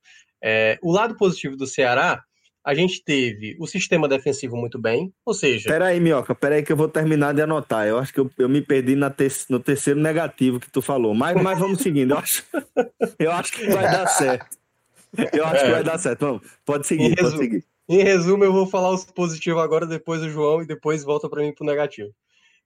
É, 0.44 0.78
o 0.84 0.92
lado 0.92 1.16
positivo 1.16 1.56
do 1.56 1.66
Ceará, 1.66 2.22
a 2.67 2.73
gente 2.73 3.01
teve 3.01 3.56
o 3.62 3.65
sistema 3.65 4.10
defensivo 4.10 4.58
muito 4.58 4.77
bem, 4.77 5.13
ou 5.25 5.34
seja. 5.34 5.69
Peraí, 5.69 6.01
Minhoca, 6.01 6.36
peraí 6.36 6.62
que 6.62 6.73
eu 6.73 6.75
vou 6.75 6.89
terminar 6.89 7.34
de 7.34 7.41
anotar. 7.41 7.88
Eu 7.88 7.97
acho 7.97 8.13
que 8.13 8.19
eu, 8.19 8.30
eu 8.38 8.49
me 8.49 8.62
perdi 8.62 8.93
na 8.93 9.10
te, 9.10 9.25
no 9.49 9.58
terceiro 9.58 10.01
negativo 10.01 10.60
que 10.60 10.69
tu 10.69 10.82
falou. 10.82 11.13
Mas, 11.13 11.41
mas 11.41 11.58
vamos 11.58 11.80
seguindo. 11.80 12.12
Eu 12.12 12.17
acho, 12.17 12.43
eu 13.17 13.32
acho 13.32 13.53
que 13.53 13.69
vai 13.69 13.84
dar 13.84 14.06
certo. 14.08 14.58
Eu 15.32 15.45
acho 15.45 15.63
é. 15.63 15.65
que 15.65 15.71
vai 15.71 15.84
dar 15.86 15.97
certo. 15.97 16.19
Vamos, 16.19 16.41
pode 16.65 16.86
seguir, 16.86 17.06
em 17.06 17.10
pode 17.12 17.21
resumo, 17.21 17.41
seguir. 17.41 17.65
Em 17.88 18.03
resumo, 18.03 18.43
eu 18.43 18.51
vou 18.51 18.67
falar 18.67 18.91
os 18.91 19.06
positivos 19.06 19.63
agora, 19.63 19.88
depois 19.88 20.21
o 20.21 20.30
João, 20.30 20.62
e 20.62 20.67
depois 20.67 21.06
volta 21.06 21.30
para 21.30 21.43
mim 21.43 21.53
pro 21.53 21.65
negativo. 21.65 22.13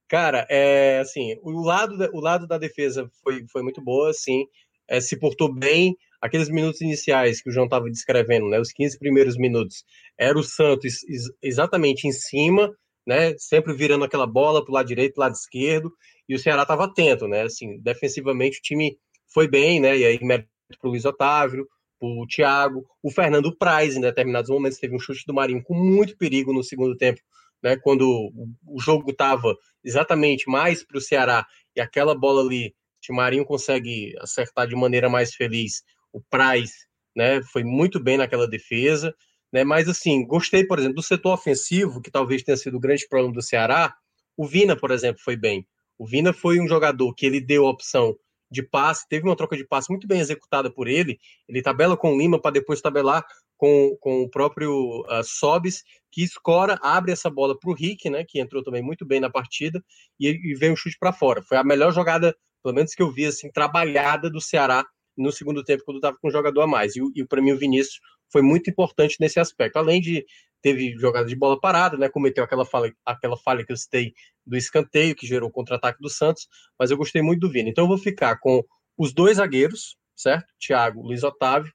Cara, 0.07 0.47
é 0.49 0.97
assim, 0.97 1.37
o 1.43 1.61
lado, 1.61 1.95
da, 1.95 2.09
o 2.11 2.19
lado 2.19 2.47
da 2.47 2.57
defesa 2.57 3.07
foi, 3.23 3.45
foi 3.51 3.61
muito 3.61 3.79
boa, 3.79 4.09
assim, 4.09 4.47
é, 4.87 4.99
se 4.99 5.15
portou 5.15 5.53
bem, 5.53 5.95
aqueles 6.21 6.49
minutos 6.49 6.81
iniciais 6.81 7.41
que 7.41 7.49
o 7.49 7.51
João 7.51 7.65
estava 7.65 7.89
descrevendo, 7.89 8.47
né, 8.47 8.59
os 8.59 8.71
15 8.71 8.99
primeiros 8.99 9.35
minutos, 9.37 9.83
era 10.17 10.37
o 10.37 10.43
Santos 10.43 10.99
exatamente 11.41 12.07
em 12.07 12.11
cima, 12.11 12.71
né, 13.05 13.35
sempre 13.37 13.73
virando 13.73 14.05
aquela 14.05 14.27
bola 14.27 14.63
para 14.63 14.71
o 14.71 14.75
lado 14.75 14.87
direito, 14.87 15.17
lado 15.17 15.33
esquerdo, 15.33 15.91
e 16.29 16.35
o 16.35 16.39
Ceará 16.39 16.61
estava 16.61 16.85
atento, 16.85 17.27
né, 17.27 17.41
assim, 17.41 17.79
defensivamente 17.81 18.59
o 18.59 18.61
time 18.61 18.97
foi 19.33 19.47
bem, 19.47 19.79
né, 19.79 19.97
e 19.97 20.05
aí 20.05 20.19
mérito 20.23 20.49
para 20.79 20.87
o 20.87 20.91
Luiz 20.91 21.05
Otávio, 21.05 21.67
para 21.99 22.07
o 22.07 22.25
Thiago, 22.27 22.85
o 23.01 23.11
Fernando 23.11 23.55
Praz, 23.57 23.95
em 23.95 24.01
determinados 24.01 24.49
momentos, 24.49 24.77
teve 24.77 24.95
um 24.95 24.99
chute 24.99 25.23
do 25.25 25.33
Marinho 25.33 25.63
com 25.63 25.73
muito 25.73 26.15
perigo 26.17 26.53
no 26.53 26.63
segundo 26.63 26.95
tempo, 26.95 27.19
né, 27.63 27.77
quando 27.77 28.31
o 28.65 28.79
jogo 28.79 29.09
estava 29.09 29.55
exatamente 29.83 30.47
mais 30.49 30.83
para 30.85 30.97
o 30.97 31.01
Ceará, 31.01 31.45
e 31.75 31.81
aquela 31.81 32.13
bola 32.13 32.41
ali, 32.41 32.75
o 33.09 33.15
Marinho 33.15 33.43
consegue 33.43 34.13
acertar 34.19 34.67
de 34.67 34.75
maneira 34.75 35.09
mais 35.09 35.33
feliz, 35.33 35.83
o 36.13 36.21
Price, 36.21 36.85
né, 37.15 37.41
foi 37.43 37.63
muito 37.63 37.99
bem 37.99 38.17
naquela 38.17 38.47
defesa, 38.47 39.13
né, 39.51 39.63
mas 39.63 39.89
assim, 39.89 40.25
gostei, 40.25 40.65
por 40.65 40.79
exemplo, 40.79 40.95
do 40.95 41.03
setor 41.03 41.33
ofensivo, 41.33 42.01
que 42.01 42.11
talvez 42.11 42.43
tenha 42.43 42.57
sido 42.57 42.77
o 42.77 42.79
grande 42.79 43.07
problema 43.07 43.33
do 43.33 43.41
Ceará, 43.41 43.93
o 44.37 44.47
Vina, 44.47 44.75
por 44.75 44.91
exemplo, 44.91 45.21
foi 45.23 45.35
bem. 45.35 45.67
O 45.97 46.07
Vina 46.07 46.33
foi 46.33 46.59
um 46.59 46.67
jogador 46.67 47.13
que 47.13 47.25
ele 47.25 47.41
deu 47.41 47.67
a 47.67 47.69
opção 47.69 48.15
de 48.49 48.63
passe, 48.63 49.07
teve 49.07 49.25
uma 49.27 49.35
troca 49.35 49.55
de 49.55 49.65
passe 49.65 49.89
muito 49.89 50.07
bem 50.07 50.19
executada 50.19 50.69
por 50.69 50.87
ele, 50.87 51.19
ele 51.47 51.61
tabela 51.61 51.95
com 51.95 52.13
o 52.13 52.17
Lima 52.17 52.41
para 52.41 52.51
depois 52.51 52.81
tabelar 52.81 53.25
com, 53.55 53.95
com 53.99 54.23
o 54.23 54.29
próprio 54.29 55.01
uh, 55.01 55.23
Sobis, 55.23 55.83
que 56.11 56.23
escora, 56.23 56.77
abre 56.81 57.11
essa 57.11 57.29
bola 57.29 57.57
para 57.57 57.69
o 57.69 57.73
Rick, 57.73 58.09
né, 58.09 58.25
que 58.27 58.39
entrou 58.39 58.63
também 58.63 58.81
muito 58.81 59.05
bem 59.05 59.19
na 59.19 59.29
partida, 59.29 59.81
e, 60.19 60.27
e 60.27 60.55
vem 60.55 60.71
um 60.71 60.75
chute 60.75 60.97
para 60.99 61.13
fora. 61.13 61.41
Foi 61.43 61.57
a 61.57 61.63
melhor 61.63 61.93
jogada, 61.93 62.35
pelo 62.63 62.75
menos 62.75 62.93
que 62.93 63.01
eu 63.01 63.11
vi, 63.11 63.25
assim, 63.25 63.51
trabalhada 63.51 64.29
do 64.29 64.41
Ceará 64.41 64.83
no 65.17 65.31
segundo 65.31 65.63
tempo, 65.63 65.83
quando 65.85 65.97
estava 65.97 66.17
com 66.17 66.27
um 66.27 66.31
jogador 66.31 66.61
a 66.61 66.67
mais. 66.67 66.95
E, 66.95 67.01
e 67.15 67.25
para 67.25 67.41
mim, 67.41 67.51
o 67.51 67.57
Vinícius 67.57 67.99
foi 68.31 68.41
muito 68.41 68.69
importante 68.69 69.17
nesse 69.19 69.39
aspecto. 69.39 69.77
Além 69.77 70.01
de 70.01 70.25
teve 70.61 70.93
jogada 70.97 71.27
de 71.27 71.35
bola 71.35 71.59
parada, 71.59 71.97
né? 71.97 72.07
Cometeu 72.07 72.43
aquela 72.43 72.65
falha, 72.65 72.95
aquela 73.05 73.35
falha 73.35 73.65
que 73.65 73.71
eu 73.71 73.77
citei 73.77 74.13
do 74.45 74.55
escanteio, 74.55 75.15
que 75.15 75.27
gerou 75.27 75.49
o 75.49 75.51
contra-ataque 75.51 75.99
do 75.99 76.09
Santos, 76.09 76.47
mas 76.77 76.91
eu 76.91 76.97
gostei 76.97 77.21
muito 77.21 77.41
do 77.41 77.51
Vini. 77.51 77.69
Então 77.69 77.85
eu 77.85 77.87
vou 77.87 77.97
ficar 77.97 78.37
com 78.37 78.63
os 78.97 79.11
dois 79.13 79.37
zagueiros, 79.37 79.97
certo? 80.15 80.53
Thiago, 80.59 81.01
Luiz 81.01 81.23
Otávio. 81.23 81.73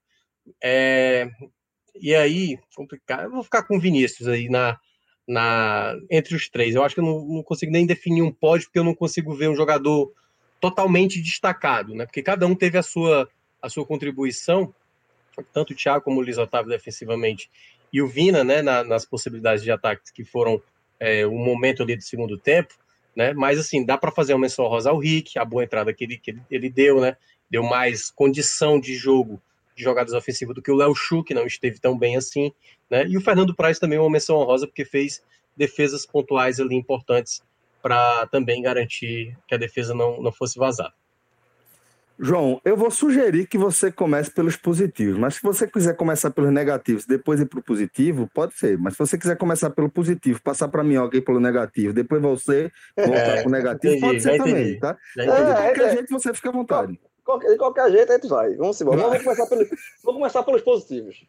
É... 0.62 1.28
E 2.00 2.14
aí, 2.14 2.58
complicado, 2.74 3.24
eu 3.24 3.30
vou 3.30 3.42
ficar 3.42 3.64
com 3.64 3.76
o 3.76 3.80
Vinícius 3.80 4.28
aí 4.28 4.48
na, 4.48 4.78
na 5.26 5.94
entre 6.10 6.36
os 6.36 6.48
três. 6.48 6.74
Eu 6.74 6.84
acho 6.84 6.94
que 6.94 7.00
eu 7.00 7.04
não, 7.04 7.26
não 7.26 7.42
consigo 7.42 7.72
nem 7.72 7.86
definir 7.86 8.22
um 8.22 8.32
pódio, 8.32 8.66
porque 8.66 8.78
eu 8.78 8.84
não 8.84 8.94
consigo 8.94 9.34
ver 9.34 9.48
um 9.48 9.56
jogador 9.56 10.12
totalmente 10.60 11.20
destacado, 11.20 11.94
né? 11.94 12.06
Porque 12.06 12.22
cada 12.22 12.46
um 12.46 12.54
teve 12.54 12.78
a 12.78 12.82
sua, 12.82 13.28
a 13.60 13.68
sua 13.68 13.84
contribuição, 13.84 14.74
tanto 15.52 15.72
o 15.72 15.76
Thiago 15.76 16.04
como 16.04 16.20
o 16.20 16.22
Luiz 16.22 16.38
Otávio 16.38 16.70
defensivamente, 16.70 17.50
e 17.92 18.02
o 18.02 18.06
Vina, 18.06 18.42
né, 18.42 18.62
na, 18.62 18.82
nas 18.82 19.04
possibilidades 19.04 19.62
de 19.62 19.70
ataque 19.70 20.12
que 20.12 20.24
foram 20.24 20.60
é, 20.98 21.26
o 21.26 21.32
momento 21.32 21.82
ali 21.82 21.96
do 21.96 22.02
segundo 22.02 22.36
tempo, 22.36 22.74
né? 23.14 23.32
Mas 23.32 23.58
assim, 23.58 23.84
dá 23.84 23.96
para 23.96 24.10
fazer 24.10 24.34
uma 24.34 24.40
menção 24.40 24.66
rosa 24.66 24.90
ao 24.90 24.98
Rick, 24.98 25.38
a 25.38 25.44
boa 25.44 25.64
entrada 25.64 25.92
que 25.92 26.04
ele, 26.04 26.18
que 26.18 26.36
ele, 26.50 26.68
deu, 26.68 27.00
né? 27.00 27.16
Deu 27.50 27.62
mais 27.62 28.10
condição 28.10 28.78
de 28.80 28.94
jogo 28.94 29.40
de 29.74 29.82
jogadas 29.82 30.14
ofensivas 30.14 30.54
do 30.54 30.62
que 30.62 30.70
o 30.70 30.76
Léo 30.76 30.94
Chu, 30.94 31.22
que 31.22 31.34
não 31.34 31.46
esteve 31.46 31.78
tão 31.78 31.98
bem 31.98 32.16
assim, 32.16 32.50
né? 32.90 33.06
E 33.06 33.16
o 33.16 33.20
Fernando 33.20 33.54
Praz 33.54 33.78
também 33.78 33.98
uma 33.98 34.10
menção 34.10 34.36
honrosa 34.36 34.66
porque 34.66 34.84
fez 34.84 35.22
defesas 35.56 36.04
pontuais 36.04 36.60
ali 36.60 36.74
importantes 36.74 37.42
para 37.86 38.26
também 38.26 38.60
garantir 38.60 39.38
que 39.46 39.54
a 39.54 39.58
defesa 39.58 39.94
não, 39.94 40.20
não 40.20 40.32
fosse 40.32 40.58
vazada. 40.58 40.92
João, 42.18 42.60
eu 42.64 42.76
vou 42.76 42.90
sugerir 42.90 43.46
que 43.46 43.56
você 43.56 43.92
comece 43.92 44.28
pelos 44.28 44.56
positivos, 44.56 45.16
mas 45.16 45.36
se 45.36 45.42
você 45.42 45.68
quiser 45.68 45.94
começar 45.94 46.32
pelos 46.32 46.50
negativos 46.50 47.06
depois 47.06 47.38
ir 47.38 47.46
para 47.46 47.60
o 47.60 47.62
positivo, 47.62 48.28
pode 48.34 48.54
ser. 48.54 48.76
Mas 48.76 48.94
se 48.94 48.98
você 48.98 49.16
quiser 49.16 49.36
começar 49.36 49.70
pelo 49.70 49.88
positivo, 49.88 50.42
passar 50.42 50.66
para 50.66 50.82
mim 50.82 50.96
alguém 50.96 51.20
pelo 51.20 51.38
negativo, 51.38 51.92
depois 51.92 52.20
você 52.20 52.72
voltar 52.96 53.14
é, 53.14 53.42
para 53.42 53.48
o 53.48 53.52
negativo, 53.52 53.94
entendi, 53.94 54.04
pode 54.04 54.20
ser 54.20 54.36
também, 54.36 54.80
tá? 54.80 54.96
É, 55.16 55.20
de 55.20 55.26
qualquer 55.28 55.78
é, 55.78 55.92
jeito 55.92 56.10
você 56.10 56.34
fica 56.34 56.48
à 56.48 56.52
vontade. 56.52 56.92
De 56.92 57.56
qualquer 57.56 57.90
jeito 57.92 58.10
a 58.10 58.14
gente 58.16 58.28
vai. 58.28 58.56
Vamos 58.56 58.80
embora. 58.80 58.96
Vamos 59.00 59.18
começar, 59.22 59.46
pelo, 59.46 59.66
vou 60.02 60.14
começar 60.14 60.42
pelos 60.42 60.62
positivos. 60.62 61.24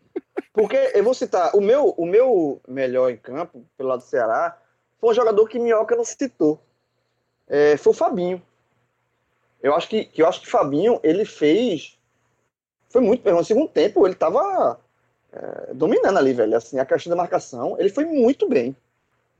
Porque 0.53 0.91
eu 0.95 1.03
vou 1.03 1.13
citar, 1.13 1.55
o 1.55 1.61
meu, 1.61 1.89
o 1.89 2.05
meu 2.07 2.59
melhor 2.67 3.11
em 3.11 3.17
campo, 3.17 3.63
pelo 3.77 3.89
lado 3.89 3.99
do 3.99 4.05
Ceará, 4.05 4.57
foi 4.99 5.11
um 5.11 5.13
jogador 5.13 5.47
que 5.47 5.59
Minhoca 5.59 5.95
não 5.95 6.03
citou. 6.03 6.59
É, 7.47 7.77
foi 7.77 7.91
o 7.91 7.95
Fabinho. 7.95 8.41
Eu 9.61 9.75
acho 9.75 9.87
que, 9.87 10.05
que 10.05 10.21
eu 10.21 10.27
acho 10.27 10.41
que 10.41 10.49
Fabinho 10.49 10.99
ele 11.03 11.25
fez 11.25 11.97
foi 12.89 13.01
muito 13.01 13.29
no 13.29 13.43
segundo 13.43 13.67
tempo 13.67 14.05
ele 14.05 14.13
estava 14.13 14.79
é, 15.31 15.73
dominando 15.73 16.17
ali 16.17 16.33
velho 16.33 16.55
assim 16.55 16.79
a 16.79 16.85
questão 16.85 17.09
da 17.09 17.15
marcação 17.15 17.75
ele 17.79 17.89
foi 17.89 18.05
muito 18.05 18.47
bem 18.47 18.75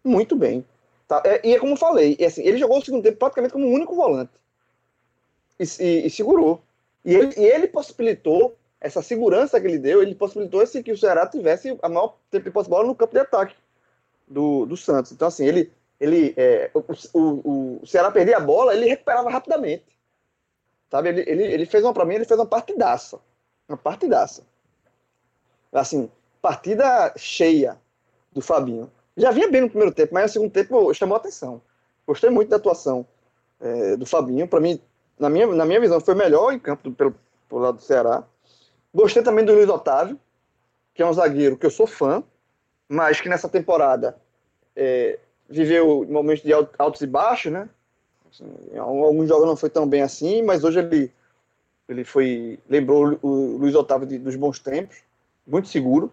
muito 0.04 0.36
bem 0.36 0.66
tá? 1.08 1.22
É, 1.26 1.48
e 1.48 1.56
é 1.56 1.60
como 1.60 1.74
eu 1.74 1.78
falei 1.78 2.18
assim, 2.26 2.42
ele 2.44 2.58
jogou 2.58 2.80
o 2.80 2.84
segundo 2.84 3.04
tempo 3.04 3.18
praticamente 3.18 3.54
como 3.54 3.68
o 3.68 3.72
único 3.72 3.96
volante 3.96 4.32
e, 5.60 5.64
e, 5.80 6.08
e 6.08 6.10
segurou 6.10 6.62
e 7.06 7.16
ele, 7.16 7.34
e 7.38 7.46
ele 7.46 7.68
possibilitou 7.68 8.56
essa 8.82 9.02
segurança 9.02 9.60
que 9.62 9.68
ele 9.68 9.80
deu 9.80 10.02
ele 10.02 10.16
possibilitou 10.16 10.62
esse, 10.62 10.84
que 10.84 10.92
o 10.92 10.98
Ceará 10.98 11.26
tivesse 11.28 11.78
a 11.82 11.90
maior 11.90 12.18
tempo 12.30 12.46
de 12.46 12.52
posse 12.52 12.70
bola 12.70 12.86
no 12.86 12.96
campo 12.96 13.14
de 13.14 13.20
ataque 13.20 13.56
do, 14.28 14.66
do 14.66 14.76
Santos 14.78 15.12
então 15.12 15.28
assim 15.28 15.46
ele 15.46 15.72
ele 16.00 16.34
é, 16.38 16.70
o, 16.74 16.84
o, 17.20 17.80
o 17.82 17.88
Ceará 17.88 18.12
perdia 18.12 18.38
a 18.38 18.42
bola 18.42 18.76
ele 18.76 18.88
recuperava 18.88 19.30
rapidamente 19.30 19.98
Sabe, 20.90 21.10
ele, 21.10 21.24
ele, 21.28 21.44
ele 21.44 21.66
fez 21.66 21.84
uma, 21.84 21.94
para 21.94 22.06
mim, 22.06 22.16
ele 22.16 22.26
fez 22.26 22.40
uma 22.40 22.46
partidaça. 22.46 23.20
Uma 23.68 23.78
partidaça. 23.78 24.44
Assim, 25.72 26.10
partida 26.42 27.14
cheia 27.18 27.78
do 28.32 28.42
Fabinho. 28.42 28.90
Já 29.16 29.32
vinha 29.32 29.50
bem 29.50 29.62
no 29.62 29.70
primeiro 29.70 29.94
tempo, 29.94 30.14
mas 30.14 30.24
no 30.24 30.30
segundo 30.30 30.52
tempo 30.52 30.94
chamou 30.94 31.18
atenção. 31.18 31.62
Gostei 32.06 32.30
muito 32.30 32.50
da 32.50 32.56
atuação 32.56 33.06
é, 33.60 33.98
do 33.98 34.06
Fabinho. 34.06 34.48
Para 34.48 34.62
mim, 34.62 34.80
na 35.20 35.30
minha, 35.30 35.48
na 35.48 35.66
minha 35.66 35.80
visão, 35.80 36.00
foi 36.00 36.16
melhor 36.16 36.54
em 36.54 36.60
campo 36.60 36.90
do, 36.90 36.96
pelo, 36.96 37.16
pelo 37.50 37.62
lado 37.62 37.78
do 37.78 37.84
Ceará. 37.84 38.24
Gostei 38.94 39.22
também 39.22 39.44
do 39.44 39.54
Luiz 39.54 39.68
Otávio, 39.68 40.18
que 40.94 41.04
é 41.04 41.06
um 41.06 41.14
zagueiro 41.14 41.58
que 41.58 41.66
eu 41.66 41.72
sou 41.72 41.86
fã, 41.86 42.24
mas 42.90 43.20
que 43.20 43.30
nessa 43.30 43.50
temporada 43.50 44.18
é, 44.76 45.20
viveu 45.50 46.06
momentos 46.10 46.44
de 46.44 46.54
altos 46.54 47.02
e 47.02 47.08
baixos, 47.08 47.52
né? 47.52 47.70
Assim, 48.30 48.46
alguns 48.78 49.28
jogos 49.28 49.48
não 49.48 49.56
foi 49.56 49.70
tão 49.70 49.88
bem 49.88 50.02
assim, 50.02 50.42
mas 50.42 50.64
hoje 50.64 50.80
ele, 50.80 51.12
ele 51.88 52.04
foi. 52.04 52.60
Lembrou 52.70 53.18
o 53.22 53.58
Luiz 53.58 53.76
Otávio 53.76 54.08
de, 54.08 54.18
dos 54.18 54.36
bons 54.36 54.60
tempos, 54.60 54.98
muito 55.46 55.68
seguro 55.68 56.12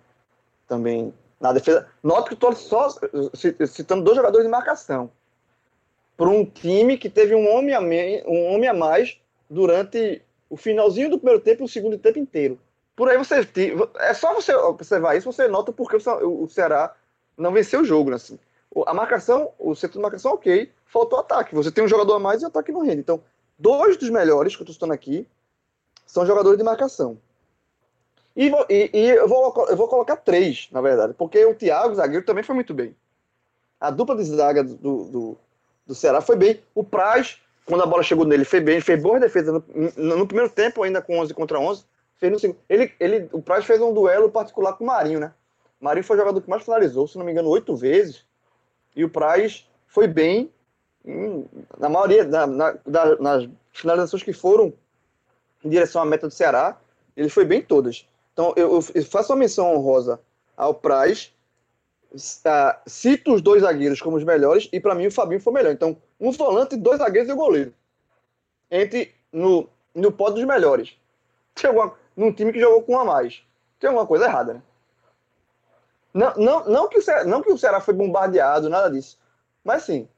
também 0.66 1.12
na 1.40 1.52
defesa. 1.52 1.87
Note 2.02 2.28
que 2.28 2.34
estou 2.34 2.54
só 2.54 2.88
citando 3.66 4.04
dois 4.04 4.16
jogadores 4.16 4.46
de 4.46 4.50
marcação. 4.50 5.10
Para 6.16 6.28
um 6.28 6.44
time 6.44 6.96
que 6.96 7.10
teve 7.10 7.34
um 7.34 7.48
homem, 7.52 7.74
a 7.74 7.80
me, 7.80 8.22
um 8.24 8.54
homem 8.54 8.68
a 8.68 8.74
mais 8.74 9.18
durante 9.50 10.22
o 10.48 10.56
finalzinho 10.56 11.10
do 11.10 11.18
primeiro 11.18 11.40
tempo 11.40 11.62
e 11.62 11.64
o 11.64 11.68
segundo 11.68 11.98
tempo 11.98 12.18
inteiro. 12.18 12.58
Por 12.96 13.09
aí 13.09 13.18
você. 13.18 13.48
É 13.96 14.14
só 14.14 14.35
você 14.35 14.54
observar 14.54 15.16
isso, 15.16 15.30
você 15.30 15.48
nota 15.48 15.72
porque 15.72 15.96
o 15.96 16.48
Ceará 16.48 16.94
não 17.37 17.52
venceu 17.52 17.80
o 17.80 17.85
jogo, 17.85 18.11
né, 18.11 18.16
assim 18.16 18.38
a 18.87 18.92
marcação, 18.92 19.52
o 19.59 19.74
setor 19.74 19.98
de 19.98 20.02
marcação, 20.02 20.33
ok, 20.33 20.70
faltou 20.87 21.20
ataque. 21.20 21.54
Você 21.54 21.70
tem 21.70 21.85
um 21.85 21.88
jogador 21.88 22.14
a 22.14 22.18
mais 22.18 22.42
e 22.42 22.44
o 22.44 22.48
ataque 22.48 22.72
não 22.72 22.83
rende. 22.83 23.00
Então, 23.00 23.22
dois 23.59 23.96
dos 23.96 24.11
melhores 24.11 24.57
que 24.57 24.62
eu 24.62 24.64
estou 24.64 24.74
citando 24.74 24.92
aqui 24.92 25.26
são 26.07 26.26
jogadores 26.26 26.59
de 26.59 26.64
marcação. 26.64 27.16
E, 28.37 28.50
e, 28.68 28.90
e 28.92 29.11
eu, 29.11 29.28
vou, 29.28 29.54
eu 29.68 29.76
vou 29.76 29.87
colocar 29.87 30.16
três, 30.16 30.68
na 30.72 30.80
verdade, 30.80 31.14
porque 31.14 31.44
o 31.44 31.54
Thiago, 31.54 31.94
zagueiro, 31.94 32.24
também 32.24 32.42
foi 32.42 32.54
muito 32.54 32.74
bem. 32.74 32.96
A 33.80 33.90
dupla 33.90 34.16
de 34.16 34.24
zaga 34.24 34.64
do, 34.64 34.76
do, 34.76 35.38
do 35.87 35.94
Ceará 35.94 36.20
foi 36.20 36.35
bem. 36.35 36.61
O 36.74 36.83
Praz, 36.83 37.38
quando 37.64 37.83
a 37.83 37.87
bola 37.87 38.02
chegou 38.02 38.24
nele, 38.24 38.44
fez 38.44 38.64
bem, 38.64 38.80
fez 38.80 39.00
boas 39.00 39.20
defesas 39.20 39.54
no, 39.54 39.64
no, 39.96 40.16
no, 40.16 40.26
primeiro 40.26 40.50
tempo, 40.50 40.83
ainda 40.83 41.00
com 41.00 41.18
11 41.18 41.33
contra 41.33 41.61
11. 41.61 41.85
Fez 42.24 42.32
no 42.32 42.38
segundo. 42.38 42.58
Ele, 42.70 42.90
ele, 42.98 43.28
o 43.32 43.42
Praz 43.42 43.66
fez 43.66 43.82
um 43.82 43.92
duelo 43.92 44.30
particular 44.30 44.72
com 44.72 44.84
o 44.84 44.87
Marinho, 44.87 45.20
né? 45.20 45.34
O 45.78 45.84
Marinho 45.84 46.06
foi 46.06 46.16
o 46.16 46.20
jogador 46.20 46.40
que 46.40 46.48
mais 46.48 46.62
finalizou, 46.62 47.06
se 47.06 47.18
não 47.18 47.24
me 47.26 47.32
engano, 47.32 47.50
oito 47.50 47.76
vezes. 47.76 48.24
E 48.96 49.04
o 49.04 49.10
Praz 49.10 49.68
foi 49.87 50.08
bem 50.08 50.50
em, 51.04 51.44
na 51.76 51.90
maioria, 51.90 52.24
na, 52.24 52.46
na, 52.46 52.78
nas 53.20 53.46
finalizações 53.74 54.22
que 54.22 54.32
foram 54.32 54.72
em 55.62 55.68
direção 55.68 56.00
à 56.00 56.06
meta 56.06 56.26
do 56.26 56.32
Ceará, 56.32 56.80
ele 57.14 57.28
foi 57.28 57.44
bem 57.44 57.58
em 57.58 57.62
todas. 57.62 58.08
Então 58.32 58.54
eu, 58.56 58.80
eu 58.94 59.04
faço 59.04 59.30
uma 59.30 59.40
menção 59.40 59.74
honrosa 59.74 60.18
ao 60.56 60.72
Praz, 60.72 61.30
uh, 62.10 62.80
cito 62.87 63.34
os 63.34 63.42
dois 63.42 63.60
zagueiros 63.60 64.00
como 64.00 64.16
os 64.16 64.24
melhores 64.24 64.66
e 64.72 64.80
para 64.80 64.94
mim 64.94 65.08
o 65.08 65.12
Fabinho 65.12 65.42
foi 65.42 65.52
melhor. 65.52 65.72
Então, 65.74 65.94
um 66.18 66.32
volante, 66.32 66.74
dois 66.74 67.00
zagueiros 67.00 67.28
e 67.28 67.34
o 67.34 67.37
goleiro. 67.37 67.74
Entre 68.70 69.14
no, 69.30 69.68
no 69.94 70.10
pódio 70.10 70.37
dos 70.37 70.44
melhores. 70.44 70.96
Tem 71.54 71.68
alguma, 71.68 71.94
num 72.16 72.33
time 72.33 72.53
que 72.53 72.61
jogou 72.61 72.83
com 72.83 72.94
um 72.94 72.98
a 72.98 73.05
mais. 73.05 73.42
Tem 73.79 73.88
alguma 73.88 74.07
coisa 74.07 74.27
errada, 74.27 74.55
né? 74.55 74.62
Não, 76.12 76.33
não, 76.37 76.64
não, 76.66 76.88
que 76.88 76.98
o 76.98 77.03
Ceará, 77.03 77.24
não 77.24 77.42
que 77.42 77.50
o 77.53 77.59
Ceará 77.59 77.81
foi 77.81 77.92
bombardeado, 77.92 78.68
nada 78.68 78.88
disso. 78.88 79.18
Mas 79.64 79.83
sim, 79.83 80.09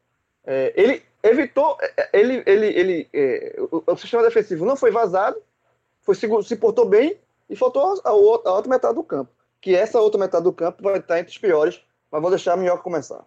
é, 0.45 0.73
ele 0.77 1.03
evitou. 1.23 1.77
É, 1.81 1.95
é, 1.97 2.11
ele, 2.13 2.43
ele, 2.47 2.67
ele, 2.67 3.09
é, 3.15 3.57
o, 3.59 3.83
o, 3.87 3.97
sistema 3.97 4.23
defensivo 4.23 4.67
não 4.67 4.77
foi 4.77 4.91
vazado, 4.91 5.41
foi, 6.03 6.15
se, 6.15 6.29
se 6.45 6.57
portou 6.57 6.87
bem 6.87 7.19
e 7.49 7.57
faltou 7.57 8.01
a, 8.05 8.11
a, 8.11 8.13
outra, 8.13 8.51
a 8.51 8.55
outra 8.55 8.71
metade 8.71 8.95
do 8.95 9.03
campo. 9.03 9.31
Que 9.61 9.75
essa 9.75 9.99
outra 9.99 10.21
metade 10.21 10.45
do 10.45 10.53
campo 10.53 10.83
vai 10.83 10.99
estar 10.99 11.19
entre 11.19 11.33
os 11.33 11.39
piores, 11.39 11.81
mas 12.11 12.21
vou 12.21 12.31
deixar 12.31 12.53
a 12.53 12.57
Minhoca 12.57 12.83
começar. 12.83 13.25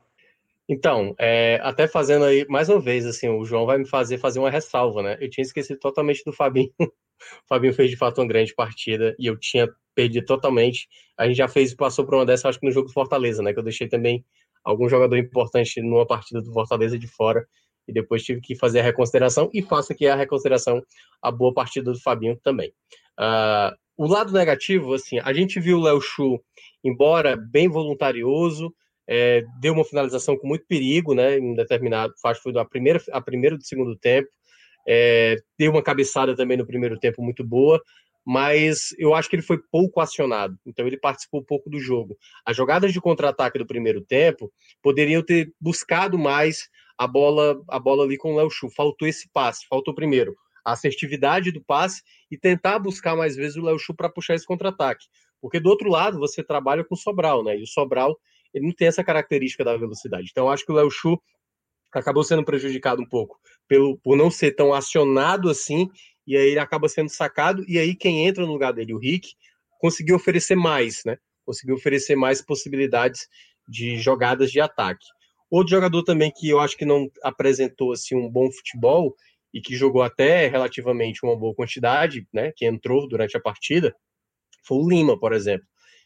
Então, 0.68 1.16
é, 1.18 1.60
até 1.64 1.88
fazendo 1.88 2.26
aí, 2.26 2.46
mais 2.48 2.70
uma 2.70 2.80
vez, 2.80 3.04
assim, 3.04 3.28
o 3.28 3.44
João 3.44 3.66
vai 3.66 3.80
me 3.80 3.88
fazer 3.88 4.20
fazer 4.20 4.38
uma 4.38 4.52
ressalva, 4.52 5.02
né? 5.02 5.18
Eu 5.20 5.28
tinha 5.28 5.44
esquecido 5.44 5.80
totalmente 5.80 6.24
do 6.24 6.32
Fabinho. 6.32 6.72
o 7.44 7.48
Fabinho 7.48 7.74
fez 7.74 7.90
de 7.90 7.98
fato 7.98 8.22
uma 8.22 8.28
grande 8.28 8.54
partida 8.54 9.16
e 9.20 9.26
eu 9.28 9.38
tinha 9.38 9.68
perdido 9.96 10.26
totalmente. 10.26 10.88
A 11.18 11.28
gente 11.28 11.38
já 11.38 11.48
fez, 11.48 11.74
passou 11.74 12.06
por 12.06 12.16
uma 12.16 12.26
dessa, 12.26 12.48
acho 12.48 12.60
que 12.60 12.66
no 12.66 12.72
jogo 12.72 12.88
do 12.88 12.94
Fortaleza, 12.94 13.44
né? 13.44 13.54
Que 13.54 13.60
eu 13.60 13.64
deixei 13.64 13.88
também 13.88 14.24
algum 14.64 14.88
jogador 14.88 15.18
importante 15.18 15.82
numa 15.82 16.06
partida 16.06 16.42
do 16.42 16.52
Fortaleza 16.54 16.98
de 16.98 17.08
fora 17.08 17.46
e 17.88 17.94
depois 17.94 18.24
tive 18.24 18.40
que 18.40 18.56
fazer 18.56 18.80
a 18.80 18.84
reconsideração 18.84 19.50
e 19.54 19.62
faço 19.62 19.92
aqui 19.92 20.08
a 20.08 20.16
reconsideração 20.16 20.82
a 21.22 21.32
boa 21.32 21.54
partida 21.54 21.92
do 21.92 22.00
Fabinho 22.00 22.38
também. 22.44 22.72
Uh, 23.20 23.76
o 23.98 24.08
lado 24.08 24.32
negativo, 24.32 24.94
assim, 24.94 25.20
a 25.20 25.34
gente 25.34 25.60
viu 25.60 25.78
o 25.78 25.82
Léo 25.82 26.00
Chu, 26.00 26.42
embora 26.84 27.36
bem 27.36 27.68
voluntarioso, 27.68 28.74
é, 29.06 29.44
deu 29.60 29.74
uma 29.74 29.84
finalização 29.84 30.38
com 30.38 30.48
muito 30.48 30.66
perigo, 30.68 31.14
né, 31.14 31.38
em 31.38 31.54
determinado, 31.56 32.14
acho 32.24 32.42
que 32.42 32.52
foi 32.52 32.62
a 32.62 32.64
primeira, 32.64 33.02
a 33.12 33.20
primeira 33.20 33.58
do 33.58 33.66
segundo 33.66 33.98
tempo, 33.98 34.30
é, 34.88 35.36
deu 35.58 35.72
uma 35.72 35.84
cabeçada 35.84 36.36
também 36.36 36.58
no 36.58 36.66
primeiro 36.66 36.98
tempo 37.00 37.22
muito 37.22 37.44
boa, 37.44 37.82
mas 38.26 38.90
eu 38.98 39.16
acho 39.16 39.30
que 39.30 39.36
ele 39.36 39.44
foi 39.44 39.58
pouco 39.72 40.00
acionado, 40.00 40.58
então 40.66 40.86
ele 40.86 40.98
participou 40.98 41.44
pouco 41.44 41.70
do 41.70 41.80
jogo. 41.80 42.18
As 42.46 42.56
jogadas 42.56 42.94
de 42.94 43.02
contra-ataque 43.02 43.58
do 43.58 43.66
primeiro 43.66 44.02
tempo 44.02 44.52
poderiam 44.82 45.24
ter 45.24 45.52
buscado 45.60 46.18
mais 46.18 46.70
a 46.98 47.08
bola, 47.08 47.60
a 47.68 47.80
bola 47.80 48.04
ali 48.04 48.18
com 48.18 48.34
o 48.34 48.36
Léo 48.36 48.50
Chu. 48.50 48.70
Faltou 48.70 49.08
esse 49.08 49.30
passe, 49.32 49.66
faltou 49.68 49.96
primeiro 49.96 50.36
a 50.66 50.74
assertividade 50.74 51.52
do 51.52 51.64
passe 51.64 52.04
e 52.30 52.38
tentar 52.38 52.78
buscar 52.78 53.16
mais 53.16 53.36
vezes 53.36 53.56
o 53.56 53.62
Léo 53.62 53.80
Chu 53.80 53.96
para 53.96 54.10
puxar 54.10 54.36
esse 54.36 54.46
contra-ataque. 54.46 55.06
Porque 55.42 55.60
do 55.60 55.70
outro 55.70 55.90
lado 55.90 56.20
você 56.20 56.44
trabalha 56.44 56.84
com 56.84 56.96
o 56.96 56.98
Sobral, 56.98 57.44
né? 57.44 57.58
E 57.58 57.64
o 57.64 57.68
Sobral 57.68 58.18
ele 58.54 58.68
não 58.68 58.74
tem 58.74 58.88
essa 58.88 59.04
característica 59.04 59.64
da 59.64 59.78
velocidade. 59.78 60.28
Então, 60.32 60.50
acho 60.50 60.66
que 60.66 60.72
o 60.72 60.76
Léo 60.76 60.90
Chu 60.90 61.20
acabou 61.98 62.24
sendo 62.24 62.44
prejudicado 62.44 63.02
um 63.02 63.08
pouco 63.08 63.40
pelo, 63.68 63.98
por 64.00 64.16
não 64.16 64.30
ser 64.30 64.52
tão 64.52 64.74
acionado 64.74 65.50
assim, 65.50 65.90
e 66.28 66.36
aí 66.38 66.50
ele 66.50 66.60
acaba 66.60 66.88
sendo 66.88 67.10
sacado, 67.10 67.64
e 67.68 67.80
aí 67.80 67.96
quem 67.96 68.28
entra 68.28 68.46
no 68.46 68.52
lugar 68.52 68.74
dele, 68.74 68.94
o 68.94 69.00
Rick, 69.00 69.30
conseguiu 69.80 70.16
oferecer 70.16 70.56
mais, 70.56 71.02
né? 71.06 71.18
Conseguiu 71.46 71.76
oferecer 71.76 72.16
mais 72.16 72.42
possibilidades 72.42 73.28
de 73.68 73.98
jogadas 73.98 74.52
de 74.52 74.60
ataque. 74.60 75.06
Outro 75.50 75.72
jogador 75.72 76.04
também 76.04 76.32
que 76.36 76.50
eu 76.50 76.60
acho 76.60 76.78
que 76.78 76.86
não 76.86 77.10
apresentou 77.24 77.94
assim 77.94 78.16
um 78.16 78.30
bom 78.30 78.52
futebol 78.52 79.16
e 79.54 79.62
que 79.62 79.76
jogou 79.76 80.04
até 80.04 80.48
relativamente 80.48 81.24
uma 81.24 81.38
boa 81.38 81.56
quantidade, 81.56 82.28
né, 82.32 82.52
que 82.56 82.66
entrou 82.66 83.08
durante 83.08 83.36
a 83.36 83.42
partida, 83.42 83.96
foi 84.64 84.78
o 84.78 84.90
Lima, 84.90 85.20
por 85.20 85.34
exemplo. 85.34 85.66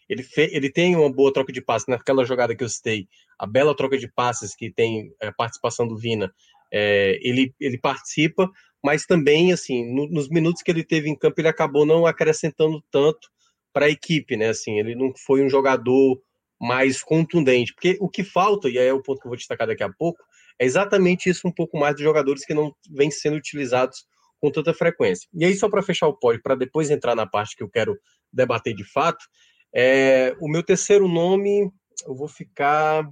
Ele, 0.10 0.24
fe, 0.24 0.50
ele 0.52 0.70
tem 0.70 0.96
uma 0.96 1.12
boa 1.12 1.32
troca 1.32 1.52
de 1.52 1.62
passes 1.62 1.88
naquela 1.88 2.26
jogada 2.26 2.56
que 2.56 2.64
eu 2.64 2.70
citei, 2.70 3.08
a 3.40 3.46
bela 3.46 3.76
troca 3.76 3.98
de 3.98 4.08
passes 4.08 4.56
que 4.56 4.72
tem 4.72 5.14
a 5.22 5.28
é, 5.28 5.32
participação 5.32 5.88
do 5.88 5.98
Vina. 5.98 6.34
É, 6.72 7.20
ele, 7.22 7.54
ele 7.60 7.78
participa, 7.78 8.50
mas 8.84 9.06
também, 9.06 9.54
assim, 9.54 9.86
no, 9.94 10.10
nos 10.10 10.30
minutos 10.30 10.62
que 10.62 10.72
ele 10.72 10.84
teve 10.84 11.10
em 11.10 11.16
campo, 11.16 11.40
ele 11.40 11.48
acabou 11.48 11.86
não 11.86 12.06
acrescentando 12.06 12.84
tanto 12.92 13.30
para 13.72 13.86
a 13.86 13.90
equipe, 13.90 14.36
né? 14.36 14.50
Assim, 14.50 14.80
ele 14.80 14.96
não 14.96 15.14
foi 15.16 15.44
um 15.44 15.50
jogador 15.50 16.22
mais 16.60 17.02
contundente, 17.02 17.74
porque 17.74 17.98
o 18.00 18.10
que 18.10 18.24
falta, 18.24 18.70
e 18.70 18.78
é 18.78 18.94
o 18.94 19.02
ponto 19.02 19.20
que 19.20 19.28
eu 19.28 19.30
vou 19.30 19.38
destacar 19.38 19.68
daqui 19.68 19.84
a 19.84 19.92
pouco, 19.92 20.24
é 20.60 20.66
exatamente 20.66 21.30
isso 21.30 21.48
um 21.48 21.52
pouco 21.52 21.78
mais 21.78 21.96
dos 21.96 22.04
jogadores 22.04 22.46
que 22.46 22.54
não 22.54 22.74
vêm 22.90 23.12
sendo 23.12 23.36
utilizados 23.36 24.06
com 24.40 24.52
tanta 24.52 24.74
frequência. 24.74 25.28
E 25.34 25.46
aí, 25.46 25.56
só 25.56 25.70
para 25.70 25.82
fechar 25.82 26.08
o 26.08 26.18
pódio, 26.18 26.42
para 26.42 26.56
depois 26.56 26.90
entrar 26.90 27.16
na 27.16 27.26
parte 27.26 27.56
que 27.56 27.64
eu 27.64 27.70
quero 27.70 27.98
debater 28.32 28.74
de 28.74 28.84
fato, 28.84 29.26
é, 29.74 30.36
o 30.40 30.48
meu 30.48 30.62
terceiro 30.62 31.08
nome, 31.08 31.72
eu 32.06 32.16
vou 32.16 32.28
ficar. 32.28 33.10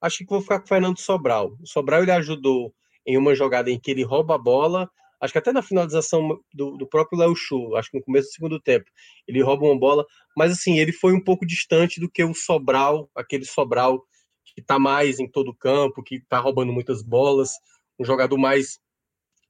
Acho 0.00 0.18
que 0.18 0.26
vou 0.26 0.40
ficar 0.40 0.58
com 0.58 0.64
o 0.64 0.68
Fernando 0.68 0.98
Sobral. 0.98 1.56
O 1.60 1.66
Sobral 1.66 2.02
ele 2.02 2.12
ajudou 2.12 2.74
em 3.06 3.16
uma 3.16 3.34
jogada 3.34 3.70
em 3.70 3.78
que 3.78 3.90
ele 3.90 4.02
rouba 4.02 4.34
a 4.34 4.38
bola, 4.38 4.90
acho 5.20 5.32
que 5.32 5.38
até 5.38 5.52
na 5.52 5.62
finalização 5.62 6.40
do, 6.52 6.76
do 6.76 6.86
próprio 6.86 7.18
Léo 7.18 7.36
Chu, 7.36 7.76
acho 7.76 7.90
que 7.90 7.98
no 7.98 8.04
começo 8.04 8.28
do 8.28 8.32
segundo 8.32 8.60
tempo, 8.60 8.90
ele 9.28 9.42
rouba 9.42 9.64
uma 9.64 9.78
bola, 9.78 10.04
mas 10.36 10.52
assim, 10.52 10.78
ele 10.78 10.92
foi 10.92 11.12
um 11.12 11.22
pouco 11.22 11.46
distante 11.46 12.00
do 12.00 12.10
que 12.10 12.24
o 12.24 12.34
Sobral, 12.34 13.08
aquele 13.14 13.44
Sobral 13.44 14.02
que 14.44 14.60
está 14.60 14.78
mais 14.78 15.20
em 15.20 15.28
todo 15.28 15.50
o 15.50 15.54
campo, 15.54 16.02
que 16.02 16.16
está 16.16 16.38
roubando 16.38 16.72
muitas 16.72 17.02
bolas, 17.02 17.52
um 17.98 18.04
jogador 18.04 18.36
mais 18.36 18.78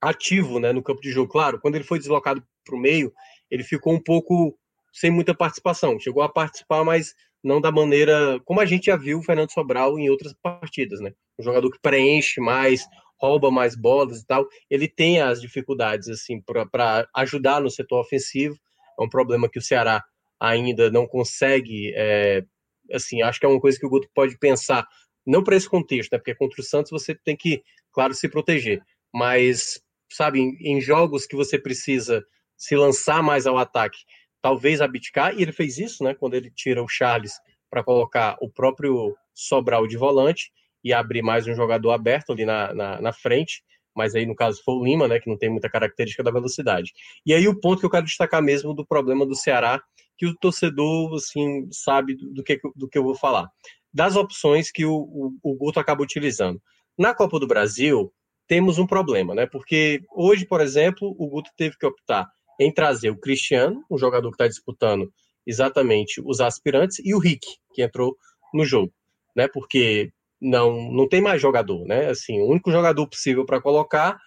ativo 0.01 0.59
né, 0.59 0.73
no 0.73 0.83
campo 0.83 1.01
de 1.01 1.11
jogo. 1.11 1.33
Claro, 1.33 1.61
quando 1.61 1.77
ele 1.77 1.85
foi 1.85 1.99
deslocado 1.99 2.43
para 2.65 2.77
o 2.77 2.79
meio, 2.81 3.13
ele 3.51 3.63
ficou 3.63 3.93
um 3.95 4.03
pouco 4.03 4.59
sem 4.97 5.11
muita 5.11 5.35
participação. 5.35 6.01
Chegou 6.01 6.23
a 6.23 6.29
participar, 6.29 6.83
mas 6.83 7.15
não 7.45 7.61
da 7.61 7.71
maneira 7.71 8.41
como 8.47 8.61
a 8.61 8.65
gente 8.65 8.87
já 8.87 8.97
viu 8.97 9.19
o 9.19 9.23
Fernando 9.23 9.53
Sobral 9.53 9.99
em 9.99 10.09
outras 10.09 10.35
partidas, 10.43 11.01
né? 11.01 11.13
Um 11.39 11.45
jogador 11.45 11.71
que 11.71 11.79
preenche 11.83 12.41
mais, 12.41 12.87
rouba 13.21 13.51
mais 13.51 13.77
bolas 13.77 14.23
e 14.23 14.27
tal. 14.27 14.49
Ele 14.71 14.89
tem 14.89 15.21
as 15.21 15.39
dificuldades 15.41 16.09
assim 16.09 16.41
para 16.41 17.07
ajudar 17.15 17.61
no 17.61 17.71
setor 17.71 18.01
ofensivo. 18.01 18.57
É 18.99 19.03
um 19.03 19.09
problema 19.09 19.51
que 19.51 19.59
o 19.59 19.63
Ceará 19.63 20.03
ainda 20.41 20.91
não 20.91 21.07
consegue. 21.07 21.93
É, 21.95 22.43
assim, 22.91 23.21
acho 23.21 23.39
que 23.39 23.45
é 23.45 23.49
uma 23.49 23.61
coisa 23.61 23.79
que 23.79 23.85
o 23.85 23.91
Guto 23.91 24.09
pode 24.15 24.39
pensar, 24.39 24.87
não 25.27 25.45
para 25.45 25.57
esse 25.57 25.69
contexto, 25.69 26.13
né? 26.13 26.19
Porque 26.19 26.35
contra 26.35 26.63
o 26.63 26.65
Santos 26.65 26.91
você 26.91 27.15
tem 27.15 27.37
que, 27.37 27.63
claro, 27.93 28.15
se 28.15 28.31
proteger, 28.31 28.81
mas 29.13 29.79
sabe, 30.11 30.41
em, 30.41 30.57
em 30.61 30.81
jogos 30.81 31.27
que 31.27 31.37
você 31.37 31.59
precisa 31.59 32.25
se 32.57 32.75
lançar 32.75 33.23
mais 33.23 33.47
ao 33.47 33.59
ataque 33.59 33.99
talvez 34.41 34.81
abdicar, 34.81 35.35
e 35.35 35.43
ele 35.43 35.53
fez 35.53 35.79
isso, 35.79 36.05
né, 36.05 36.15
quando 36.15 36.35
ele 36.35 36.51
tira 36.51 36.83
o 36.83 36.89
Charles 36.89 37.35
para 37.71 37.83
colocar 37.83 38.37
o 38.41 38.49
próprio 38.49 39.17
Sobral 39.35 39.87
de 39.87 39.97
volante 39.97 40.51
e 40.83 40.93
abrir 40.93 41.21
mais 41.21 41.47
um 41.47 41.55
jogador 41.55 41.91
aberto 41.91 42.33
ali 42.33 42.47
na, 42.47 42.73
na, 42.73 43.01
na, 43.01 43.13
frente, 43.13 43.63
mas 43.95 44.15
aí 44.15 44.25
no 44.25 44.35
caso 44.35 44.63
foi 44.65 44.75
o 44.75 44.85
Lima, 44.85 45.09
né, 45.09 45.19
que 45.19 45.29
não 45.29 45.37
tem 45.37 45.51
muita 45.51 45.69
característica 45.69 46.23
da 46.23 46.31
velocidade. 46.31 46.93
E 47.25 47.35
aí 47.35 47.49
o 47.49 47.59
ponto 47.59 47.81
que 47.81 47.87
eu 47.87 47.91
quero 47.91 48.07
destacar 48.07 48.43
mesmo 48.43 48.73
do 48.73 48.87
problema 48.87 49.27
do 49.27 49.35
Ceará, 49.35 49.83
que 50.17 50.27
o 50.27 50.35
torcedor, 50.37 51.15
assim, 51.17 51.69
sabe 51.71 52.15
do, 52.15 52.43
que, 52.43 52.59
do 52.75 52.89
que 52.89 52.97
eu 52.97 53.03
vou 53.03 53.15
falar. 53.15 53.51
Das 53.93 54.17
opções 54.17 54.71
que 54.71 54.85
o, 54.85 54.95
o, 54.95 55.33
o 55.43 55.55
Guto 55.55 55.81
acaba 55.81 56.03
utilizando. 56.03 56.61
Na 56.97 57.15
Copa 57.15 57.39
do 57.39 57.47
Brasil, 57.47 58.13
temos 58.47 58.79
um 58.79 58.87
problema, 58.87 59.35
né, 59.35 59.45
porque 59.45 60.03
hoje, 60.15 60.47
por 60.47 60.61
exemplo, 60.61 61.15
o 61.19 61.29
Guto 61.29 61.51
teve 61.57 61.77
que 61.77 61.85
optar 61.85 62.31
em 62.59 62.73
trazer 62.73 63.11
o 63.11 63.19
Cristiano, 63.19 63.85
um 63.91 63.99
jogador 63.99 64.31
que 64.31 64.35
está 64.35 64.49
disputando 64.49 65.13
exatamente 65.47 66.21
os 66.25 66.41
aspirantes, 66.41 66.99
e 67.05 67.15
o 67.15 67.19
Rick, 67.19 67.47
que 67.73 67.83
entrou 67.83 68.17
no 68.53 68.65
jogo, 68.65 68.93
né? 69.35 69.47
Porque 69.49 70.11
não 70.41 70.91
não 70.91 71.09
tem 71.09 71.21
mais 71.21 71.41
jogador, 71.41 71.85
né? 71.87 72.09
Assim, 72.09 72.41
o 72.41 72.49
único 72.49 72.71
jogador 72.71 73.07
possível 73.07 73.45
para 73.45 73.61
colocar 73.61 74.19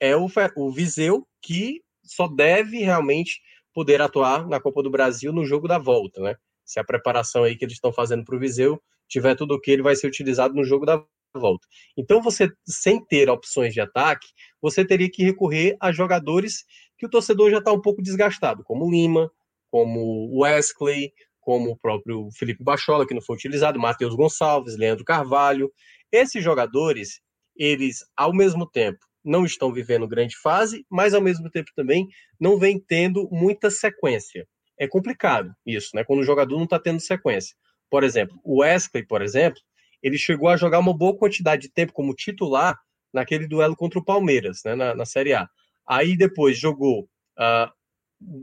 é 0.00 0.16
o, 0.16 0.28
o 0.56 0.70
Viseu, 0.70 1.26
que 1.42 1.82
só 2.04 2.28
deve 2.28 2.78
realmente 2.78 3.40
poder 3.74 4.00
atuar 4.00 4.46
na 4.48 4.60
Copa 4.60 4.82
do 4.82 4.90
Brasil 4.90 5.32
no 5.32 5.44
jogo 5.44 5.68
da 5.68 5.78
volta, 5.78 6.20
né? 6.20 6.36
Se 6.64 6.78
a 6.78 6.84
preparação 6.84 7.44
aí 7.44 7.56
que 7.56 7.64
eles 7.64 7.74
estão 7.74 7.92
fazendo 7.92 8.24
para 8.24 8.36
o 8.36 8.38
Viseu 8.38 8.80
tiver 9.08 9.34
tudo 9.34 9.54
o 9.54 9.60
que 9.60 9.70
ele 9.70 9.82
vai 9.82 9.96
ser 9.96 10.06
utilizado 10.06 10.54
no 10.54 10.64
jogo 10.64 10.84
da 10.84 11.02
volta. 11.34 11.66
Então, 11.96 12.22
você, 12.22 12.50
sem 12.66 13.02
ter 13.04 13.28
opções 13.30 13.72
de 13.72 13.80
ataque, 13.80 14.26
você 14.60 14.84
teria 14.84 15.10
que 15.10 15.24
recorrer 15.24 15.76
a 15.80 15.92
jogadores 15.92 16.64
que 16.98 17.06
o 17.06 17.10
torcedor 17.10 17.50
já 17.50 17.58
está 17.58 17.72
um 17.72 17.80
pouco 17.80 18.02
desgastado, 18.02 18.64
como 18.64 18.90
Lima, 18.90 19.30
como 19.70 20.40
Wesley, 20.40 21.12
como 21.40 21.70
o 21.70 21.76
próprio 21.76 22.28
Felipe 22.32 22.62
Bachola, 22.62 23.06
que 23.06 23.14
não 23.14 23.22
foi 23.22 23.36
utilizado, 23.36 23.78
Matheus 23.78 24.14
Gonçalves, 24.14 24.76
Leandro 24.76 25.04
Carvalho. 25.04 25.72
Esses 26.12 26.42
jogadores, 26.42 27.20
eles, 27.56 28.04
ao 28.16 28.34
mesmo 28.34 28.68
tempo, 28.68 28.98
não 29.24 29.44
estão 29.44 29.72
vivendo 29.72 30.08
grande 30.08 30.36
fase, 30.36 30.84
mas 30.90 31.14
ao 31.14 31.20
mesmo 31.20 31.50
tempo 31.50 31.70
também 31.74 32.08
não 32.40 32.58
vem 32.58 32.78
tendo 32.78 33.28
muita 33.30 33.70
sequência. 33.70 34.46
É 34.78 34.86
complicado 34.86 35.52
isso, 35.66 35.90
né? 35.94 36.04
Quando 36.04 36.20
o 36.20 36.24
jogador 36.24 36.56
não 36.56 36.64
está 36.64 36.78
tendo 36.78 37.00
sequência. 37.00 37.56
Por 37.90 38.04
exemplo, 38.04 38.38
o 38.44 38.60
Wesley, 38.60 39.06
por 39.06 39.22
exemplo, 39.22 39.60
ele 40.02 40.16
chegou 40.18 40.48
a 40.48 40.56
jogar 40.56 40.78
uma 40.78 40.96
boa 40.96 41.16
quantidade 41.16 41.62
de 41.62 41.72
tempo 41.72 41.92
como 41.92 42.14
titular 42.14 42.78
naquele 43.12 43.48
duelo 43.48 43.74
contra 43.74 43.98
o 43.98 44.04
Palmeiras, 44.04 44.60
né, 44.64 44.74
na, 44.74 44.94
na 44.94 45.04
Série 45.04 45.32
A. 45.32 45.48
Aí 45.88 46.16
depois 46.16 46.58
jogou 46.58 47.08
uh, 47.38 47.72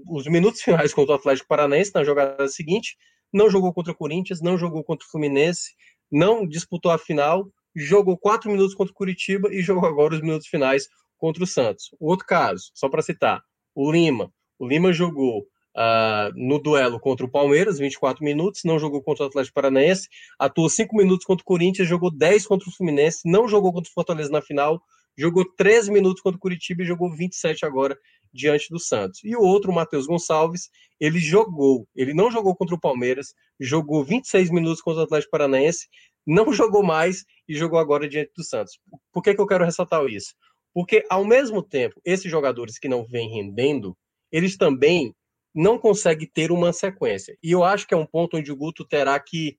os 0.10 0.26
minutos 0.28 0.62
finais 0.62 0.94
contra 0.94 1.14
o 1.14 1.16
Atlético 1.16 1.48
Paranaense 1.48 1.92
na 1.94 2.04
jogada 2.04 2.48
seguinte, 2.48 2.98
não 3.32 3.50
jogou 3.50 3.74
contra 3.74 3.92
o 3.92 3.96
Corinthians, 3.96 4.42
não 4.42 4.58
jogou 4.58 4.84
contra 4.84 5.06
o 5.06 5.10
Fluminense, 5.10 5.76
não 6.12 6.48
disputou 6.48 6.92
a 6.92 6.98
final, 6.98 7.48
jogou 7.76 8.18
quatro 8.18 8.50
minutos 8.50 8.74
contra 8.74 8.92
o 8.92 8.96
Curitiba 8.96 9.54
e 9.54 9.62
jogou 9.62 9.88
agora 9.88 10.16
os 10.16 10.22
minutos 10.22 10.48
finais 10.48 10.88
contra 11.18 11.44
o 11.44 11.48
Santos. 11.48 11.90
Outro 12.00 12.26
caso, 12.26 12.72
só 12.74 12.90
para 12.90 13.02
citar, 13.02 13.42
o 13.74 13.92
Lima. 13.92 14.32
O 14.58 14.68
Lima 14.68 14.94
jogou 14.94 15.42
uh, 15.42 16.32
no 16.34 16.60
duelo 16.60 17.00
contra 17.00 17.26
o 17.26 17.30
Palmeiras, 17.30 17.78
24 17.78 18.24
minutos, 18.24 18.62
não 18.64 18.80
jogou 18.80 19.04
contra 19.04 19.26
o 19.26 19.28
Atlético 19.28 19.56
Paranaense, 19.56 20.08
atuou 20.40 20.70
5 20.70 20.96
minutos 20.96 21.26
contra 21.26 21.42
o 21.42 21.46
Corinthians, 21.46 21.88
jogou 21.88 22.10
10 22.10 22.48
contra 22.48 22.70
o 22.70 22.72
Fluminense, 22.72 23.22
não 23.26 23.48
jogou 23.48 23.74
contra 23.74 23.90
o 23.90 23.94
Fortaleza 23.94 24.32
na 24.32 24.42
final, 24.42 24.82
jogou 25.17 25.45
13 25.56 25.91
minutos 25.91 26.21
contra 26.21 26.38
o 26.38 26.41
Curitiba 26.41 26.84
e 26.84 26.86
jogou 26.86 27.15
27 27.15 27.65
agora 27.65 27.97
diante 28.34 28.69
do 28.69 28.80
Santos. 28.80 29.21
E 29.23 29.36
o 29.36 29.41
outro, 29.41 29.71
o 29.71 29.75
Matheus 29.75 30.06
Gonçalves, 30.06 30.69
ele 30.99 31.19
jogou, 31.19 31.88
ele 31.95 32.13
não 32.13 32.30
jogou 32.30 32.56
contra 32.56 32.75
o 32.75 32.80
Palmeiras, 32.80 33.34
jogou 33.60 34.04
26 34.04 34.49
minutos 34.51 34.82
contra 34.82 35.01
o 35.01 35.06
Atlético 35.06 35.32
Paranaense, 35.32 35.88
não 36.28 36.51
jogou 36.54 36.84
mais 36.84 37.23
e 37.47 37.56
jogou 37.56 37.80
agora 37.80 38.10
diante 38.10 38.32
do 38.36 38.43
Santos. 38.43 38.78
Por 39.12 39.21
que, 39.21 39.34
que 39.34 39.41
eu 39.41 39.47
quero 39.47 39.63
ressaltar 39.63 40.06
isso? 40.08 40.36
Porque, 40.73 41.06
ao 41.10 41.23
mesmo 41.23 41.63
tempo, 41.63 42.01
esses 42.04 42.30
jogadores 42.30 42.78
que 42.78 42.89
não 42.89 43.06
vêm 43.06 43.30
rendendo, 43.30 43.97
eles 44.30 44.58
também 44.58 45.15
não 45.54 45.80
conseguem 45.80 46.28
ter 46.28 46.51
uma 46.51 46.73
sequência. 46.73 47.38
E 47.41 47.51
eu 47.51 47.63
acho 47.63 47.88
que 47.88 47.93
é 47.93 47.97
um 47.97 48.06
ponto 48.06 48.36
onde 48.36 48.51
o 48.51 48.56
Guto 48.58 48.84
terá 48.86 49.17
que. 49.17 49.58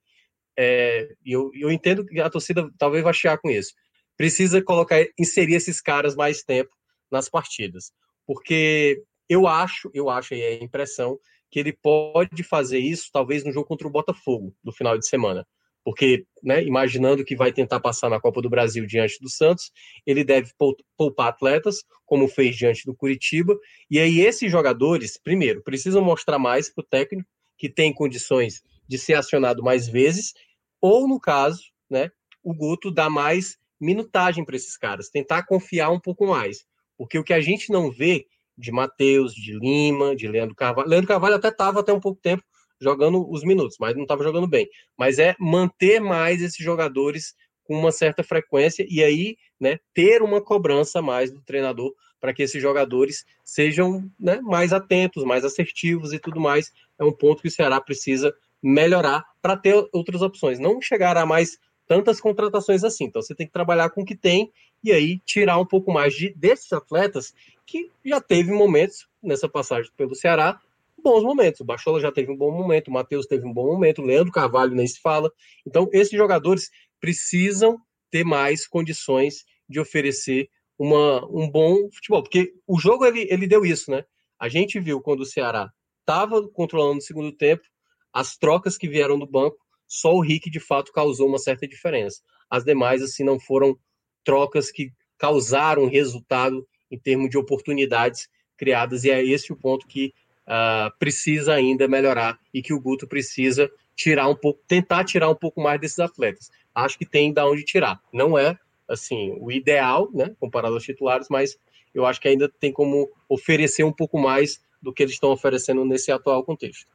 É, 0.58 1.08
eu, 1.24 1.50
eu 1.54 1.70
entendo 1.70 2.04
que 2.04 2.20
a 2.20 2.28
torcida 2.28 2.70
talvez 2.78 3.02
vai 3.02 3.14
chiar 3.14 3.38
com 3.38 3.50
isso. 3.50 3.72
Precisa 4.16 4.62
colocar, 4.62 5.04
inserir 5.18 5.54
esses 5.54 5.80
caras 5.80 6.14
mais 6.14 6.42
tempo 6.42 6.70
nas 7.10 7.28
partidas 7.28 7.92
porque 8.26 9.02
eu 9.28 9.46
acho, 9.46 9.90
eu 9.94 10.10
acho 10.10 10.34
aí 10.34 10.42
a 10.42 10.64
impressão 10.64 11.18
que 11.50 11.60
ele 11.60 11.72
pode 11.72 12.42
fazer 12.42 12.78
isso 12.78 13.08
talvez 13.12 13.44
no 13.44 13.52
jogo 13.52 13.68
contra 13.68 13.86
o 13.86 13.90
Botafogo 13.90 14.54
no 14.64 14.72
final 14.72 14.98
de 14.98 15.06
semana. 15.06 15.46
Porque, 15.84 16.26
né, 16.42 16.64
imaginando 16.64 17.24
que 17.24 17.36
vai 17.36 17.52
tentar 17.52 17.78
passar 17.78 18.10
na 18.10 18.20
Copa 18.20 18.42
do 18.42 18.50
Brasil 18.50 18.84
diante 18.84 19.20
do 19.20 19.30
Santos, 19.30 19.70
ele 20.04 20.24
deve 20.24 20.50
poupar 20.96 21.28
atletas, 21.28 21.84
como 22.04 22.26
fez 22.26 22.56
diante 22.56 22.84
do 22.84 22.94
Curitiba. 22.94 23.56
E 23.88 24.00
aí, 24.00 24.20
esses 24.20 24.50
jogadores, 24.50 25.16
primeiro, 25.16 25.62
precisam 25.62 26.02
mostrar 26.02 26.40
mais 26.40 26.68
para 26.68 26.82
o 26.82 26.86
técnico 26.86 27.30
que 27.56 27.68
tem 27.68 27.94
condições 27.94 28.62
de 28.88 28.98
ser 28.98 29.14
acionado 29.14 29.62
mais 29.62 29.86
vezes, 29.86 30.34
ou, 30.80 31.06
no 31.06 31.20
caso, 31.20 31.62
né, 31.88 32.10
o 32.42 32.52
Guto 32.52 32.90
dá 32.90 33.08
mais 33.08 33.56
minutagem 33.80 34.44
para 34.44 34.56
esses 34.56 34.76
caras, 34.76 35.08
tentar 35.08 35.44
confiar 35.44 35.90
um 35.90 36.00
pouco 36.00 36.26
mais. 36.26 36.64
Porque 36.96 37.18
o 37.18 37.24
que 37.24 37.34
a 37.34 37.40
gente 37.40 37.70
não 37.70 37.90
vê 37.90 38.26
de 38.56 38.72
Matheus, 38.72 39.34
de 39.34 39.58
Lima, 39.58 40.16
de 40.16 40.26
Leandro 40.26 40.54
Carvalho. 40.54 40.88
Leandro 40.88 41.08
Carvalho 41.08 41.34
até 41.34 41.48
estava 41.48 41.80
até 41.80 41.92
um 41.92 42.00
pouco 42.00 42.20
tempo 42.20 42.42
jogando 42.80 43.28
os 43.30 43.42
minutos, 43.42 43.76
mas 43.78 43.94
não 43.94 44.02
estava 44.02 44.22
jogando 44.22 44.46
bem. 44.46 44.68
Mas 44.98 45.18
é 45.18 45.34
manter 45.38 46.00
mais 46.00 46.42
esses 46.42 46.64
jogadores 46.64 47.34
com 47.64 47.78
uma 47.78 47.90
certa 47.90 48.22
frequência 48.22 48.86
e 48.88 49.02
aí, 49.02 49.36
né, 49.60 49.78
ter 49.92 50.22
uma 50.22 50.40
cobrança 50.40 51.02
mais 51.02 51.32
do 51.32 51.42
treinador 51.42 51.92
para 52.20 52.32
que 52.32 52.42
esses 52.42 52.62
jogadores 52.62 53.24
sejam 53.44 54.10
né, 54.18 54.40
mais 54.40 54.72
atentos, 54.72 55.24
mais 55.24 55.44
assertivos 55.44 56.12
e 56.12 56.18
tudo 56.18 56.40
mais. 56.40 56.72
É 56.98 57.04
um 57.04 57.12
ponto 57.12 57.42
que 57.42 57.48
o 57.48 57.50
Ceará 57.50 57.80
precisa 57.80 58.32
melhorar 58.62 59.24
para 59.42 59.56
ter 59.56 59.74
outras 59.92 60.22
opções. 60.22 60.58
Não 60.58 60.80
chegar 60.80 61.16
a 61.16 61.26
mais 61.26 61.58
tantas 61.86 62.20
contratações 62.20 62.84
assim. 62.84 63.04
Então 63.04 63.22
você 63.22 63.34
tem 63.34 63.46
que 63.46 63.52
trabalhar 63.52 63.90
com 63.90 64.02
o 64.02 64.04
que 64.04 64.16
tem 64.16 64.52
e 64.82 64.92
aí 64.92 65.18
tirar 65.20 65.58
um 65.58 65.66
pouco 65.66 65.92
mais 65.92 66.14
de, 66.14 66.34
desses 66.34 66.72
atletas 66.72 67.32
que 67.66 67.90
já 68.04 68.20
teve 68.20 68.52
momentos 68.52 69.08
nessa 69.22 69.48
passagem 69.48 69.90
pelo 69.96 70.14
Ceará, 70.14 70.60
bons 71.02 71.22
momentos. 71.22 71.60
O 71.60 71.64
Bachola 71.64 72.00
já 72.00 72.10
teve 72.10 72.30
um 72.30 72.36
bom 72.36 72.50
momento, 72.50 72.88
o 72.88 72.92
Matheus 72.92 73.26
teve 73.26 73.46
um 73.46 73.52
bom 73.52 73.66
momento, 73.66 74.02
o 74.02 74.04
Leandro 74.04 74.32
Carvalho 74.32 74.74
nem 74.74 74.86
se 74.86 75.00
fala. 75.00 75.30
Então 75.66 75.88
esses 75.92 76.16
jogadores 76.16 76.70
precisam 77.00 77.78
ter 78.10 78.24
mais 78.24 78.66
condições 78.66 79.44
de 79.68 79.80
oferecer 79.80 80.48
uma, 80.78 81.24
um 81.26 81.50
bom 81.50 81.88
futebol, 81.90 82.22
porque 82.22 82.52
o 82.66 82.78
jogo 82.78 83.04
ele, 83.04 83.26
ele 83.30 83.46
deu 83.46 83.64
isso, 83.64 83.90
né? 83.90 84.04
A 84.38 84.48
gente 84.48 84.78
viu 84.78 85.00
quando 85.00 85.20
o 85.20 85.26
Ceará 85.26 85.72
estava 86.00 86.46
controlando 86.48 86.98
o 86.98 87.02
segundo 87.02 87.32
tempo, 87.32 87.64
as 88.12 88.36
trocas 88.36 88.76
que 88.78 88.88
vieram 88.88 89.18
do 89.18 89.26
banco 89.26 89.65
só 89.86 90.14
o 90.14 90.20
Rick 90.20 90.50
de 90.50 90.60
fato 90.60 90.92
causou 90.92 91.28
uma 91.28 91.38
certa 91.38 91.66
diferença. 91.66 92.20
As 92.50 92.64
demais, 92.64 93.02
assim, 93.02 93.24
não 93.24 93.38
foram 93.38 93.78
trocas 94.24 94.70
que 94.70 94.92
causaram 95.18 95.88
resultado 95.88 96.66
em 96.90 96.98
termos 96.98 97.30
de 97.30 97.38
oportunidades 97.38 98.28
criadas, 98.56 99.04
e 99.04 99.10
é 99.10 99.24
esse 99.24 99.52
o 99.52 99.56
ponto 99.56 99.86
que 99.86 100.12
uh, 100.46 100.96
precisa 100.98 101.54
ainda 101.54 101.88
melhorar 101.88 102.38
e 102.52 102.62
que 102.62 102.72
o 102.72 102.80
Guto 102.80 103.06
precisa 103.06 103.70
tirar 103.94 104.28
um 104.28 104.34
pouco, 104.34 104.60
tentar 104.66 105.04
tirar 105.04 105.28
um 105.28 105.34
pouco 105.34 105.60
mais 105.60 105.80
desses 105.80 105.98
atletas. 105.98 106.50
Acho 106.74 106.98
que 106.98 107.06
tem 107.06 107.32
da 107.32 107.46
onde 107.46 107.64
tirar. 107.64 108.00
Não 108.12 108.38
é 108.38 108.58
assim 108.88 109.36
o 109.40 109.50
ideal, 109.50 110.08
né, 110.12 110.34
comparado 110.38 110.74
aos 110.74 110.84
titulares, 110.84 111.28
mas 111.28 111.58
eu 111.94 112.04
acho 112.04 112.20
que 112.20 112.28
ainda 112.28 112.48
tem 112.48 112.72
como 112.72 113.10
oferecer 113.28 113.84
um 113.84 113.92
pouco 113.92 114.18
mais 114.18 114.60
do 114.80 114.92
que 114.92 115.02
eles 115.02 115.14
estão 115.14 115.30
oferecendo 115.30 115.84
nesse 115.84 116.12
atual 116.12 116.44
contexto. 116.44 116.86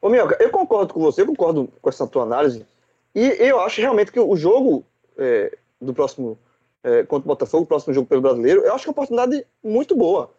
Ô, 0.00 0.08
Minhoca, 0.08 0.36
eu 0.40 0.50
concordo 0.50 0.94
com 0.94 1.00
você, 1.00 1.24
concordo 1.24 1.68
com 1.80 1.88
essa 1.88 2.06
tua 2.06 2.22
análise. 2.22 2.66
E 3.14 3.20
eu 3.38 3.60
acho 3.60 3.80
realmente 3.80 4.10
que 4.10 4.20
o 4.20 4.36
jogo 4.36 4.84
é, 5.18 5.56
do 5.80 5.92
próximo 5.92 6.38
é, 6.82 7.02
contra 7.02 7.26
o 7.26 7.28
Botafogo, 7.28 7.64
o 7.64 7.66
próximo 7.66 7.92
jogo 7.92 8.06
pelo 8.06 8.22
brasileiro, 8.22 8.62
eu 8.62 8.74
acho 8.74 8.84
que 8.84 8.88
é 8.88 8.90
uma 8.90 8.92
oportunidade 8.92 9.46
muito 9.62 9.94
boa. 9.94 10.30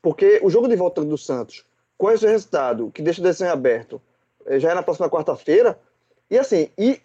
Porque 0.00 0.40
o 0.42 0.48
jogo 0.48 0.68
de 0.68 0.76
volta 0.76 1.04
do 1.04 1.18
Santos, 1.18 1.64
com 1.98 2.10
esse 2.10 2.26
resultado, 2.26 2.90
que 2.90 3.02
deixa 3.02 3.20
o 3.20 3.24
desenho 3.24 3.52
aberto, 3.52 4.00
é, 4.46 4.58
já 4.58 4.70
é 4.70 4.74
na 4.74 4.82
próxima 4.82 5.10
quarta-feira. 5.10 5.78
E 6.30 6.38
assim, 6.38 6.70
e 6.78 7.00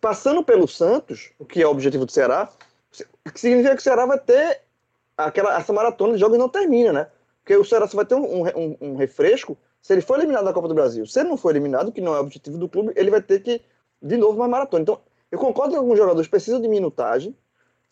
passando 0.00 0.42
pelo 0.42 0.66
Santos, 0.66 1.30
o 1.38 1.44
que 1.44 1.62
é 1.62 1.66
o 1.66 1.70
objetivo 1.70 2.04
do 2.04 2.10
Ceará, 2.10 2.48
significa 3.34 3.76
que 3.76 3.80
o 3.80 3.84
Ceará 3.84 4.04
vai 4.04 4.18
ter 4.18 4.62
aquela, 5.16 5.56
essa 5.56 5.72
maratona 5.72 6.14
de 6.14 6.18
jogos 6.18 6.38
não 6.38 6.48
termina, 6.48 6.92
né? 6.92 7.06
Porque 7.40 7.56
o 7.56 7.64
Ceará 7.64 7.86
só 7.86 7.96
vai 7.96 8.04
ter 8.04 8.16
um, 8.16 8.46
um, 8.46 8.76
um 8.80 8.96
refresco 8.96 9.56
se 9.82 9.92
ele 9.92 10.00
for 10.00 10.18
eliminado 10.18 10.44
da 10.44 10.52
Copa 10.52 10.68
do 10.68 10.74
Brasil, 10.74 11.04
se 11.06 11.18
ele 11.18 11.28
não 11.28 11.36
for 11.36 11.50
eliminado, 11.50 11.90
que 11.90 12.00
não 12.00 12.14
é 12.14 12.18
o 12.18 12.22
objetivo 12.22 12.56
do 12.56 12.68
clube, 12.68 12.92
ele 12.94 13.10
vai 13.10 13.20
ter 13.20 13.42
que, 13.42 13.60
de 14.00 14.16
novo, 14.16 14.36
uma 14.36 14.46
maratona. 14.46 14.82
Então, 14.82 15.00
eu 15.30 15.38
concordo 15.38 15.72
que 15.72 15.78
alguns 15.78 15.98
jogadores 15.98 16.28
precisam 16.28 16.60
de 16.60 16.68
minutagem, 16.68 17.36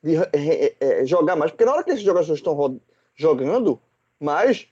de 0.03 0.17
é, 0.17 0.77
é, 0.79 1.05
jogar 1.05 1.35
mais, 1.35 1.51
porque 1.51 1.65
na 1.65 1.73
hora 1.73 1.83
que 1.83 1.91
esses 1.91 2.03
jogadores 2.03 2.39
estão 2.39 2.81
jogando 3.17 3.81
mais, 4.21 4.69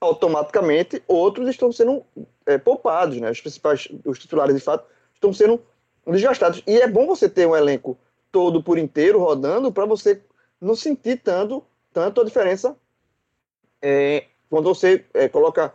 automaticamente 0.00 1.02
outros 1.06 1.48
estão 1.48 1.70
sendo 1.70 2.02
é, 2.46 2.56
poupados, 2.56 3.20
né? 3.20 3.30
Os 3.30 3.40
principais, 3.40 3.88
os 4.04 4.18
titulares 4.18 4.54
de 4.54 4.60
fato, 4.60 4.86
estão 5.12 5.32
sendo 5.32 5.60
desgastados. 6.06 6.62
E 6.66 6.80
é 6.80 6.88
bom 6.88 7.06
você 7.06 7.28
ter 7.28 7.46
um 7.46 7.54
elenco 7.54 7.98
todo 8.32 8.62
por 8.62 8.78
inteiro 8.78 9.18
rodando 9.18 9.70
para 9.70 9.84
você 9.84 10.22
não 10.60 10.74
sentir 10.74 11.20
tanto, 11.20 11.64
tanto 11.92 12.20
a 12.20 12.24
diferença 12.24 12.76
é, 13.82 14.24
quando 14.48 14.64
você 14.64 15.04
é, 15.12 15.28
coloca 15.28 15.74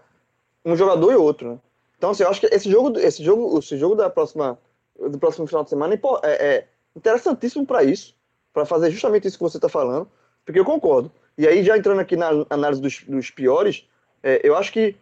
um 0.66 0.76
jogador 0.76 1.12
e 1.12 1.16
outro, 1.16 1.54
né? 1.54 1.60
Então, 1.98 2.12
assim, 2.12 2.24
eu 2.24 2.30
acho 2.30 2.42
que 2.42 2.48
esse 2.48 2.70
jogo, 2.70 3.00
esse 3.00 3.24
jogo, 3.24 3.60
esse 3.60 3.78
jogo 3.78 3.96
da 3.96 4.10
próxima, 4.10 4.60
do 5.00 5.18
próximo 5.18 5.48
final 5.48 5.64
de 5.64 5.70
semana 5.70 6.00
é, 6.24 6.28
é 6.28 6.68
interessantíssimo 6.96 7.66
para 7.66 7.84
isso, 7.84 8.16
para 8.54 8.66
fazer 8.66 8.92
justamente 8.92 9.28
isso 9.28 9.38
que 9.38 9.44
você 9.44 9.58
está 9.58 9.70
falando, 9.70 10.10
porque 10.46 10.60
eu 10.60 10.66
concordo. 10.66 11.12
E 11.38 11.48
aí, 11.48 11.64
já 11.64 11.78
entrando 11.78 12.00
aqui 12.00 12.16
na 12.16 12.30
análise 12.50 12.82
dos, 12.82 13.04
dos 13.08 13.32
piores, 13.32 13.88
é, 14.22 14.42
eu 14.44 14.56
acho 14.56 14.72
que 14.72 14.96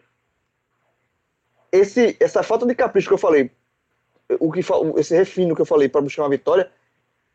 esse, 1.71 2.15
essa 2.19 2.43
falta 2.43 2.65
de 2.65 2.75
capricho 2.75 3.07
que 3.07 3.13
eu 3.13 3.17
falei, 3.17 3.49
o 4.39 4.51
que, 4.51 4.61
esse 4.97 5.15
refino 5.15 5.55
que 5.55 5.61
eu 5.61 5.65
falei 5.65 5.89
para 5.89 6.01
buscar 6.01 6.23
uma 6.23 6.29
vitória, 6.29 6.71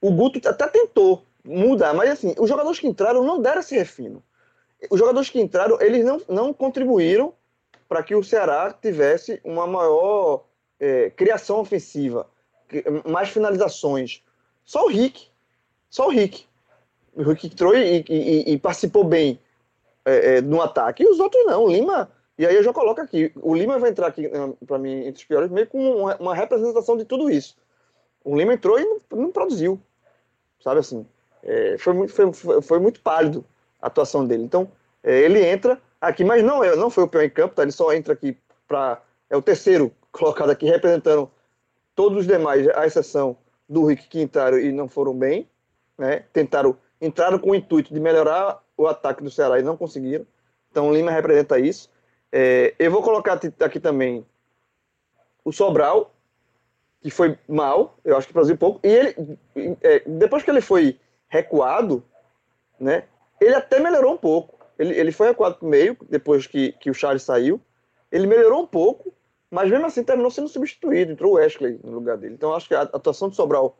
o 0.01 0.11
Guto 0.11 0.47
até 0.49 0.67
tentou 0.69 1.23
mudar, 1.45 1.95
mas 1.95 2.11
assim, 2.11 2.35
os 2.39 2.49
jogadores 2.49 2.79
que 2.79 2.87
entraram 2.87 3.23
não 3.25 3.41
deram 3.41 3.61
esse 3.61 3.77
refino. 3.77 4.23
Os 4.91 4.99
jogadores 4.99 5.31
que 5.31 5.41
entraram, 5.41 5.81
eles 5.81 6.05
não, 6.05 6.21
não 6.29 6.53
contribuíram 6.53 7.33
para 7.89 8.03
que 8.03 8.15
o 8.15 8.23
Ceará 8.23 8.73
tivesse 8.73 9.41
uma 9.45 9.67
maior 9.67 10.45
é, 10.79 11.11
criação 11.11 11.61
ofensiva, 11.61 12.29
mais 13.09 13.29
finalizações. 13.29 14.23
Só 14.65 14.85
o 14.85 14.89
Rick, 14.89 15.29
só 15.89 16.07
o 16.07 16.11
Rick. 16.11 16.47
O 17.15 17.23
Rick 17.23 17.47
entrou 17.47 17.75
e, 17.75 18.05
e, 18.09 18.53
e 18.53 18.59
participou 18.59 19.05
bem 19.05 19.39
é, 20.05 20.37
é, 20.37 20.41
no 20.41 20.61
ataque, 20.61 21.03
e 21.03 21.09
os 21.09 21.19
outros 21.19 21.45
não. 21.47 21.65
O 21.65 21.69
Lima, 21.69 22.11
e 22.37 22.45
aí 22.45 22.55
eu 22.55 22.63
já 22.63 22.73
coloco 22.73 23.01
aqui, 23.01 23.33
o 23.37 23.55
Lima 23.55 23.79
vai 23.79 23.91
entrar 23.91 24.09
aqui, 24.09 24.29
para 24.67 24.79
mim, 24.79 25.07
entre 25.07 25.23
os 25.23 25.25
piores, 25.25 25.51
meio 25.51 25.67
com 25.67 25.79
uma, 25.79 26.17
uma, 26.17 26.35
representação 26.35 26.97
de 26.97 27.05
tudo 27.05 27.31
isso. 27.31 27.57
O 28.25 28.37
Lima 28.37 28.55
entrou 28.55 28.79
e 28.79 28.85
não, 28.85 28.99
não 29.13 29.33
produziu, 29.33 29.81
sabe 30.63 30.81
assim. 30.81 31.07
É, 31.43 31.79
foi, 31.79 31.93
muito, 31.93 32.13
foi, 32.13 32.61
foi 32.61 32.79
muito 32.79 33.01
pálido 33.01 33.45
a 33.81 33.87
atuação 33.87 34.27
dele. 34.27 34.43
Então, 34.43 34.71
é, 35.03 35.21
ele 35.21 35.45
entra 35.45 35.81
aqui, 36.09 36.25
mas 36.25 36.43
não, 36.43 36.61
não 36.77 36.91
foi 36.91 37.05
o 37.05 37.09
pior 37.09 37.23
em 37.23 37.31
campo, 37.31 37.55
tá? 37.55 37.63
Ele 37.63 37.73
só 37.73 37.93
entra 37.93 38.13
aqui 38.13 38.37
para. 38.67 39.01
É 39.29 39.37
o 39.37 39.43
terceiro 39.43 39.93
colocado 40.13 40.51
aqui, 40.51 40.67
representando 40.67 41.31
todos 41.95 42.21
os 42.21 42.27
demais, 42.27 42.69
à 42.69 42.87
exceção 42.87 43.37
do 43.69 43.85
Rick, 43.85 44.09
que 44.09 44.21
entraram 44.21 44.59
e 44.59 44.71
não 44.71 44.89
foram 44.89 45.15
bem. 45.15 45.49
Né? 45.99 46.25
Tentaram, 46.33 46.77
entraram 47.01 47.39
com 47.39 47.51
o 47.51 47.55
intuito 47.55 47.93
de 47.93 47.99
melhorar 47.99 48.63
o 48.77 48.87
ataque 48.87 49.23
do 49.23 49.31
Ceará 49.31 49.59
e 49.59 49.63
não 49.63 49.77
conseguiram. 49.77 50.27
Então 50.71 50.89
o 50.89 50.95
Lima 50.95 51.11
representa 51.11 51.59
isso. 51.59 51.91
É, 52.31 52.75
eu 52.79 52.91
vou 52.91 53.03
colocar 53.03 53.41
aqui 53.61 53.81
também 53.81 54.25
o 55.45 55.53
Sobral, 55.53 56.13
que 57.01 57.11
foi 57.11 57.39
mal, 57.49 57.97
eu 58.05 58.17
acho 58.17 58.27
que 58.27 58.33
produziu 58.33 58.59
pouco, 58.59 58.81
e 58.83 58.89
ele, 58.89 59.39
é, 59.81 60.03
depois 60.07 60.43
que 60.43 60.51
ele 60.51 60.61
foi 60.61 60.99
recuado, 61.29 62.05
né, 62.81 63.05
ele 63.41 63.55
até 63.55 63.79
melhorou 63.79 64.15
um 64.15 64.17
pouco. 64.19 64.56
Ele, 64.79 64.95
ele 64.95 65.13
foi 65.13 65.29
recuado 65.29 65.57
para 65.57 65.67
o 65.67 65.71
meio, 65.71 65.97
depois 66.09 66.47
que, 66.47 66.73
que 66.73 66.91
o 66.91 66.95
Charles 66.95 67.23
saiu, 67.23 67.61
ele 68.11 68.27
melhorou 68.27 68.63
um 68.63 68.67
pouco, 68.67 69.13
mas 69.51 69.71
mesmo 69.71 69.87
assim 69.87 70.03
terminou 70.03 70.31
sendo 70.31 70.49
substituído, 70.49 71.13
entrou 71.13 71.33
o 71.33 71.35
Wesley 71.37 71.81
no 71.83 71.93
lugar 71.93 72.17
dele. 72.17 72.35
Então 72.35 72.55
acho 72.55 72.69
que 72.69 72.75
a 72.75 72.83
atuação 72.83 73.29
de 73.29 73.37
Sobral 73.37 73.77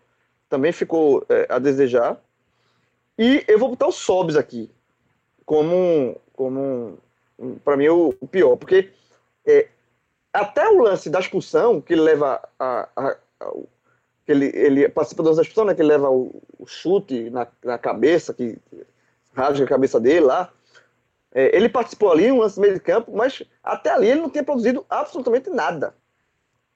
também 0.49 0.73
ficou 0.73 1.25
é, 1.29 1.47
a 1.49 1.59
desejar. 1.59 2.21
E 3.19 3.45
eu 3.49 3.59
vou 3.59 3.71
botar 3.71 3.87
o 3.87 3.93
Sobs 3.93 4.37
aqui 4.37 4.71
como, 5.45 6.21
como 6.33 6.99
para 7.65 7.77
mim, 7.77 7.89
o, 7.89 8.15
o, 8.21 8.27
pior, 8.27 8.57
porque 8.57 8.91
é, 9.47 9.69
até 10.33 10.69
o 10.69 10.83
lance 10.83 11.09
da 11.09 11.21
expulsão, 11.21 11.81
que 11.81 11.95
leva 11.95 12.47
a. 12.59 12.89
a, 12.97 13.17
a 13.41 13.53
que 14.25 14.33
ele, 14.33 14.51
ele 14.55 14.89
participa 14.89 15.23
da 15.23 15.31
expulsão, 15.31 15.67
né, 15.67 15.75
que 15.75 15.85
leva 15.85 16.11
o, 16.11 16.43
o 16.59 16.67
chute 16.67 17.31
na, 17.31 17.47
na 17.65 17.79
cabeça, 17.79 18.35
que 18.35 18.59
rasga 19.33 19.65
a 19.65 19.69
cabeça 19.69 20.01
dele 20.01 20.27
lá. 20.27 20.53
É, 21.37 21.55
ele 21.55 21.69
participou 21.69 22.11
ali, 22.11 22.33
um 22.33 22.39
lance 22.39 22.59
meio 22.59 22.73
de 22.73 22.81
campo, 22.81 23.15
mas 23.15 23.43
até 23.63 23.91
ali 23.91 24.09
ele 24.09 24.23
não 24.23 24.31
tinha 24.31 24.43
produzido 24.43 24.87
absolutamente 24.89 25.51
nada. 25.51 25.95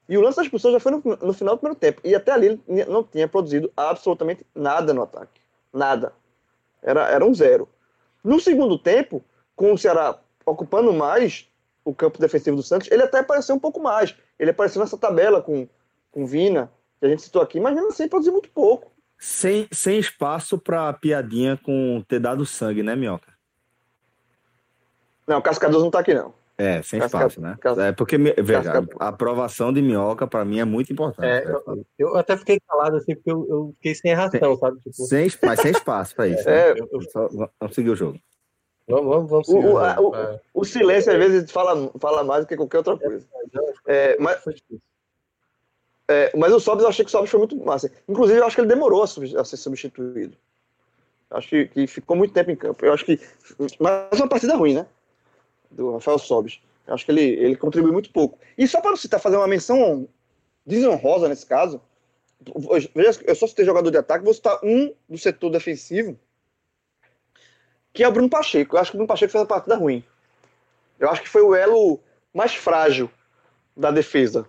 E 0.07 0.15
o 0.15 0.21
lance 0.21 0.37
da 0.37 0.43
expulsão 0.43 0.71
já 0.71 0.79
foi 0.79 0.91
no, 0.91 1.01
no 1.19 1.33
final 1.33 1.55
do 1.55 1.59
primeiro 1.59 1.79
tempo. 1.79 1.99
E 2.03 2.13
até 2.13 2.31
ali 2.31 2.61
ele 2.67 2.85
não 2.85 3.03
tinha 3.03 3.27
produzido 3.27 3.71
absolutamente 3.75 4.45
nada 4.53 4.93
no 4.93 5.01
ataque. 5.01 5.41
Nada. 5.73 6.13
Era, 6.79 7.09
era 7.09 7.25
um 7.25 7.33
zero. 7.33 7.67
No 8.23 8.39
segundo 8.39 8.77
tempo, 8.77 9.23
com 9.55 9.73
o 9.73 9.77
Ceará 9.79 10.19
ocupando 10.45 10.93
mais 10.93 11.49
o 11.83 11.91
campo 11.91 12.19
defensivo 12.19 12.55
do 12.55 12.61
Santos, 12.61 12.91
ele 12.91 13.01
até 13.01 13.17
apareceu 13.17 13.55
um 13.55 13.59
pouco 13.59 13.81
mais. 13.81 14.15
Ele 14.37 14.51
apareceu 14.51 14.79
nessa 14.79 14.97
tabela 14.97 15.41
com, 15.41 15.67
com 16.11 16.23
Vina, 16.27 16.71
que 16.99 17.07
a 17.07 17.09
gente 17.09 17.23
citou 17.23 17.41
aqui, 17.41 17.59
mas 17.59 17.73
mesmo 17.73 17.89
assim 17.89 18.07
produziu 18.07 18.33
muito 18.33 18.49
pouco. 18.49 18.91
Sem, 19.17 19.67
sem 19.71 19.97
espaço 19.97 20.59
para 20.59 20.93
piadinha 20.93 21.57
com 21.57 22.03
ter 22.07 22.19
dado 22.19 22.45
sangue, 22.45 22.83
né, 22.83 22.95
Minhoca? 22.95 23.30
Não, 25.31 25.39
o 25.39 25.41
Cascador 25.41 25.81
não 25.81 25.89
tá 25.89 25.99
aqui, 25.99 26.13
não. 26.13 26.33
É, 26.57 26.81
sem 26.81 26.99
Casca... 26.99 27.17
espaço, 27.19 27.39
né? 27.39 27.57
Casca... 27.61 27.85
É 27.85 27.91
porque, 27.93 28.17
veja, 28.17 28.63
Casca... 28.63 28.95
a 28.99 29.07
aprovação 29.07 29.71
de 29.71 29.81
Minhoca 29.81 30.27
para 30.27 30.43
mim 30.43 30.59
é 30.59 30.65
muito 30.65 30.91
importante. 30.91 31.25
É, 31.25 31.45
né? 31.45 31.53
eu, 31.65 31.85
eu, 31.97 32.17
até 32.17 32.35
fiquei 32.35 32.59
calado 32.59 32.97
assim, 32.97 33.15
porque 33.15 33.31
eu, 33.31 33.47
eu 33.49 33.73
fiquei 33.77 33.95
sem 33.95 34.13
reação, 34.13 34.57
sabe? 34.57 34.77
Tipo... 34.81 35.03
Sem, 35.03 35.31
mas 35.41 35.61
sem 35.61 35.71
espaço 35.71 36.13
para 36.13 36.27
isso. 36.27 36.45
Né? 36.45 36.51
É, 36.71 36.73
né? 36.73 36.87
eu, 36.91 37.01
Só, 37.09 37.29
vamos 37.29 37.73
seguir 37.73 37.91
o 37.91 37.95
jogo. 37.95 38.19
Vamos, 38.89 39.07
vamos, 39.07 39.29
vamos 39.29 39.47
seguir 39.47 39.65
o, 39.65 39.77
o, 39.77 40.09
o, 40.09 40.15
é. 40.15 40.41
o, 40.53 40.65
silêncio, 40.65 41.13
às 41.13 41.17
vezes, 41.17 41.49
fala, 41.49 41.89
fala 41.97 42.25
mais 42.25 42.43
do 42.43 42.47
que 42.49 42.57
qualquer 42.57 42.79
outra 42.79 42.97
coisa. 42.97 43.25
É, 43.87 44.17
mas, 44.19 44.43
é, 46.09 46.31
mas 46.35 46.51
o 46.51 46.59
Sobs, 46.59 46.83
eu 46.83 46.89
achei 46.89 47.05
que 47.05 47.09
o 47.09 47.11
Sobs 47.11 47.29
foi 47.29 47.39
muito 47.39 47.55
massa. 47.55 47.89
Inclusive, 48.05 48.39
eu 48.39 48.45
acho 48.45 48.55
que 48.55 48.61
ele 48.61 48.67
demorou 48.67 49.01
a, 49.01 49.05
a 49.05 49.45
ser 49.45 49.55
substituído. 49.55 50.35
Acho 51.31 51.47
que, 51.47 51.67
que, 51.67 51.87
ficou 51.87 52.17
muito 52.17 52.33
tempo 52.33 52.51
em 52.51 52.55
campo. 52.55 52.85
Eu 52.85 52.93
acho 52.93 53.05
que. 53.05 53.19
Mas 53.79 54.19
uma 54.19 54.27
partida 54.27 54.55
ruim, 54.55 54.73
né? 54.73 54.85
Do 55.71 55.93
Rafael 55.93 56.19
Sobis. 56.19 56.61
Acho 56.87 57.05
que 57.05 57.11
ele, 57.11 57.21
ele 57.21 57.55
contribui 57.55 57.91
muito 57.91 58.11
pouco. 58.11 58.37
E 58.57 58.67
só 58.67 58.81
para 58.81 58.95
citar, 58.97 59.19
fazer 59.19 59.37
uma 59.37 59.47
menção 59.47 60.07
desonrosa 60.65 61.29
nesse 61.29 61.45
caso. 61.45 61.81
Veja, 62.93 63.21
eu 63.25 63.35
só 63.35 63.47
citei 63.47 63.65
jogador 63.65 63.91
de 63.91 63.97
ataque, 63.97 64.25
vou 64.25 64.33
citar 64.33 64.59
um 64.63 64.93
do 65.07 65.17
setor 65.17 65.51
defensivo, 65.51 66.19
que 67.93 68.03
é 68.03 68.07
o 68.07 68.11
Bruno 68.11 68.29
Pacheco. 68.29 68.75
Eu 68.75 68.81
acho 68.81 68.91
que 68.91 68.97
o 68.97 68.99
Bruno 68.99 69.07
Pacheco 69.07 69.31
fez 69.31 69.41
uma 69.41 69.47
partida 69.47 69.75
ruim. 69.75 70.03
Eu 70.99 71.09
acho 71.09 71.21
que 71.21 71.29
foi 71.29 71.41
o 71.41 71.55
elo 71.55 71.99
mais 72.33 72.53
frágil 72.53 73.09
da 73.75 73.91
defesa 73.91 74.47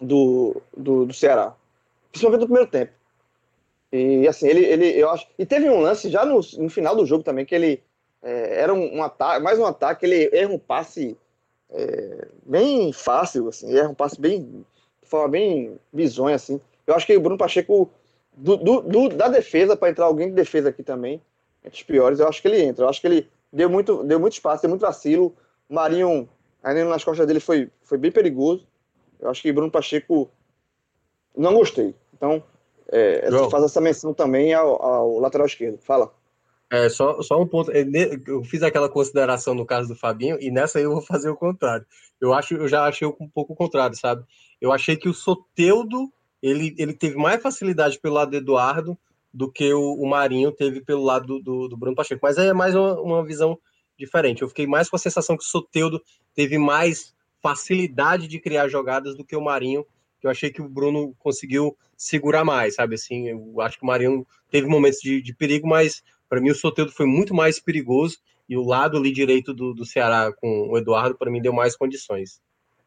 do, 0.00 0.60
do, 0.76 1.06
do 1.06 1.14
Ceará. 1.14 1.54
Principalmente 2.10 2.40
no 2.40 2.46
primeiro 2.46 2.70
tempo. 2.70 2.92
E 3.92 4.26
assim, 4.26 4.48
ele, 4.48 4.64
ele 4.64 4.86
eu 5.00 5.10
acho. 5.10 5.26
E 5.38 5.46
teve 5.46 5.68
um 5.68 5.80
lance 5.80 6.10
já 6.10 6.24
no, 6.24 6.40
no 6.58 6.68
final 6.68 6.96
do 6.96 7.06
jogo 7.06 7.22
também, 7.22 7.44
que 7.44 7.54
ele 7.54 7.82
é, 8.24 8.62
era 8.62 8.72
um, 8.72 8.96
um, 8.96 9.02
ataque, 9.02 9.42
mais 9.42 9.58
um 9.58 9.66
ataque, 9.66 10.06
ele 10.06 10.30
erra 10.32 10.50
um 10.50 10.58
passe 10.58 11.16
é, 11.70 12.28
bem 12.44 12.92
fácil, 12.92 13.48
assim, 13.48 13.76
erra 13.76 13.90
um 13.90 13.94
passe 13.94 14.20
bem. 14.20 14.64
de 15.02 15.08
forma 15.08 15.28
bem 15.28 15.78
bizonha, 15.92 16.34
assim. 16.34 16.60
Eu 16.86 16.94
acho 16.94 17.06
que 17.06 17.16
o 17.16 17.20
Bruno 17.20 17.38
Pacheco, 17.38 17.90
do, 18.32 18.56
do, 18.56 18.80
do 18.80 19.08
da 19.10 19.28
defesa, 19.28 19.76
para 19.76 19.90
entrar 19.90 20.06
alguém 20.06 20.28
de 20.28 20.34
defesa 20.34 20.70
aqui 20.70 20.82
também, 20.82 21.20
entre 21.62 21.78
os 21.78 21.82
piores, 21.82 22.18
eu 22.18 22.26
acho 22.26 22.40
que 22.40 22.48
ele 22.48 22.62
entra. 22.62 22.84
Eu 22.84 22.88
acho 22.88 23.00
que 23.00 23.06
ele 23.06 23.28
deu 23.52 23.68
muito, 23.68 24.02
deu 24.02 24.18
muito 24.18 24.32
espaço, 24.32 24.62
deu 24.62 24.70
muito 24.70 24.82
vacilo. 24.82 25.34
O 25.68 25.74
Marinho, 25.74 26.28
ainda 26.62 26.84
nas 26.86 27.04
costas 27.04 27.26
dele, 27.26 27.40
foi, 27.40 27.70
foi 27.82 27.98
bem 27.98 28.10
perigoso. 28.10 28.66
Eu 29.20 29.30
acho 29.30 29.42
que 29.42 29.52
Bruno 29.52 29.70
Pacheco 29.70 30.30
não 31.36 31.54
gostei. 31.54 31.94
Então, 32.12 32.42
é, 32.88 33.30
faz 33.50 33.64
essa 33.64 33.80
menção 33.80 34.12
também 34.12 34.52
ao, 34.52 34.82
ao, 34.82 35.18
lateral 35.18 35.46
esquerdo. 35.46 35.78
Fala. 35.78 36.12
É, 36.74 36.88
só, 36.88 37.22
só 37.22 37.40
um 37.40 37.46
ponto. 37.46 37.70
É, 37.70 37.84
eu 38.26 38.42
fiz 38.42 38.62
aquela 38.62 38.88
consideração 38.88 39.54
no 39.54 39.64
caso 39.64 39.88
do 39.88 39.94
Fabinho, 39.94 40.36
e 40.40 40.50
nessa 40.50 40.80
eu 40.80 40.92
vou 40.92 41.00
fazer 41.02 41.30
o 41.30 41.36
contrário. 41.36 41.86
Eu 42.20 42.34
acho, 42.34 42.54
eu 42.54 42.66
já 42.66 42.84
achei 42.84 43.06
um 43.06 43.28
pouco 43.28 43.52
o 43.52 43.56
contrário, 43.56 43.96
sabe? 43.96 44.24
Eu 44.60 44.72
achei 44.72 44.96
que 44.96 45.08
o 45.08 45.14
Soteudo 45.14 46.12
ele, 46.42 46.74
ele 46.76 46.92
teve 46.92 47.16
mais 47.16 47.40
facilidade 47.40 47.98
pelo 48.00 48.14
lado 48.14 48.32
do 48.32 48.36
Eduardo 48.36 48.98
do 49.32 49.50
que 49.50 49.72
o, 49.72 49.94
o 49.94 50.08
Marinho 50.08 50.50
teve 50.52 50.80
pelo 50.80 51.04
lado 51.04 51.26
do, 51.26 51.40
do, 51.40 51.68
do, 51.68 51.76
Bruno 51.76 51.96
Pacheco. 51.96 52.20
Mas 52.22 52.38
aí 52.38 52.48
é 52.48 52.52
mais 52.52 52.74
uma, 52.74 53.00
uma 53.00 53.24
visão 53.24 53.58
diferente. 53.96 54.42
Eu 54.42 54.48
fiquei 54.48 54.66
mais 54.66 54.88
com 54.88 54.96
a 54.96 54.98
sensação 54.98 55.36
que 55.36 55.44
o 55.44 55.46
Soteudo 55.46 56.02
teve 56.34 56.58
mais 56.58 57.14
facilidade 57.40 58.26
de 58.26 58.40
criar 58.40 58.68
jogadas 58.68 59.16
do 59.16 59.24
que 59.24 59.36
o 59.36 59.40
Marinho 59.40 59.86
que 60.24 60.26
eu 60.26 60.30
achei 60.30 60.50
que 60.50 60.62
o 60.62 60.68
Bruno 60.68 61.14
conseguiu 61.18 61.76
segurar 61.98 62.46
mais, 62.46 62.76
sabe? 62.76 62.94
Assim, 62.94 63.28
eu 63.28 63.60
acho 63.60 63.76
que 63.76 63.84
o 63.84 63.86
Mariano 63.86 64.26
teve 64.50 64.66
momentos 64.66 64.98
de, 65.00 65.20
de 65.20 65.34
perigo, 65.34 65.68
mas 65.68 66.02
para 66.34 66.40
mim 66.40 66.50
o 66.50 66.54
Soteldo 66.54 66.90
foi 66.90 67.06
muito 67.06 67.32
mais 67.32 67.60
perigoso 67.60 68.18
e 68.48 68.56
o 68.56 68.64
lado 68.64 68.96
ali 68.96 69.12
direito 69.12 69.54
do, 69.54 69.72
do 69.72 69.86
Ceará 69.86 70.32
com 70.32 70.68
o 70.68 70.76
Eduardo, 70.76 71.16
para 71.16 71.30
mim, 71.30 71.40
deu 71.40 71.52
mais 71.52 71.76
condições. 71.76 72.40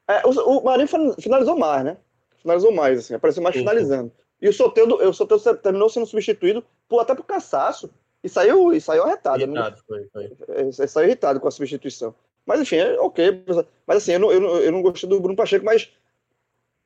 É, 0.06 0.22
o, 0.28 0.32
o 0.32 0.64
Marinho 0.66 0.88
finalizou 1.18 1.58
mais, 1.58 1.86
né? 1.86 1.98
Finalizou 2.42 2.74
mais, 2.74 3.00
assim, 3.00 3.14
apareceu 3.14 3.42
mais 3.42 3.56
sim, 3.56 3.62
finalizando. 3.62 4.12
E 4.42 4.50
o 4.50 4.54
Soteldo, 4.54 4.96
o 4.96 5.14
Soteldo 5.14 5.58
terminou 5.58 5.90
sendo 5.90 6.06
substituído 6.06 6.64
por, 6.90 7.00
até 7.00 7.16
por 7.16 7.24
cansaço 7.24 7.90
e 8.22 8.28
saiu, 8.28 8.74
e 8.74 8.82
saiu 8.82 9.04
arretado. 9.04 9.38
Né? 9.40 9.44
Irritado, 9.46 9.78
foi, 9.88 10.08
foi. 10.12 10.32
É, 10.50 10.88
saiu 10.88 11.08
irritado 11.08 11.40
com 11.40 11.48
a 11.48 11.52
substituição. 11.52 12.14
Mas 12.46 12.60
enfim, 12.60 12.76
é 12.76 13.00
ok. 13.00 13.44
Mas 13.88 13.98
assim, 13.98 14.12
eu 14.12 14.20
não, 14.20 14.32
eu, 14.32 14.42
não, 14.42 14.58
eu 14.58 14.72
não 14.74 14.82
gostei 14.82 15.10
do 15.10 15.22
Bruno 15.22 15.38
Pacheco, 15.38 15.66
mas 15.66 15.90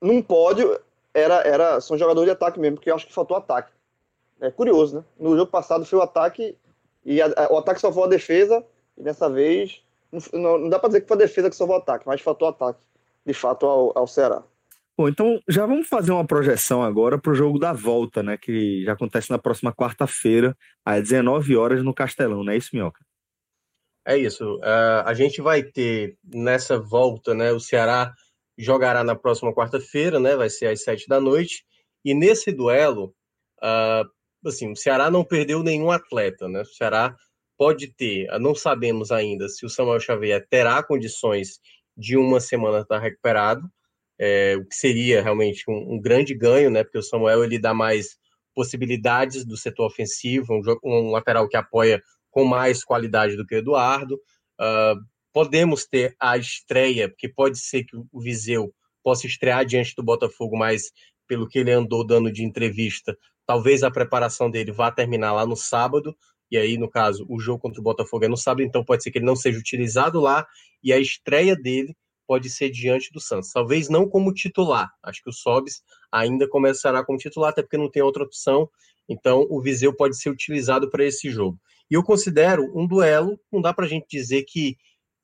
num 0.00 0.22
pódio 0.22 0.80
era, 1.12 1.40
era, 1.42 1.80
são 1.80 1.98
jogadores 1.98 2.26
de 2.26 2.32
ataque 2.32 2.60
mesmo, 2.60 2.76
porque 2.76 2.90
eu 2.90 2.94
acho 2.94 3.06
que 3.06 3.12
faltou 3.12 3.36
ataque. 3.36 3.72
É 4.42 4.50
curioso, 4.50 4.96
né? 4.96 5.04
No 5.18 5.36
jogo 5.36 5.50
passado 5.50 5.84
foi 5.84 6.00
o 6.00 6.02
ataque 6.02 6.58
e 7.04 7.22
a, 7.22 7.26
a, 7.26 7.52
o 7.52 7.58
ataque 7.58 7.80
salvou 7.80 8.04
a 8.04 8.08
defesa, 8.08 8.64
e 8.98 9.02
dessa 9.02 9.30
vez 9.30 9.82
não, 10.32 10.58
não 10.58 10.68
dá 10.68 10.78
para 10.78 10.88
dizer 10.88 11.00
que 11.02 11.08
foi 11.08 11.16
a 11.16 11.20
defesa 11.20 11.48
que 11.48 11.56
salvou 11.56 11.76
o 11.76 11.78
ataque, 11.78 12.06
mas 12.06 12.20
faltou 12.20 12.48
ataque, 12.48 12.80
de 13.24 13.32
fato, 13.32 13.66
ao, 13.66 13.96
ao 13.96 14.06
Ceará. 14.06 14.42
Bom, 14.98 15.08
então 15.08 15.40
já 15.48 15.64
vamos 15.64 15.88
fazer 15.88 16.12
uma 16.12 16.26
projeção 16.26 16.82
agora 16.82 17.18
para 17.18 17.32
o 17.32 17.34
jogo 17.34 17.58
da 17.58 17.72
volta, 17.72 18.22
né? 18.22 18.36
Que 18.36 18.84
já 18.84 18.92
acontece 18.92 19.30
na 19.30 19.38
próxima 19.38 19.72
quarta-feira, 19.72 20.56
às 20.84 21.02
19 21.02 21.56
horas, 21.56 21.82
no 21.82 21.94
Castelão, 21.94 22.44
não 22.44 22.52
é 22.52 22.56
isso, 22.56 22.70
Minhoca? 22.72 23.00
É 24.04 24.16
isso. 24.16 24.56
Uh, 24.56 25.06
a 25.06 25.14
gente 25.14 25.40
vai 25.40 25.62
ter 25.62 26.18
nessa 26.24 26.78
volta, 26.78 27.32
né? 27.32 27.52
O 27.52 27.60
Ceará 27.60 28.12
jogará 28.58 29.02
na 29.02 29.14
próxima 29.14 29.54
quarta-feira, 29.54 30.20
né? 30.20 30.36
Vai 30.36 30.50
ser 30.50 30.66
às 30.66 30.82
sete 30.82 31.08
da 31.08 31.20
noite. 31.20 31.64
E 32.04 32.12
nesse 32.12 32.52
duelo, 32.52 33.14
uh, 33.62 34.08
assim, 34.44 34.72
o 34.72 34.76
Ceará 34.76 35.10
não 35.10 35.24
perdeu 35.24 35.62
nenhum 35.62 35.90
atleta, 35.90 36.48
né? 36.48 36.62
O 36.62 36.66
Ceará 36.66 37.14
pode 37.56 37.88
ter, 37.88 38.28
ah, 38.30 38.38
não 38.38 38.54
sabemos 38.54 39.10
ainda 39.10 39.48
se 39.48 39.64
o 39.64 39.68
Samuel 39.68 40.00
Xavier 40.00 40.44
terá 40.48 40.82
condições 40.82 41.60
de 41.96 42.16
uma 42.16 42.40
semana 42.40 42.80
estar 42.80 42.98
recuperado, 42.98 43.68
é, 44.18 44.56
o 44.56 44.64
que 44.66 44.74
seria 44.74 45.22
realmente 45.22 45.64
um, 45.68 45.94
um, 45.94 46.00
grande 46.00 46.34
ganho, 46.34 46.70
né? 46.70 46.82
Porque 46.82 46.98
o 46.98 47.02
Samuel 47.02 47.44
ele 47.44 47.58
dá 47.58 47.74
mais 47.74 48.16
possibilidades 48.54 49.44
do 49.44 49.56
setor 49.56 49.86
ofensivo, 49.86 50.54
um, 50.54 50.62
um 50.84 51.10
lateral 51.10 51.48
que 51.48 51.56
apoia 51.56 52.02
com 52.30 52.44
mais 52.44 52.84
qualidade 52.84 53.36
do 53.36 53.46
que 53.46 53.54
o 53.54 53.58
Eduardo. 53.58 54.14
Uh, 54.60 55.00
podemos 55.32 55.86
ter 55.86 56.14
a 56.20 56.36
estreia, 56.36 57.08
porque 57.08 57.28
pode 57.28 57.58
ser 57.58 57.84
que 57.84 57.96
o 57.96 58.20
Viseu 58.20 58.72
possa 59.02 59.26
estrear 59.26 59.64
diante 59.64 59.94
do 59.96 60.02
Botafogo, 60.02 60.56
mas 60.56 60.90
pelo 61.32 61.48
que 61.48 61.58
ele 61.58 61.72
andou 61.72 62.06
dando 62.06 62.30
de 62.30 62.44
entrevista, 62.44 63.16
talvez 63.46 63.82
a 63.82 63.90
preparação 63.90 64.50
dele 64.50 64.70
vá 64.70 64.92
terminar 64.92 65.32
lá 65.32 65.46
no 65.46 65.56
sábado, 65.56 66.14
e 66.50 66.58
aí, 66.58 66.76
no 66.76 66.90
caso, 66.90 67.24
o 67.26 67.40
jogo 67.40 67.58
contra 67.58 67.80
o 67.80 67.82
Botafogo 67.82 68.26
é 68.26 68.28
no 68.28 68.36
sábado, 68.36 68.62
então 68.62 68.84
pode 68.84 69.02
ser 69.02 69.10
que 69.10 69.16
ele 69.16 69.24
não 69.24 69.34
seja 69.34 69.58
utilizado 69.58 70.20
lá, 70.20 70.46
e 70.84 70.92
a 70.92 70.98
estreia 70.98 71.56
dele 71.56 71.96
pode 72.26 72.50
ser 72.50 72.68
diante 72.68 73.10
do 73.10 73.18
Santos. 73.18 73.50
Talvez 73.50 73.88
não 73.88 74.06
como 74.06 74.34
titular, 74.34 74.90
acho 75.02 75.22
que 75.22 75.30
o 75.30 75.32
Sobis 75.32 75.82
ainda 76.12 76.46
começará 76.46 77.02
como 77.02 77.16
titular, 77.16 77.48
até 77.48 77.62
porque 77.62 77.78
não 77.78 77.90
tem 77.90 78.02
outra 78.02 78.24
opção, 78.24 78.68
então 79.08 79.46
o 79.48 79.58
Viseu 79.62 79.96
pode 79.96 80.18
ser 80.18 80.28
utilizado 80.28 80.90
para 80.90 81.02
esse 81.02 81.30
jogo. 81.30 81.58
E 81.90 81.94
eu 81.94 82.02
considero 82.02 82.70
um 82.78 82.86
duelo, 82.86 83.40
não 83.50 83.62
dá 83.62 83.72
para 83.72 83.86
a 83.86 83.88
gente 83.88 84.04
dizer 84.06 84.42
que 84.42 84.76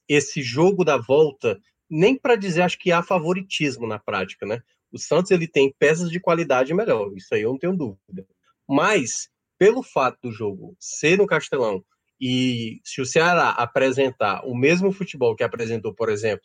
esse 0.09 0.40
jogo 0.40 0.86
da 0.86 0.96
volta, 0.96 1.61
nem 1.90 2.16
para 2.16 2.34
dizer, 2.34 2.62
acho 2.62 2.78
que 2.78 2.92
há 2.92 3.02
favoritismo 3.02 3.86
na 3.86 3.98
prática, 3.98 4.46
né? 4.46 4.62
O 4.93 4.99
Santos 4.99 5.30
ele 5.30 5.47
tem 5.47 5.74
peças 5.78 6.11
de 6.11 6.20
qualidade 6.20 6.72
melhor, 6.74 7.12
isso 7.16 7.34
aí 7.34 7.43
eu 7.43 7.51
não 7.51 7.59
tenho 7.59 7.76
dúvida. 7.76 8.26
Mas, 8.68 9.28
pelo 9.59 9.82
fato 9.82 10.18
do 10.22 10.32
jogo 10.32 10.76
ser 10.78 11.18
no 11.18 11.26
Castelão, 11.26 11.84
e 12.20 12.80
se 12.84 13.01
o 13.01 13.07
Ceará 13.07 13.51
apresentar 13.51 14.45
o 14.45 14.55
mesmo 14.55 14.91
futebol 14.91 15.36
que 15.36 15.45
apresentou, 15.45 15.95
por 15.95 16.09
exemplo, 16.09 16.45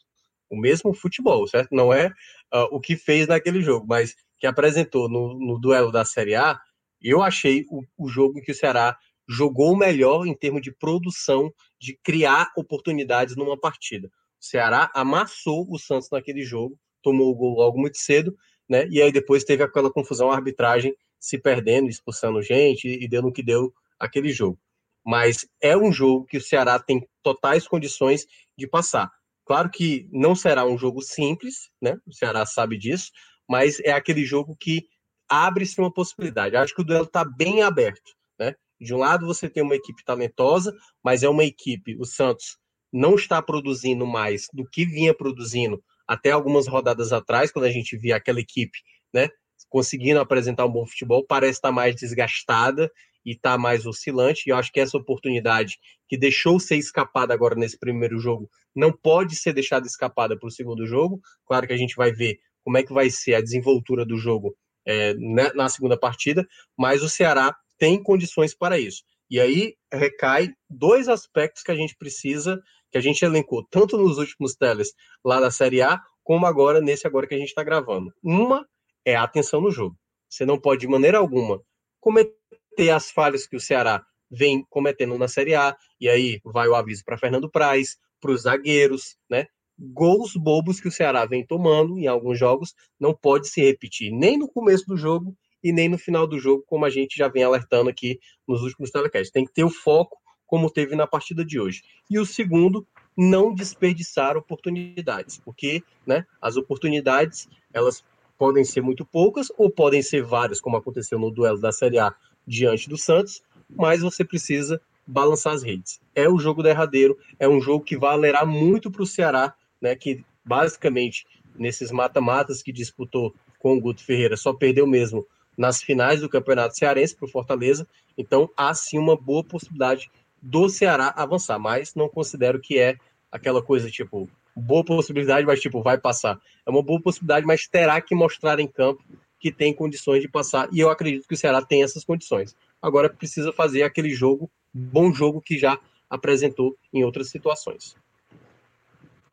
o 0.50 0.58
mesmo 0.58 0.94
futebol, 0.94 1.48
certo? 1.48 1.70
Não 1.72 1.92
é 1.92 2.08
uh, 2.54 2.68
o 2.72 2.80
que 2.80 2.96
fez 2.96 3.28
naquele 3.28 3.62
jogo, 3.62 3.88
mas 3.88 4.14
que 4.38 4.46
apresentou 4.46 5.10
no, 5.10 5.34
no 5.40 5.60
duelo 5.60 5.92
da 5.92 6.06
Série 6.06 6.36
A, 6.36 6.60
eu 7.02 7.22
achei 7.22 7.66
o, 7.70 7.82
o 7.98 8.08
jogo 8.08 8.38
em 8.38 8.42
que 8.42 8.52
o 8.52 8.56
Ceará 8.56 8.98
jogou 9.28 9.76
melhor 9.76 10.28
em 10.28 10.36
termos 10.36 10.62
de 10.62 10.72
produção, 10.72 11.52
de 11.80 11.98
criar 12.04 12.52
oportunidades 12.56 13.36
numa 13.36 13.60
partida. 13.60 14.10
O 14.40 14.46
Ceará 14.46 14.92
amassou 14.94 15.66
o 15.70 15.80
Santos 15.80 16.10
naquele 16.12 16.44
jogo, 16.44 16.78
tomou 17.04 17.30
o 17.30 17.36
gol 17.36 17.56
logo 17.56 17.80
muito 17.80 17.98
cedo, 17.98 18.36
né? 18.68 18.88
E 18.90 19.02
aí 19.02 19.12
depois 19.12 19.44
teve 19.44 19.62
aquela 19.62 19.92
confusão, 19.92 20.32
a 20.32 20.36
arbitragem 20.36 20.96
se 21.20 21.38
perdendo, 21.38 21.90
expulsando 21.90 22.42
gente 22.42 22.88
e 22.88 23.08
deu 23.08 23.22
no 23.22 23.32
que 23.32 23.44
deu 23.44 23.72
aquele 24.00 24.32
jogo. 24.32 24.60
Mas 25.06 25.46
é 25.62 25.78
um 25.78 25.92
jogo 25.92 26.26
que 26.26 26.38
o 26.38 26.42
Ceará 26.42 26.80
tem 26.80 27.08
totais 27.22 27.68
condições 27.68 28.26
de 28.58 28.68
passar. 28.68 29.12
Claro 29.46 29.70
que 29.70 30.08
não 30.12 30.36
será 30.36 30.66
um 30.66 30.78
jogo 30.78 31.02
simples, 31.02 31.70
né? 31.82 31.98
O 32.08 32.14
Ceará 32.14 32.46
sabe 32.46 32.78
disso, 32.78 33.12
mas 33.50 33.80
é 33.82 33.92
aquele 33.92 34.26
jogo 34.26 34.56
que 34.58 34.88
abre-se 35.30 35.80
uma 35.80 35.94
possibilidade. 35.94 36.56
Acho 36.56 36.74
que 36.74 36.82
o 36.82 36.86
duelo 36.86 37.06
está 37.06 37.26
bem 37.26 37.62
aberto, 37.62 38.12
né? 38.40 38.56
De 38.80 38.94
um 38.94 38.98
lado 38.98 39.26
você 39.26 39.50
tem 39.50 39.64
uma 39.64 39.76
equipe 39.76 40.04
talentosa, 40.04 40.74
mas 41.04 41.24
é 41.24 41.30
uma 41.30 41.44
equipe, 41.44 41.98
o 42.00 42.06
Santos 42.06 42.58
não 42.92 43.16
está 43.16 43.42
produzindo 43.42 44.06
mais 44.06 44.48
do 44.54 44.64
que 44.70 44.86
vinha 44.86 45.14
produzindo 45.14 45.84
até 46.14 46.32
algumas 46.32 46.68
rodadas 46.68 47.12
atrás, 47.12 47.52
quando 47.52 47.66
a 47.66 47.72
gente 47.72 47.98
via 47.98 48.16
aquela 48.16 48.40
equipe, 48.40 48.78
né, 49.14 49.30
conseguindo 49.70 50.20
apresentar 50.20 50.66
um 50.66 50.72
bom 50.72 50.86
futebol, 50.86 51.26
parece 51.26 51.54
estar 51.54 51.72
mais 51.72 51.96
desgastada 51.96 52.92
e 53.26 53.32
está 53.32 53.58
mais 53.58 53.86
oscilante. 53.86 54.44
E 54.46 54.52
eu 54.52 54.58
acho 54.58 54.72
que 54.72 54.80
essa 54.80 54.98
oportunidade 54.98 55.80
que 56.08 56.18
deixou 56.18 56.60
ser 56.60 56.76
escapada 56.76 57.34
agora 57.34 57.56
nesse 57.56 57.78
primeiro 57.80 58.20
jogo 58.20 58.50
não 58.76 58.92
pode 58.92 59.36
ser 59.36 59.54
deixada 59.54 59.88
escapada 59.88 60.38
para 60.38 60.48
o 60.48 60.52
segundo 60.52 60.86
jogo. 60.86 61.20
Claro 61.46 61.66
que 61.66 61.74
a 61.74 61.78
gente 61.78 61.96
vai 61.96 62.12
ver 62.12 62.40
como 62.64 62.78
é 62.78 62.84
que 62.84 62.94
vai 62.94 63.10
ser 63.10 63.36
a 63.36 63.42
desenvoltura 63.42 64.06
do 64.06 64.18
jogo 64.18 64.56
é, 64.86 65.14
né, 65.16 65.52
na 65.56 65.68
segunda 65.70 65.98
partida, 65.98 66.48
mas 66.78 67.02
o 67.02 67.10
Ceará 67.10 67.56
tem 67.78 68.02
condições 68.02 68.54
para 68.54 68.78
isso. 68.78 69.04
E 69.30 69.40
aí 69.40 69.76
recai 69.92 70.54
dois 70.70 71.08
aspectos 71.10 71.64
que 71.64 71.72
a 71.72 71.76
gente 71.76 71.96
precisa, 71.96 72.62
que 72.94 72.98
a 73.00 73.02
gente 73.02 73.26
elencou 73.26 73.66
tanto 73.72 73.98
nos 73.98 74.20
últimos 74.20 74.54
teles 74.54 74.94
lá 75.26 75.40
da 75.40 75.50
Série 75.50 75.82
A, 75.82 76.00
como 76.24 76.46
agora 76.46 76.80
nesse 76.80 77.08
agora 77.08 77.26
que 77.26 77.34
a 77.34 77.38
gente 77.40 77.48
está 77.48 77.64
gravando. 77.64 78.14
Uma 78.22 78.68
é 79.04 79.16
a 79.16 79.24
atenção 79.24 79.60
no 79.60 79.72
jogo. 79.72 79.98
Você 80.30 80.46
não 80.46 80.60
pode 80.60 80.82
de 80.82 80.88
maneira 80.88 81.18
alguma 81.18 81.60
cometer 82.00 82.92
as 82.94 83.10
falhas 83.10 83.48
que 83.48 83.56
o 83.56 83.60
Ceará 83.60 84.06
vem 84.30 84.64
cometendo 84.70 85.18
na 85.18 85.28
Série 85.28 85.56
A, 85.56 85.76
e 86.00 86.08
aí 86.08 86.40
vai 86.46 86.68
o 86.68 86.76
aviso 86.76 87.04
para 87.04 87.18
Fernando 87.18 87.50
Praz, 87.50 87.98
para 88.22 88.32
os 88.32 88.44
zagueiros, 88.44 89.18
né? 89.28 89.48
Gols 89.76 90.34
bobos 90.36 90.80
que 90.80 90.88
o 90.88 90.92
Ceará 90.92 91.26
vem 91.26 91.44
tomando 91.44 91.98
em 91.98 92.06
alguns 92.06 92.38
jogos 92.38 92.76
não 93.00 93.12
pode 93.12 93.48
se 93.48 93.60
repetir 93.60 94.12
nem 94.12 94.38
no 94.38 94.48
começo 94.48 94.86
do 94.86 94.96
jogo 94.96 95.36
e 95.64 95.74
nem 95.74 95.90
no 95.90 95.98
final 95.98 96.28
do 96.28 96.38
jogo, 96.38 96.64
como 96.68 96.86
a 96.86 96.92
gente 96.92 97.18
já 97.18 97.28
vem 97.28 97.44
alertando 97.44 97.90
aqui 97.90 98.20
nos 98.48 98.62
últimos 98.62 98.92
telecasts. 98.92 99.32
Tem 99.32 99.46
que 99.46 99.54
ter 99.54 99.64
o 99.64 99.70
foco 99.72 100.23
como 100.54 100.70
teve 100.70 100.96
na 100.96 101.08
partida 101.08 101.44
de 101.44 101.60
hoje. 101.60 101.82
E 102.08 102.20
o 102.20 102.26
segundo, 102.28 102.86
não 103.18 103.56
desperdiçar 103.56 104.38
oportunidades, 104.38 105.42
porque 105.44 105.82
né, 106.06 106.28
as 106.40 106.56
oportunidades 106.56 107.50
elas 107.74 108.04
podem 108.38 108.64
ser 108.64 108.82
muito 108.82 109.04
poucas 109.04 109.48
ou 109.58 109.68
podem 109.68 110.04
ser 110.04 110.22
várias, 110.22 110.62
como 110.62 110.78
aconteceu 110.78 111.18
no 111.18 111.32
duelo 111.32 111.60
da 111.60 111.72
Série 111.72 111.98
A 111.98 112.14
diante 112.46 112.88
do 112.88 113.00
Santos, 113.00 113.42
mas 113.68 114.02
você 114.02 114.24
precisa 114.24 114.80
balançar 115.08 115.54
as 115.54 115.64
redes. 115.64 116.00
É 116.14 116.30
o 116.30 116.38
jogo 116.38 116.62
derradeiro, 116.62 117.18
é 117.40 117.50
um 117.50 117.60
jogo 117.60 117.84
que 117.84 117.98
vai 117.98 118.14
alegrar 118.14 118.46
muito 118.46 118.92
para 118.92 119.02
o 119.02 119.08
Ceará, 119.08 119.56
né, 119.82 119.96
que 119.96 120.24
basicamente 120.46 121.26
nesses 121.56 121.90
mata-matas 121.90 122.62
que 122.62 122.72
disputou 122.72 123.34
com 123.58 123.76
o 123.76 123.82
Guto 123.82 124.06
Ferreira 124.06 124.38
só 124.38 124.54
perdeu 124.54 124.86
mesmo 124.86 125.26
nas 125.58 125.82
finais 125.82 126.22
do 126.22 126.30
Campeonato 126.30 126.78
Cearense 126.78 127.16
para 127.16 127.26
o 127.26 127.32
Fortaleza. 127.32 127.88
Então 128.16 128.48
há 128.56 128.72
sim 128.76 129.00
uma 129.00 129.16
boa 129.16 129.44
possibilidade 129.44 130.12
do 130.44 130.68
Ceará 130.68 131.14
avançar, 131.16 131.58
mas 131.58 131.96
não 131.96 132.10
considero 132.10 132.60
que 132.60 132.78
é 132.78 132.98
aquela 133.32 133.64
coisa 133.64 133.90
tipo 133.90 134.30
boa 134.54 134.84
possibilidade, 134.84 135.48
mas 135.48 135.62
tipo 135.62 135.82
vai 135.82 135.98
passar. 135.98 136.38
É 136.66 136.70
uma 136.70 136.84
boa 136.84 137.02
possibilidade, 137.02 137.46
mas 137.46 137.66
terá 137.66 138.00
que 138.02 138.14
mostrar 138.14 138.60
em 138.60 138.68
campo 138.68 139.02
que 139.40 139.52
tem 139.52 139.74
condições 139.74 140.22
de 140.22 140.28
passar. 140.28 140.68
E 140.72 140.82
eu 140.82 140.90
acredito 140.90 141.28
que 141.28 141.34
o 141.34 141.38
Ceará 141.38 141.62
tem 141.62 141.82
essas 141.82 142.04
condições. 142.04 142.56
Agora 142.82 143.10
precisa 143.10 143.54
fazer 143.54 143.84
aquele 143.84 144.10
jogo, 144.10 144.52
bom 144.74 145.14
jogo 145.14 145.42
que 145.42 145.58
já 145.58 145.80
apresentou 146.10 146.76
em 146.94 147.04
outras 147.06 147.30
situações. 147.30 147.96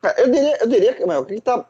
É, 0.03 0.23
eu 0.23 0.31
diria, 0.31 0.57
eu 0.61 0.67
diria 0.67 0.93
que 0.95 1.03
está 1.33 1.69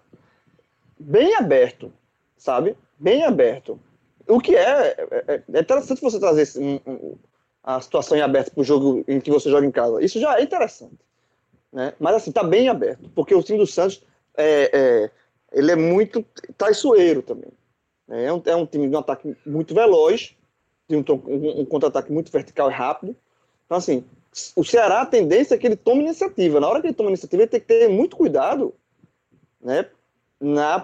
bem 1.00 1.36
aberto, 1.36 1.92
sabe? 2.38 2.78
Bem 2.98 3.26
aberto. 3.26 3.80
O 4.28 4.40
que 4.40 4.56
é, 4.56 4.96
é, 5.28 5.44
é 5.52 5.60
interessante 5.60 6.00
você 6.00 6.20
trazer 6.20 6.44
esse, 6.44 6.60
um, 6.60 7.18
a 7.64 7.80
situação 7.80 8.18
em 8.18 8.22
aberto 8.22 8.52
para 8.52 8.62
o 8.62 8.64
jogo 8.64 9.04
em 9.08 9.20
que 9.20 9.32
você 9.32 9.50
joga 9.50 9.66
em 9.66 9.72
casa. 9.72 10.04
Isso 10.04 10.20
já 10.20 10.38
é 10.38 10.44
interessante. 10.44 10.98
Né? 11.72 11.94
Mas 12.00 12.16
assim, 12.16 12.32
tá 12.32 12.44
bem 12.44 12.70
aberto, 12.70 13.10
porque 13.16 13.34
o 13.34 13.44
time 13.44 13.60
do 13.60 13.68
Santos 13.68 14.04
é, 14.36 14.70
é 14.74 15.12
ele 15.52 15.72
é 15.72 15.76
muito 15.76 16.26
traiçoeiro 16.58 17.22
também. 17.22 17.52
Né? 18.08 18.26
É 18.26 18.34
um, 18.34 18.42
é 18.46 18.56
um 18.56 18.66
time 18.66 18.88
de 18.88 18.96
um 18.96 19.00
ataque 19.00 19.36
muito 19.46 19.74
veloz, 19.74 20.36
de 20.88 20.96
um, 20.96 21.04
um, 21.28 21.62
um 21.62 21.66
contra-ataque 21.66 22.12
muito 22.12 22.32
vertical 22.32 22.70
e 22.70 22.74
rápido. 22.74 23.16
Então, 23.66 23.78
assim, 23.78 24.04
o 24.56 24.64
Ceará, 24.64 25.02
a 25.02 25.06
tendência 25.06 25.56
é 25.56 25.58
que 25.58 25.68
ele 25.68 25.76
tome 25.76 26.04
iniciativa. 26.04 26.60
Na 26.60 26.68
hora 26.68 26.82
que 26.82 26.88
ele 26.88 26.94
toma 26.94 27.10
iniciativa, 27.10 27.44
ele 27.44 27.50
tem 27.50 27.60
que 27.60 27.68
ter 27.68 27.90
muito 27.90 28.16
cuidado, 28.16 28.74
né? 29.62 29.88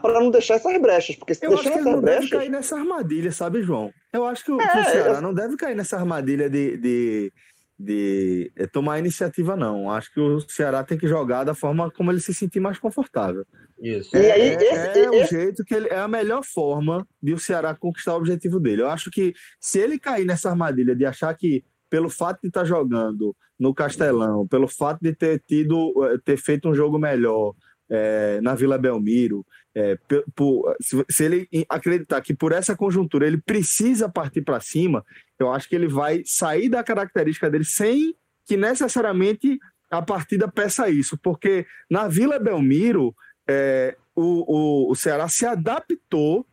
Para 0.01 0.19
não 0.19 0.29
deixar 0.29 0.55
essas 0.55 0.79
brechas, 0.79 1.15
porque 1.15 1.33
se 1.33 1.45
eu 1.45 1.49
deixar 1.49 1.69
acho 1.69 1.71
que 1.71 1.79
ele 1.79 1.95
não 1.95 2.01
brechas... 2.01 2.29
deve 2.29 2.37
cair 2.37 2.49
nessa 2.49 2.77
armadilha, 2.77 3.31
sabe, 3.31 3.63
João? 3.63 3.91
Eu 4.13 4.25
acho 4.25 4.45
que 4.45 4.51
o, 4.51 4.61
é, 4.61 4.67
que 4.67 4.77
o 4.77 4.83
Ceará 4.83 5.15
eu... 5.15 5.21
não 5.21 5.33
deve 5.33 5.57
cair 5.57 5.75
nessa 5.75 5.97
armadilha 5.97 6.47
de, 6.47 6.77
de, 6.77 7.33
de 7.79 8.51
é, 8.55 8.67
tomar 8.67 8.99
iniciativa, 8.99 9.55
não. 9.55 9.89
Acho 9.89 10.13
que 10.13 10.19
o 10.19 10.39
Ceará 10.41 10.83
tem 10.83 10.97
que 10.97 11.07
jogar 11.07 11.43
da 11.43 11.55
forma 11.55 11.89
como 11.89 12.11
ele 12.11 12.19
se 12.19 12.33
sentir 12.33 12.59
mais 12.59 12.77
confortável. 12.77 13.45
Isso. 13.79 14.15
É, 14.15 14.27
e 14.27 14.31
aí, 14.31 14.41
é, 14.41 14.53
esse, 14.53 14.99
é 14.99 15.01
esse... 15.01 15.35
o 15.35 15.39
jeito 15.39 15.65
que 15.65 15.73
ele 15.73 15.87
é 15.87 15.99
a 15.99 16.07
melhor 16.07 16.43
forma 16.43 17.07
de 17.21 17.33
o 17.33 17.39
Ceará 17.39 17.73
conquistar 17.73 18.13
o 18.13 18.17
objetivo 18.17 18.59
dele. 18.59 18.83
Eu 18.83 18.89
acho 18.89 19.09
que 19.09 19.33
se 19.59 19.79
ele 19.79 19.97
cair 19.97 20.25
nessa 20.25 20.49
armadilha 20.49 20.95
de 20.95 21.05
achar 21.05 21.33
que 21.35 21.63
pelo 21.89 22.09
fato 22.09 22.41
de 22.41 22.49
estar 22.49 22.61
tá 22.61 22.65
jogando 22.65 23.35
no 23.59 23.73
Castelão, 23.73 24.47
pelo 24.47 24.67
fato 24.67 24.99
de 25.01 25.15
ter 25.15 25.41
tido 25.47 25.93
eh, 26.05 26.17
ter 26.23 26.37
feito 26.37 26.69
um 26.69 26.75
jogo 26.75 26.99
melhor, 26.99 27.55
é, 27.89 28.39
na 28.41 28.55
Vila 28.55 28.77
Belmiro, 28.77 29.45
é, 29.75 29.97
por, 30.35 30.75
se, 30.81 31.05
se, 31.09 31.23
ele 31.23 31.47
acreditar 31.69 32.21
que 32.21 32.33
por 32.33 32.51
essa 32.51 32.75
conjuntura 32.75 33.27
ele 33.27 33.37
precisa 33.37 34.09
partir 34.09 34.41
para 34.41 34.59
cima, 34.59 35.05
eu 35.39 35.51
acho 35.51 35.69
que 35.69 35.75
ele 35.75 35.87
vai 35.87 36.23
sair 36.25 36.67
da 36.67 36.83
característica 36.83 37.49
dele 37.49 37.65
sem 37.65 38.15
que 38.45 38.57
necessariamente 38.57 39.59
a 39.89 40.01
partida 40.01 40.47
peça 40.47 40.89
isso, 40.89 41.17
porque 41.17 41.65
na 41.89 42.07
Vila 42.07 42.39
Belmiro 42.39 43.15
é, 43.47 43.95
o, 44.15 44.87
o, 44.87 44.91
o 44.91 44.95
Ceará 44.95 45.27
se 45.27 45.45
adaptou 45.45 46.45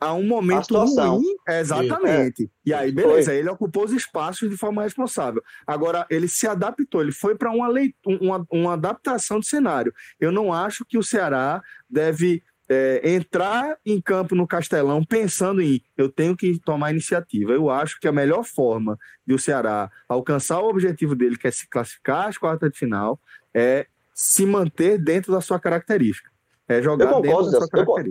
a 0.00 0.14
um 0.14 0.26
momento 0.26 0.74
ruim. 0.76 1.24
Exatamente. 1.48 2.44
É. 2.44 2.48
E 2.64 2.74
aí, 2.74 2.92
beleza, 2.92 3.30
foi. 3.30 3.38
ele 3.38 3.50
ocupou 3.50 3.84
os 3.84 3.92
espaços 3.92 4.48
de 4.48 4.56
forma 4.56 4.82
responsável. 4.82 5.42
Agora, 5.66 6.06
ele 6.08 6.28
se 6.28 6.46
adaptou, 6.46 7.02
ele 7.02 7.12
foi 7.12 7.34
para 7.34 7.50
uma, 7.50 7.68
uma, 8.06 8.46
uma 8.50 8.72
adaptação 8.74 9.40
de 9.40 9.46
cenário. 9.46 9.92
Eu 10.20 10.30
não 10.30 10.52
acho 10.52 10.84
que 10.84 10.98
o 10.98 11.02
Ceará 11.02 11.60
deve 11.88 12.42
é, 12.68 13.00
entrar 13.14 13.78
em 13.84 14.00
campo 14.00 14.34
no 14.34 14.46
Castelão 14.46 15.02
pensando 15.02 15.62
em 15.62 15.82
eu 15.96 16.08
tenho 16.08 16.36
que 16.36 16.60
tomar 16.60 16.90
iniciativa. 16.90 17.52
Eu 17.52 17.70
acho 17.70 17.98
que 17.98 18.06
a 18.06 18.12
melhor 18.12 18.44
forma 18.44 18.98
de 19.26 19.34
o 19.34 19.38
Ceará 19.38 19.90
alcançar 20.08 20.60
o 20.60 20.68
objetivo 20.68 21.14
dele, 21.14 21.36
que 21.36 21.48
é 21.48 21.50
se 21.50 21.66
classificar 21.68 22.28
às 22.28 22.36
quartas 22.36 22.70
de 22.70 22.78
final, 22.78 23.18
é 23.54 23.86
se 24.14 24.44
manter 24.44 24.98
dentro 24.98 25.32
da 25.32 25.40
sua 25.40 25.58
característica. 25.58 26.30
É 26.68 26.82
jogar 26.82 27.06
eu 27.06 27.14
concordo, 27.14 27.50
dentro 27.50 27.66
da 27.66 27.84
sua 27.84 28.04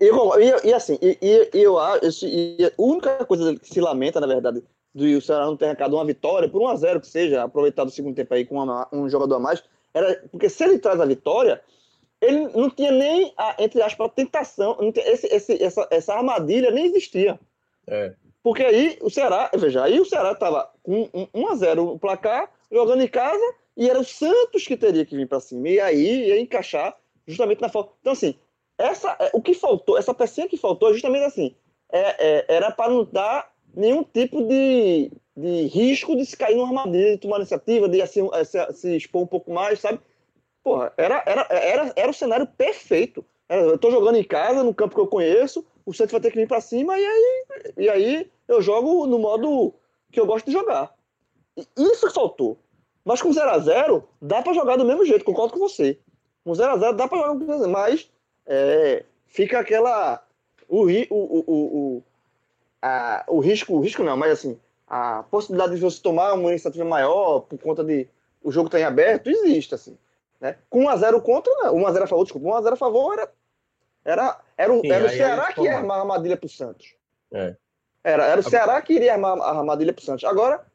Eu, 0.00 0.40
e, 0.40 0.68
e 0.68 0.74
assim, 0.74 0.98
e, 1.00 1.16
e, 1.22 1.62
eu 1.62 1.78
acho, 1.78 2.26
e 2.26 2.64
a 2.64 2.82
única 2.82 3.24
coisa 3.24 3.54
que 3.56 3.68
se 3.68 3.80
lamenta, 3.80 4.20
na 4.20 4.26
verdade, 4.26 4.62
do 4.92 5.20
Ceará 5.20 5.46
não 5.46 5.56
ter 5.56 5.66
arrancado 5.66 5.94
uma 5.94 6.04
vitória, 6.04 6.48
por 6.48 6.60
1x0 6.62 7.00
que 7.00 7.06
seja, 7.06 7.44
aproveitado 7.44 7.88
o 7.88 7.92
segundo 7.92 8.16
tempo 8.16 8.34
aí 8.34 8.44
com 8.44 8.56
uma, 8.56 8.88
um 8.92 9.08
jogador 9.08 9.36
a 9.36 9.38
mais, 9.38 9.62
era 9.94 10.20
porque 10.32 10.48
se 10.48 10.64
ele 10.64 10.78
traz 10.78 11.00
a 11.00 11.06
vitória, 11.06 11.62
ele 12.20 12.48
não 12.48 12.68
tinha 12.70 12.90
nem, 12.90 13.32
a, 13.36 13.56
entre 13.60 13.80
aspas, 13.80 14.06
a 14.06 14.10
tentação, 14.10 14.76
esse, 14.96 15.26
esse, 15.28 15.62
essa, 15.62 15.86
essa 15.90 16.14
armadilha 16.14 16.72
nem 16.72 16.86
existia. 16.86 17.38
É. 17.86 18.14
Porque 18.42 18.64
aí 18.64 18.98
o 19.00 19.10
Ceará, 19.10 19.48
veja, 19.54 19.84
aí 19.84 20.00
o 20.00 20.04
Ceará 20.04 20.32
estava 20.32 20.68
com 20.82 21.08
1x0 21.08 21.76
no 21.76 21.98
placar, 21.98 22.50
jogando 22.70 23.02
em 23.02 23.08
casa, 23.08 23.44
e 23.76 23.88
era 23.88 24.00
o 24.00 24.04
Santos 24.04 24.66
que 24.66 24.76
teria 24.76 25.06
que 25.06 25.16
vir 25.16 25.28
para 25.28 25.38
cima. 25.38 25.68
E 25.68 25.80
aí 25.80 26.28
ia 26.28 26.40
encaixar 26.40 26.96
justamente 27.26 27.60
na 27.60 27.68
falta. 27.68 27.92
Então, 28.00 28.12
assim, 28.12 28.34
essa, 28.78 29.16
é, 29.18 29.30
o 29.32 29.40
que 29.40 29.54
faltou, 29.54 29.98
essa 29.98 30.14
pecinha 30.14 30.48
que 30.48 30.56
faltou 30.56 30.90
é 30.90 30.92
justamente 30.92 31.24
assim, 31.24 31.54
é, 31.90 32.00
é, 32.18 32.44
era 32.48 32.70
para 32.70 32.90
não 32.90 33.04
dar 33.04 33.52
nenhum 33.74 34.02
tipo 34.02 34.42
de, 34.46 35.10
de 35.36 35.66
risco 35.66 36.16
de 36.16 36.26
se 36.26 36.36
cair 36.36 36.56
numa 36.56 36.68
armadilha, 36.68 37.12
de 37.12 37.18
tomar 37.18 37.36
iniciativa, 37.36 37.88
de 37.88 38.02
assim, 38.02 38.28
se, 38.44 38.72
se, 38.72 38.96
expor 38.96 39.22
um 39.22 39.26
pouco 39.26 39.52
mais, 39.52 39.80
sabe? 39.80 40.00
Porra, 40.62 40.92
era, 40.96 41.22
era, 41.26 41.46
era, 41.50 41.92
era 41.96 42.10
o 42.10 42.14
cenário 42.14 42.46
perfeito. 42.46 43.24
Eu 43.48 43.76
tô 43.76 43.90
jogando 43.90 44.16
em 44.16 44.24
casa, 44.24 44.62
no 44.62 44.74
campo 44.74 44.94
que 44.94 45.00
eu 45.00 45.06
conheço, 45.06 45.66
o 45.84 45.92
Santos 45.92 46.12
vai 46.12 46.20
ter 46.20 46.30
que 46.30 46.38
vir 46.38 46.48
para 46.48 46.60
cima 46.60 46.98
e 46.98 47.04
aí, 47.04 47.44
e 47.76 47.88
aí 47.88 48.30
eu 48.48 48.62
jogo 48.62 49.06
no 49.06 49.18
modo 49.18 49.74
que 50.10 50.20
eu 50.20 50.26
gosto 50.26 50.46
de 50.46 50.52
jogar. 50.52 50.94
Isso 51.76 52.06
que 52.06 52.14
faltou. 52.14 52.58
Mas 53.04 53.20
com 53.20 53.30
0x0, 53.30 54.04
dá 54.20 54.40
para 54.40 54.54
jogar 54.54 54.76
do 54.76 54.84
mesmo 54.84 55.04
jeito, 55.04 55.24
concordo 55.24 55.54
com 55.54 55.58
você. 55.58 55.98
Com 56.44 56.52
0x0 56.52 56.96
dá 56.96 57.06
para 57.06 57.18
jogar, 57.18 57.68
mas 57.68 58.10
é, 58.46 59.04
fica 59.26 59.60
aquela. 59.60 60.22
O, 60.68 60.86
o, 60.86 61.06
o, 61.10 61.44
o, 61.46 62.02
a, 62.80 63.24
o 63.28 63.40
risco, 63.40 63.74
o 63.74 63.80
risco 63.80 64.02
não, 64.02 64.16
mas 64.16 64.32
assim, 64.32 64.58
a 64.88 65.22
possibilidade 65.24 65.74
de 65.74 65.80
você 65.80 66.00
tomar 66.02 66.32
uma 66.34 66.50
iniciativa 66.50 66.84
maior 66.84 67.40
por 67.40 67.58
conta 67.58 67.84
de 67.84 68.08
o 68.42 68.50
jogo 68.50 68.66
estar 68.66 68.78
tá 68.78 68.82
em 68.82 68.86
aberto 68.86 69.30
existe, 69.30 69.74
assim. 69.74 69.96
Né? 70.40 70.56
Com 70.68 70.84
1x0 70.84 71.22
contra, 71.22 71.52
1x0 71.70 72.02
a 72.02 72.06
favor, 72.06 72.24
desculpa, 72.24 72.48
1x0 72.48 72.72
a 72.72 72.76
favor 72.76 73.12
era. 73.18 73.30
Era, 74.04 74.40
era, 74.56 74.80
Sim, 74.80 74.90
era 74.90 75.06
o 75.06 75.08
Ceará 75.08 75.52
que 75.52 75.60
ia 75.60 75.76
armar 75.76 75.98
a 75.98 76.00
armadilha 76.00 76.36
pro 76.36 76.48
Santos. 76.48 76.96
É. 77.32 77.54
Era, 78.02 78.26
era 78.26 78.40
o 78.40 78.42
Ceará 78.42 78.82
que 78.82 78.94
iria 78.94 79.12
armar 79.12 79.38
a 79.38 79.58
armadilha 79.58 79.92
pro 79.92 80.02
Santos. 80.02 80.24
Agora, 80.24 80.66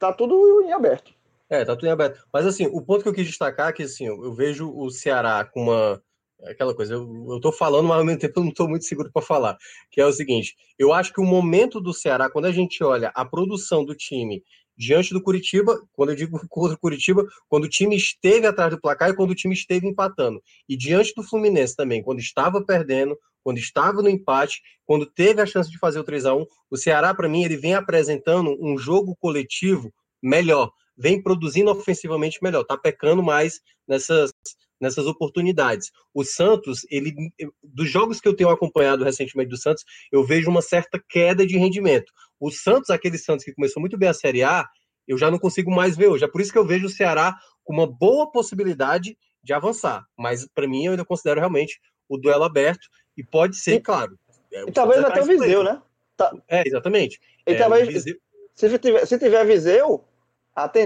tá 0.00 0.12
tudo 0.12 0.62
em 0.62 0.72
aberto. 0.72 1.14
É, 1.50 1.64
tá 1.64 1.74
tudo 1.74 1.88
em 1.88 1.90
aberto. 1.90 2.24
Mas 2.32 2.46
assim, 2.46 2.66
o 2.66 2.80
ponto 2.80 3.02
que 3.02 3.08
eu 3.08 3.12
quis 3.12 3.26
destacar 3.26 3.70
é 3.70 3.72
que 3.72 3.82
assim, 3.82 4.06
eu 4.06 4.32
vejo 4.32 4.72
o 4.72 4.90
Ceará 4.90 5.44
com 5.44 5.64
uma 5.64 6.00
aquela 6.44 6.74
coisa, 6.74 6.94
eu, 6.94 7.26
eu 7.28 7.40
tô 7.40 7.52
falando, 7.52 7.86
mas 7.88 7.98
ao 7.98 8.04
mesmo 8.04 8.20
tempo 8.20 8.40
eu 8.40 8.44
não 8.44 8.52
tô 8.54 8.66
muito 8.66 8.84
seguro 8.84 9.10
para 9.12 9.20
falar, 9.20 9.58
que 9.90 10.00
é 10.00 10.06
o 10.06 10.12
seguinte, 10.12 10.54
eu 10.78 10.90
acho 10.90 11.12
que 11.12 11.20
o 11.20 11.24
momento 11.24 11.80
do 11.80 11.92
Ceará, 11.92 12.30
quando 12.30 12.46
a 12.46 12.52
gente 12.52 12.82
olha 12.82 13.12
a 13.14 13.24
produção 13.26 13.84
do 13.84 13.94
time 13.94 14.42
diante 14.76 15.12
do 15.12 15.22
Curitiba, 15.22 15.78
quando 15.92 16.10
eu 16.10 16.16
digo 16.16 16.40
contra 16.48 16.74
o 16.74 16.80
Curitiba, 16.80 17.26
quando 17.48 17.64
o 17.64 17.68
time 17.68 17.94
esteve 17.94 18.46
atrás 18.46 18.70
do 18.70 18.80
placar 18.80 19.10
e 19.10 19.14
quando 19.14 19.30
o 19.30 19.34
time 19.34 19.54
esteve 19.54 19.86
empatando. 19.86 20.40
E 20.66 20.76
diante 20.76 21.12
do 21.14 21.22
Fluminense 21.22 21.76
também, 21.76 22.02
quando 22.02 22.20
estava 22.20 22.64
perdendo, 22.64 23.18
quando 23.44 23.58
estava 23.58 24.00
no 24.00 24.08
empate, 24.08 24.62
quando 24.86 25.04
teve 25.04 25.42
a 25.42 25.46
chance 25.46 25.70
de 25.70 25.78
fazer 25.78 25.98
o 25.98 26.04
3 26.04 26.24
a 26.26 26.34
1 26.34 26.46
o 26.70 26.76
Ceará, 26.76 27.14
para 27.14 27.28
mim, 27.28 27.44
ele 27.44 27.56
vem 27.56 27.74
apresentando 27.74 28.56
um 28.60 28.78
jogo 28.78 29.14
coletivo 29.20 29.92
melhor, 30.22 30.70
vem 31.00 31.22
produzindo 31.22 31.70
ofensivamente 31.70 32.38
melhor, 32.42 32.62
tá 32.62 32.76
pecando 32.76 33.22
mais 33.22 33.60
nessas, 33.88 34.30
nessas 34.78 35.06
oportunidades. 35.06 35.90
O 36.12 36.22
Santos, 36.22 36.86
ele 36.90 37.14
dos 37.62 37.90
jogos 37.90 38.20
que 38.20 38.28
eu 38.28 38.36
tenho 38.36 38.50
acompanhado 38.50 39.02
recentemente 39.02 39.48
do 39.48 39.56
Santos, 39.56 39.82
eu 40.12 40.22
vejo 40.22 40.50
uma 40.50 40.60
certa 40.60 41.02
queda 41.08 41.46
de 41.46 41.56
rendimento. 41.56 42.12
O 42.38 42.50
Santos, 42.50 42.90
aquele 42.90 43.16
Santos 43.16 43.44
que 43.44 43.54
começou 43.54 43.80
muito 43.80 43.96
bem 43.96 44.10
a 44.10 44.14
Série 44.14 44.42
A, 44.42 44.66
eu 45.08 45.16
já 45.16 45.30
não 45.30 45.38
consigo 45.38 45.70
mais 45.70 45.96
ver 45.96 46.08
hoje. 46.08 46.24
É 46.24 46.28
por 46.28 46.40
isso 46.40 46.52
que 46.52 46.58
eu 46.58 46.66
vejo 46.66 46.86
o 46.86 46.90
Ceará 46.90 47.34
com 47.64 47.72
uma 47.72 47.86
boa 47.86 48.30
possibilidade 48.30 49.16
de 49.42 49.52
avançar. 49.54 50.04
Mas 50.18 50.46
para 50.54 50.68
mim 50.68 50.84
eu 50.84 50.92
ainda 50.92 51.04
considero 51.04 51.40
realmente 51.40 51.80
o 52.08 52.18
duelo 52.18 52.44
aberto 52.44 52.86
e 53.16 53.24
pode 53.24 53.56
ser, 53.56 53.76
e, 53.76 53.80
claro. 53.80 54.18
É, 54.52 54.64
e 54.68 54.72
talvez 54.72 55.02
até 55.02 55.22
o 55.22 55.24
Viseu, 55.24 55.64
né? 55.64 55.80
Tá. 56.14 56.30
É, 56.46 56.62
exatamente. 56.66 57.18
E 57.46 57.52
é, 57.52 57.56
talvez, 57.56 57.88
Viseu... 57.88 58.16
se 58.54 58.78
tiver, 58.78 59.06
se 59.06 59.18
tiver 59.18 59.46
Viseu, 59.46 60.04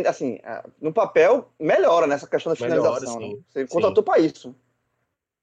assim, 0.09 0.39
no 0.81 0.93
papel, 0.93 1.51
melhora 1.59 2.07
nessa 2.07 2.27
questão 2.27 2.53
da 2.53 2.57
finalização. 2.57 3.19
Melhora, 3.19 3.37
né? 3.37 3.43
Você 3.49 3.67
contratou 3.67 4.03
para 4.03 4.19
isso. 4.19 4.55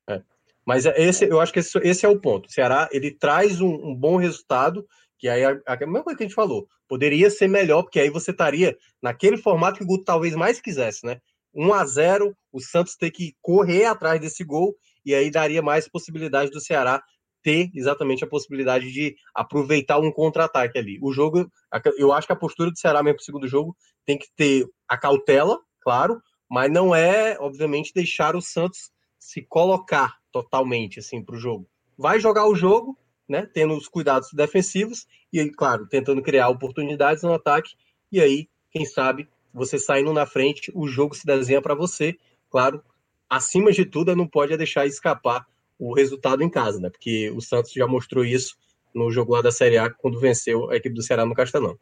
É. 0.10 0.22
Mas 0.66 0.86
é, 0.86 0.94
esse, 1.02 1.26
eu 1.26 1.40
acho 1.40 1.52
que 1.52 1.60
esse, 1.60 1.78
esse, 1.80 2.06
é 2.06 2.10
o 2.10 2.20
ponto. 2.20 2.48
O 2.48 2.52
Ceará, 2.52 2.88
ele 2.92 3.12
traz 3.12 3.60
um, 3.62 3.74
um 3.74 3.96
bom 3.96 4.18
resultado, 4.18 4.88
que 5.18 5.28
aí 5.28 5.44
a, 5.44 5.60
a, 5.66 5.78
mesma 5.78 6.04
coisa 6.04 6.18
que 6.18 6.24
a 6.24 6.28
gente 6.28 6.36
falou, 6.36 6.68
poderia 6.88 7.30
ser 7.30 7.48
melhor, 7.48 7.84
porque 7.84 8.00
aí 8.00 8.10
você 8.10 8.32
estaria 8.32 8.78
naquele 9.02 9.38
formato 9.38 9.78
que 9.78 9.84
o 9.84 9.88
Guto 9.88 10.04
talvez 10.04 10.36
mais 10.36 10.60
quisesse, 10.60 11.06
né? 11.06 11.20
1 11.54 11.74
a 11.74 11.86
0 11.86 12.36
o 12.52 12.60
Santos 12.60 12.96
ter 12.96 13.12
que 13.12 13.36
correr 13.42 13.86
atrás 13.86 14.20
desse 14.20 14.44
gol, 14.44 14.76
e 15.06 15.14
aí 15.16 15.32
daria 15.32 15.62
mais 15.62 15.88
possibilidade 15.88 16.52
do 16.52 16.62
Ceará 16.62 17.04
ter 17.42 17.70
exatamente 17.74 18.24
a 18.24 18.28
possibilidade 18.28 18.92
de 18.92 19.16
aproveitar 19.34 20.00
um 20.00 20.12
contra-ataque 20.12 20.78
ali. 20.78 21.00
O 21.02 21.12
jogo, 21.12 21.52
eu 21.98 22.12
acho 22.14 22.28
que 22.28 22.34
a 22.34 22.38
postura 22.38 22.72
do 22.72 22.78
Ceará 22.78 23.02
mesmo 23.02 23.18
para 23.18 23.22
o 23.22 23.26
segundo 23.26 23.48
jogo 23.48 23.76
tem 24.06 24.18
que 24.18 24.28
ter 24.36 24.68
a 24.88 24.98
cautela, 24.98 25.60
claro, 25.82 26.22
mas 26.50 26.72
não 26.72 26.94
é, 26.94 27.38
obviamente, 27.40 27.94
deixar 27.94 28.36
o 28.36 28.42
Santos 28.42 28.92
se 29.18 29.42
colocar 29.42 30.18
totalmente 30.32 31.00
assim 31.00 31.24
para 31.24 31.36
o 31.36 31.40
jogo. 31.40 31.68
Vai 31.98 32.20
jogar 32.20 32.48
o 32.48 32.56
jogo, 32.56 32.98
né, 33.28 33.48
tendo 33.54 33.74
os 33.76 33.88
cuidados 33.88 34.30
defensivos 34.34 35.06
e, 35.32 35.50
claro, 35.50 35.88
tentando 35.88 36.22
criar 36.22 36.50
oportunidades 36.50 37.24
no 37.24 37.34
ataque. 37.34 37.76
E 38.12 38.20
aí, 38.20 38.50
quem 38.72 38.86
sabe, 38.86 39.30
você 39.54 39.80
saindo 39.80 40.12
na 40.12 40.26
frente, 40.26 40.72
o 40.76 40.88
jogo 40.88 41.16
se 41.16 41.26
desenha 41.26 41.62
para 41.62 41.76
você. 41.76 42.18
Claro, 42.50 42.84
acima 43.30 43.72
de 43.72 43.86
tudo, 43.86 44.16
não 44.16 44.28
pode 44.28 44.56
deixar 44.58 44.86
escapar 44.86 45.46
o 45.82 45.94
resultado 45.94 46.44
em 46.44 46.50
casa, 46.50 46.80
né? 46.80 46.92
Porque 46.92 47.32
o 47.32 47.42
Santos 47.42 47.74
já 47.74 47.88
mostrou 47.88 48.24
isso 48.24 48.56
no 48.94 49.10
jogo 49.10 49.34
lá 49.34 49.42
da 49.42 49.52
Série 49.52 49.80
A, 49.80 49.90
quando 49.90 50.20
venceu 50.20 50.70
a 50.70 50.76
equipe 50.76 50.94
do 50.94 51.02
Ceará 51.02 51.26
no 51.26 51.34
Castelão. 51.34 51.76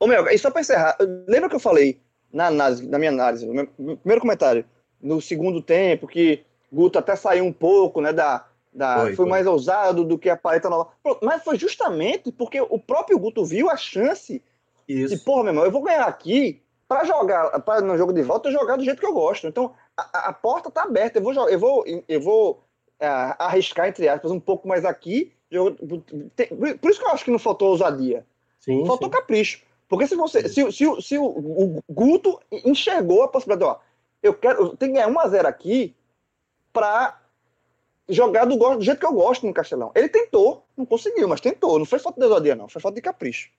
Ô, 0.00 0.06
meu, 0.06 0.26
e 0.28 0.38
só 0.38 0.50
para 0.50 0.62
encerrar, 0.62 0.96
lembra 1.28 1.50
que 1.50 1.56
eu 1.56 1.60
falei 1.60 2.00
na, 2.32 2.46
análise, 2.46 2.88
na 2.88 2.98
minha 2.98 3.10
análise, 3.10 3.46
no 3.46 3.52
meu 3.52 3.66
primeiro 3.98 4.20
comentário, 4.22 4.64
no 5.00 5.20
segundo 5.20 5.60
tempo, 5.60 6.08
que 6.08 6.42
Guto 6.72 6.98
até 6.98 7.14
saiu 7.14 7.44
um 7.44 7.52
pouco, 7.52 8.00
né, 8.00 8.14
da, 8.14 8.46
da 8.72 9.02
foi, 9.02 9.14
foi, 9.14 9.26
mais 9.26 9.46
ousado 9.46 10.02
do 10.02 10.18
que 10.18 10.30
a 10.30 10.36
paleta 10.36 10.70
nova. 10.70 10.90
Mas 11.22 11.44
foi 11.44 11.58
justamente 11.58 12.32
porque 12.32 12.60
o 12.62 12.78
próprio 12.78 13.18
Guto 13.18 13.44
viu 13.44 13.68
a 13.68 13.76
chance 13.76 14.42
Isso. 14.88 15.14
de, 15.14 15.22
porra, 15.22 15.44
meu 15.44 15.52
irmão, 15.52 15.64
eu 15.66 15.70
vou 15.70 15.82
ganhar 15.82 16.06
aqui 16.06 16.62
para 16.88 17.04
jogar, 17.04 17.60
para 17.60 17.82
no 17.82 17.98
jogo 17.98 18.12
de 18.12 18.22
volta, 18.22 18.48
eu 18.48 18.52
jogar 18.52 18.76
do 18.76 18.84
jeito 18.84 19.00
que 19.00 19.06
eu 19.06 19.12
gosto. 19.12 19.46
Então, 19.46 19.74
a, 19.96 20.28
a 20.28 20.32
porta 20.32 20.68
está 20.68 20.82
aberta. 20.82 21.18
Eu 21.18 21.22
vou, 21.22 21.48
eu 21.48 21.58
vou, 21.58 21.84
eu 22.08 22.20
vou 22.20 22.64
é, 22.98 23.06
arriscar, 23.38 23.88
entre 23.88 24.08
aspas, 24.08 24.30
um 24.30 24.40
pouco 24.40 24.66
mais 24.66 24.84
aqui. 24.84 25.32
Eu, 25.50 25.76
tem, 26.34 26.48
por 26.48 26.90
isso 26.90 27.00
que 27.00 27.06
eu 27.06 27.10
acho 27.10 27.24
que 27.24 27.30
não 27.30 27.38
faltou 27.38 27.70
ousadia. 27.70 28.26
Sim, 28.58 28.84
faltou 28.86 29.08
sim. 29.08 29.14
capricho. 29.14 29.62
Porque 29.88 30.06
se 30.06 30.16
você. 30.16 30.48
Se, 30.48 30.72
se, 30.72 31.02
se 31.02 31.18
o, 31.18 31.24
o, 31.24 31.82
Guto 31.88 32.40
enxergou 32.50 33.22
a 33.22 33.28
possibilidade, 33.28 33.70
ó, 33.70 33.80
eu 34.22 34.34
quero. 34.34 34.62
Eu 34.62 34.76
tenho 34.76 34.92
que 34.92 34.98
ganhar 34.98 35.12
1x0 35.12 35.44
aqui 35.46 35.94
para 36.72 37.20
jogar 38.08 38.44
do, 38.44 38.56
do, 38.56 38.80
jeito 38.80 38.98
que 38.98 39.06
eu 39.06 39.12
gosto 39.12 39.46
no 39.46 39.54
Castelão. 39.54 39.92
Ele 39.94 40.08
tentou, 40.08 40.66
não 40.76 40.84
conseguiu, 40.84 41.28
mas 41.28 41.40
tentou. 41.40 41.78
Não 41.78 41.86
foi 41.86 41.98
falta 41.98 42.18
de 42.18 42.26
ousadia, 42.26 42.54
não. 42.54 42.68
Foi 42.68 42.80
falta 42.80 42.96
de 42.96 43.02
capricho. 43.02 43.50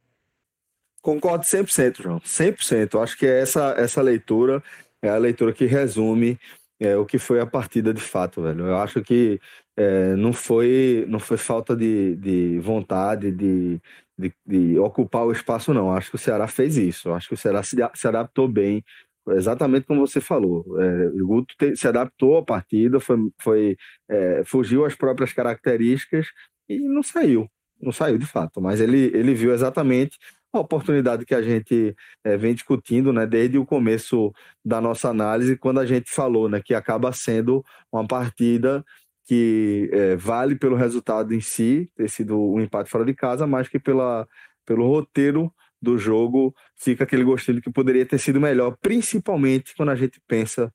Concordo 1.01 1.45
100%, 1.45 2.01
João. 2.01 2.19
100%. 2.19 3.01
Acho 3.01 3.15
que 3.15 3.27
é 3.27 3.39
essa, 3.41 3.75
essa 3.77 4.01
leitura 4.01 4.63
é 5.05 5.09
a 5.11 5.17
leitura 5.17 5.53
que 5.53 5.65
resume 5.65 6.37
é, 6.79 6.95
o 6.97 7.05
que 7.05 7.17
foi 7.17 7.39
a 7.39 7.45
partida 7.45 7.93
de 7.93 8.01
fato, 8.01 8.41
velho. 8.41 8.67
Eu 8.67 8.77
acho 8.77 9.01
que 9.01 9.39
é, 9.77 10.15
não, 10.15 10.33
foi, 10.33 11.05
não 11.07 11.19
foi 11.19 11.37
falta 11.37 11.75
de, 11.75 12.15
de 12.17 12.59
vontade 12.59 13.31
de, 13.31 13.79
de, 14.17 14.33
de, 14.45 14.79
ocupar 14.79 15.25
o 15.25 15.31
espaço, 15.31 15.73
não. 15.73 15.91
Acho 15.91 16.09
que 16.09 16.15
o 16.15 16.19
Ceará 16.19 16.47
fez 16.47 16.77
isso. 16.77 17.11
Acho 17.11 17.29
que 17.29 17.33
o 17.33 17.37
Ceará 17.37 17.63
se, 17.63 17.77
se 17.93 18.07
adaptou 18.07 18.47
bem, 18.47 18.83
exatamente 19.29 19.85
como 19.85 20.05
você 20.05 20.19
falou. 20.21 20.65
É, 20.81 21.07
o 21.07 21.27
Guto 21.27 21.55
te, 21.57 21.75
se 21.75 21.87
adaptou 21.87 22.37
à 22.37 22.43
partida, 22.43 22.99
foi, 22.99 23.17
foi, 23.39 23.77
é, 24.09 24.43
fugiu 24.45 24.85
às 24.85 24.95
próprias 24.95 25.33
características 25.33 26.27
e 26.69 26.79
não 26.79 27.03
saiu. 27.03 27.49
Não 27.81 27.91
saiu 27.91 28.17
de 28.17 28.25
fato, 28.25 28.61
mas 28.61 28.79
ele, 28.79 29.11
ele 29.13 29.33
viu 29.33 29.53
exatamente 29.53 30.17
uma 30.55 30.63
oportunidade 30.63 31.25
que 31.25 31.35
a 31.35 31.41
gente 31.41 31.95
é, 32.23 32.37
vem 32.37 32.53
discutindo 32.53 33.11
né, 33.13 33.25
desde 33.25 33.57
o 33.57 33.65
começo 33.65 34.33
da 34.63 34.79
nossa 34.81 35.09
análise, 35.09 35.57
quando 35.57 35.79
a 35.79 35.85
gente 35.85 36.09
falou 36.09 36.49
né, 36.49 36.61
que 36.63 36.73
acaba 36.73 37.11
sendo 37.11 37.63
uma 37.91 38.07
partida 38.07 38.83
que 39.27 39.89
é, 39.91 40.15
vale 40.15 40.55
pelo 40.55 40.75
resultado 40.75 41.33
em 41.33 41.41
si, 41.41 41.89
ter 41.95 42.09
sido 42.09 42.39
um 42.39 42.61
empate 42.61 42.89
fora 42.89 43.03
de 43.03 43.13
casa, 43.13 43.47
mas 43.47 43.67
que 43.67 43.79
pela, 43.79 44.27
pelo 44.65 44.87
roteiro 44.87 45.51
do 45.81 45.97
jogo 45.97 46.55
fica 46.75 47.03
aquele 47.03 47.23
gostinho 47.23 47.61
que 47.61 47.71
poderia 47.71 48.05
ter 48.05 48.17
sido 48.17 48.39
melhor, 48.39 48.77
principalmente 48.81 49.73
quando 49.75 49.89
a 49.89 49.95
gente 49.95 50.21
pensa 50.27 50.71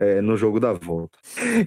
é, 0.00 0.20
no 0.20 0.36
jogo 0.36 0.60
da 0.60 0.72
volta. 0.72 1.18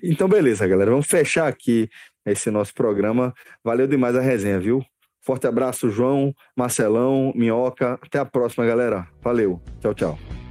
Então, 0.04 0.28
beleza, 0.28 0.68
galera, 0.68 0.92
vamos 0.92 1.08
fechar 1.08 1.48
aqui 1.48 1.90
esse 2.26 2.52
nosso 2.52 2.74
programa. 2.74 3.34
Valeu 3.64 3.88
demais 3.88 4.16
a 4.16 4.22
resenha, 4.22 4.60
viu? 4.60 4.84
Forte 5.28 5.46
abraço, 5.46 5.90
João, 5.90 6.34
Marcelão, 6.56 7.34
Minhoca. 7.36 8.00
Até 8.02 8.18
a 8.18 8.26
próxima, 8.26 8.66
galera. 8.66 9.06
Valeu. 9.22 9.62
Tchau, 9.82 9.94
tchau. 9.94 10.47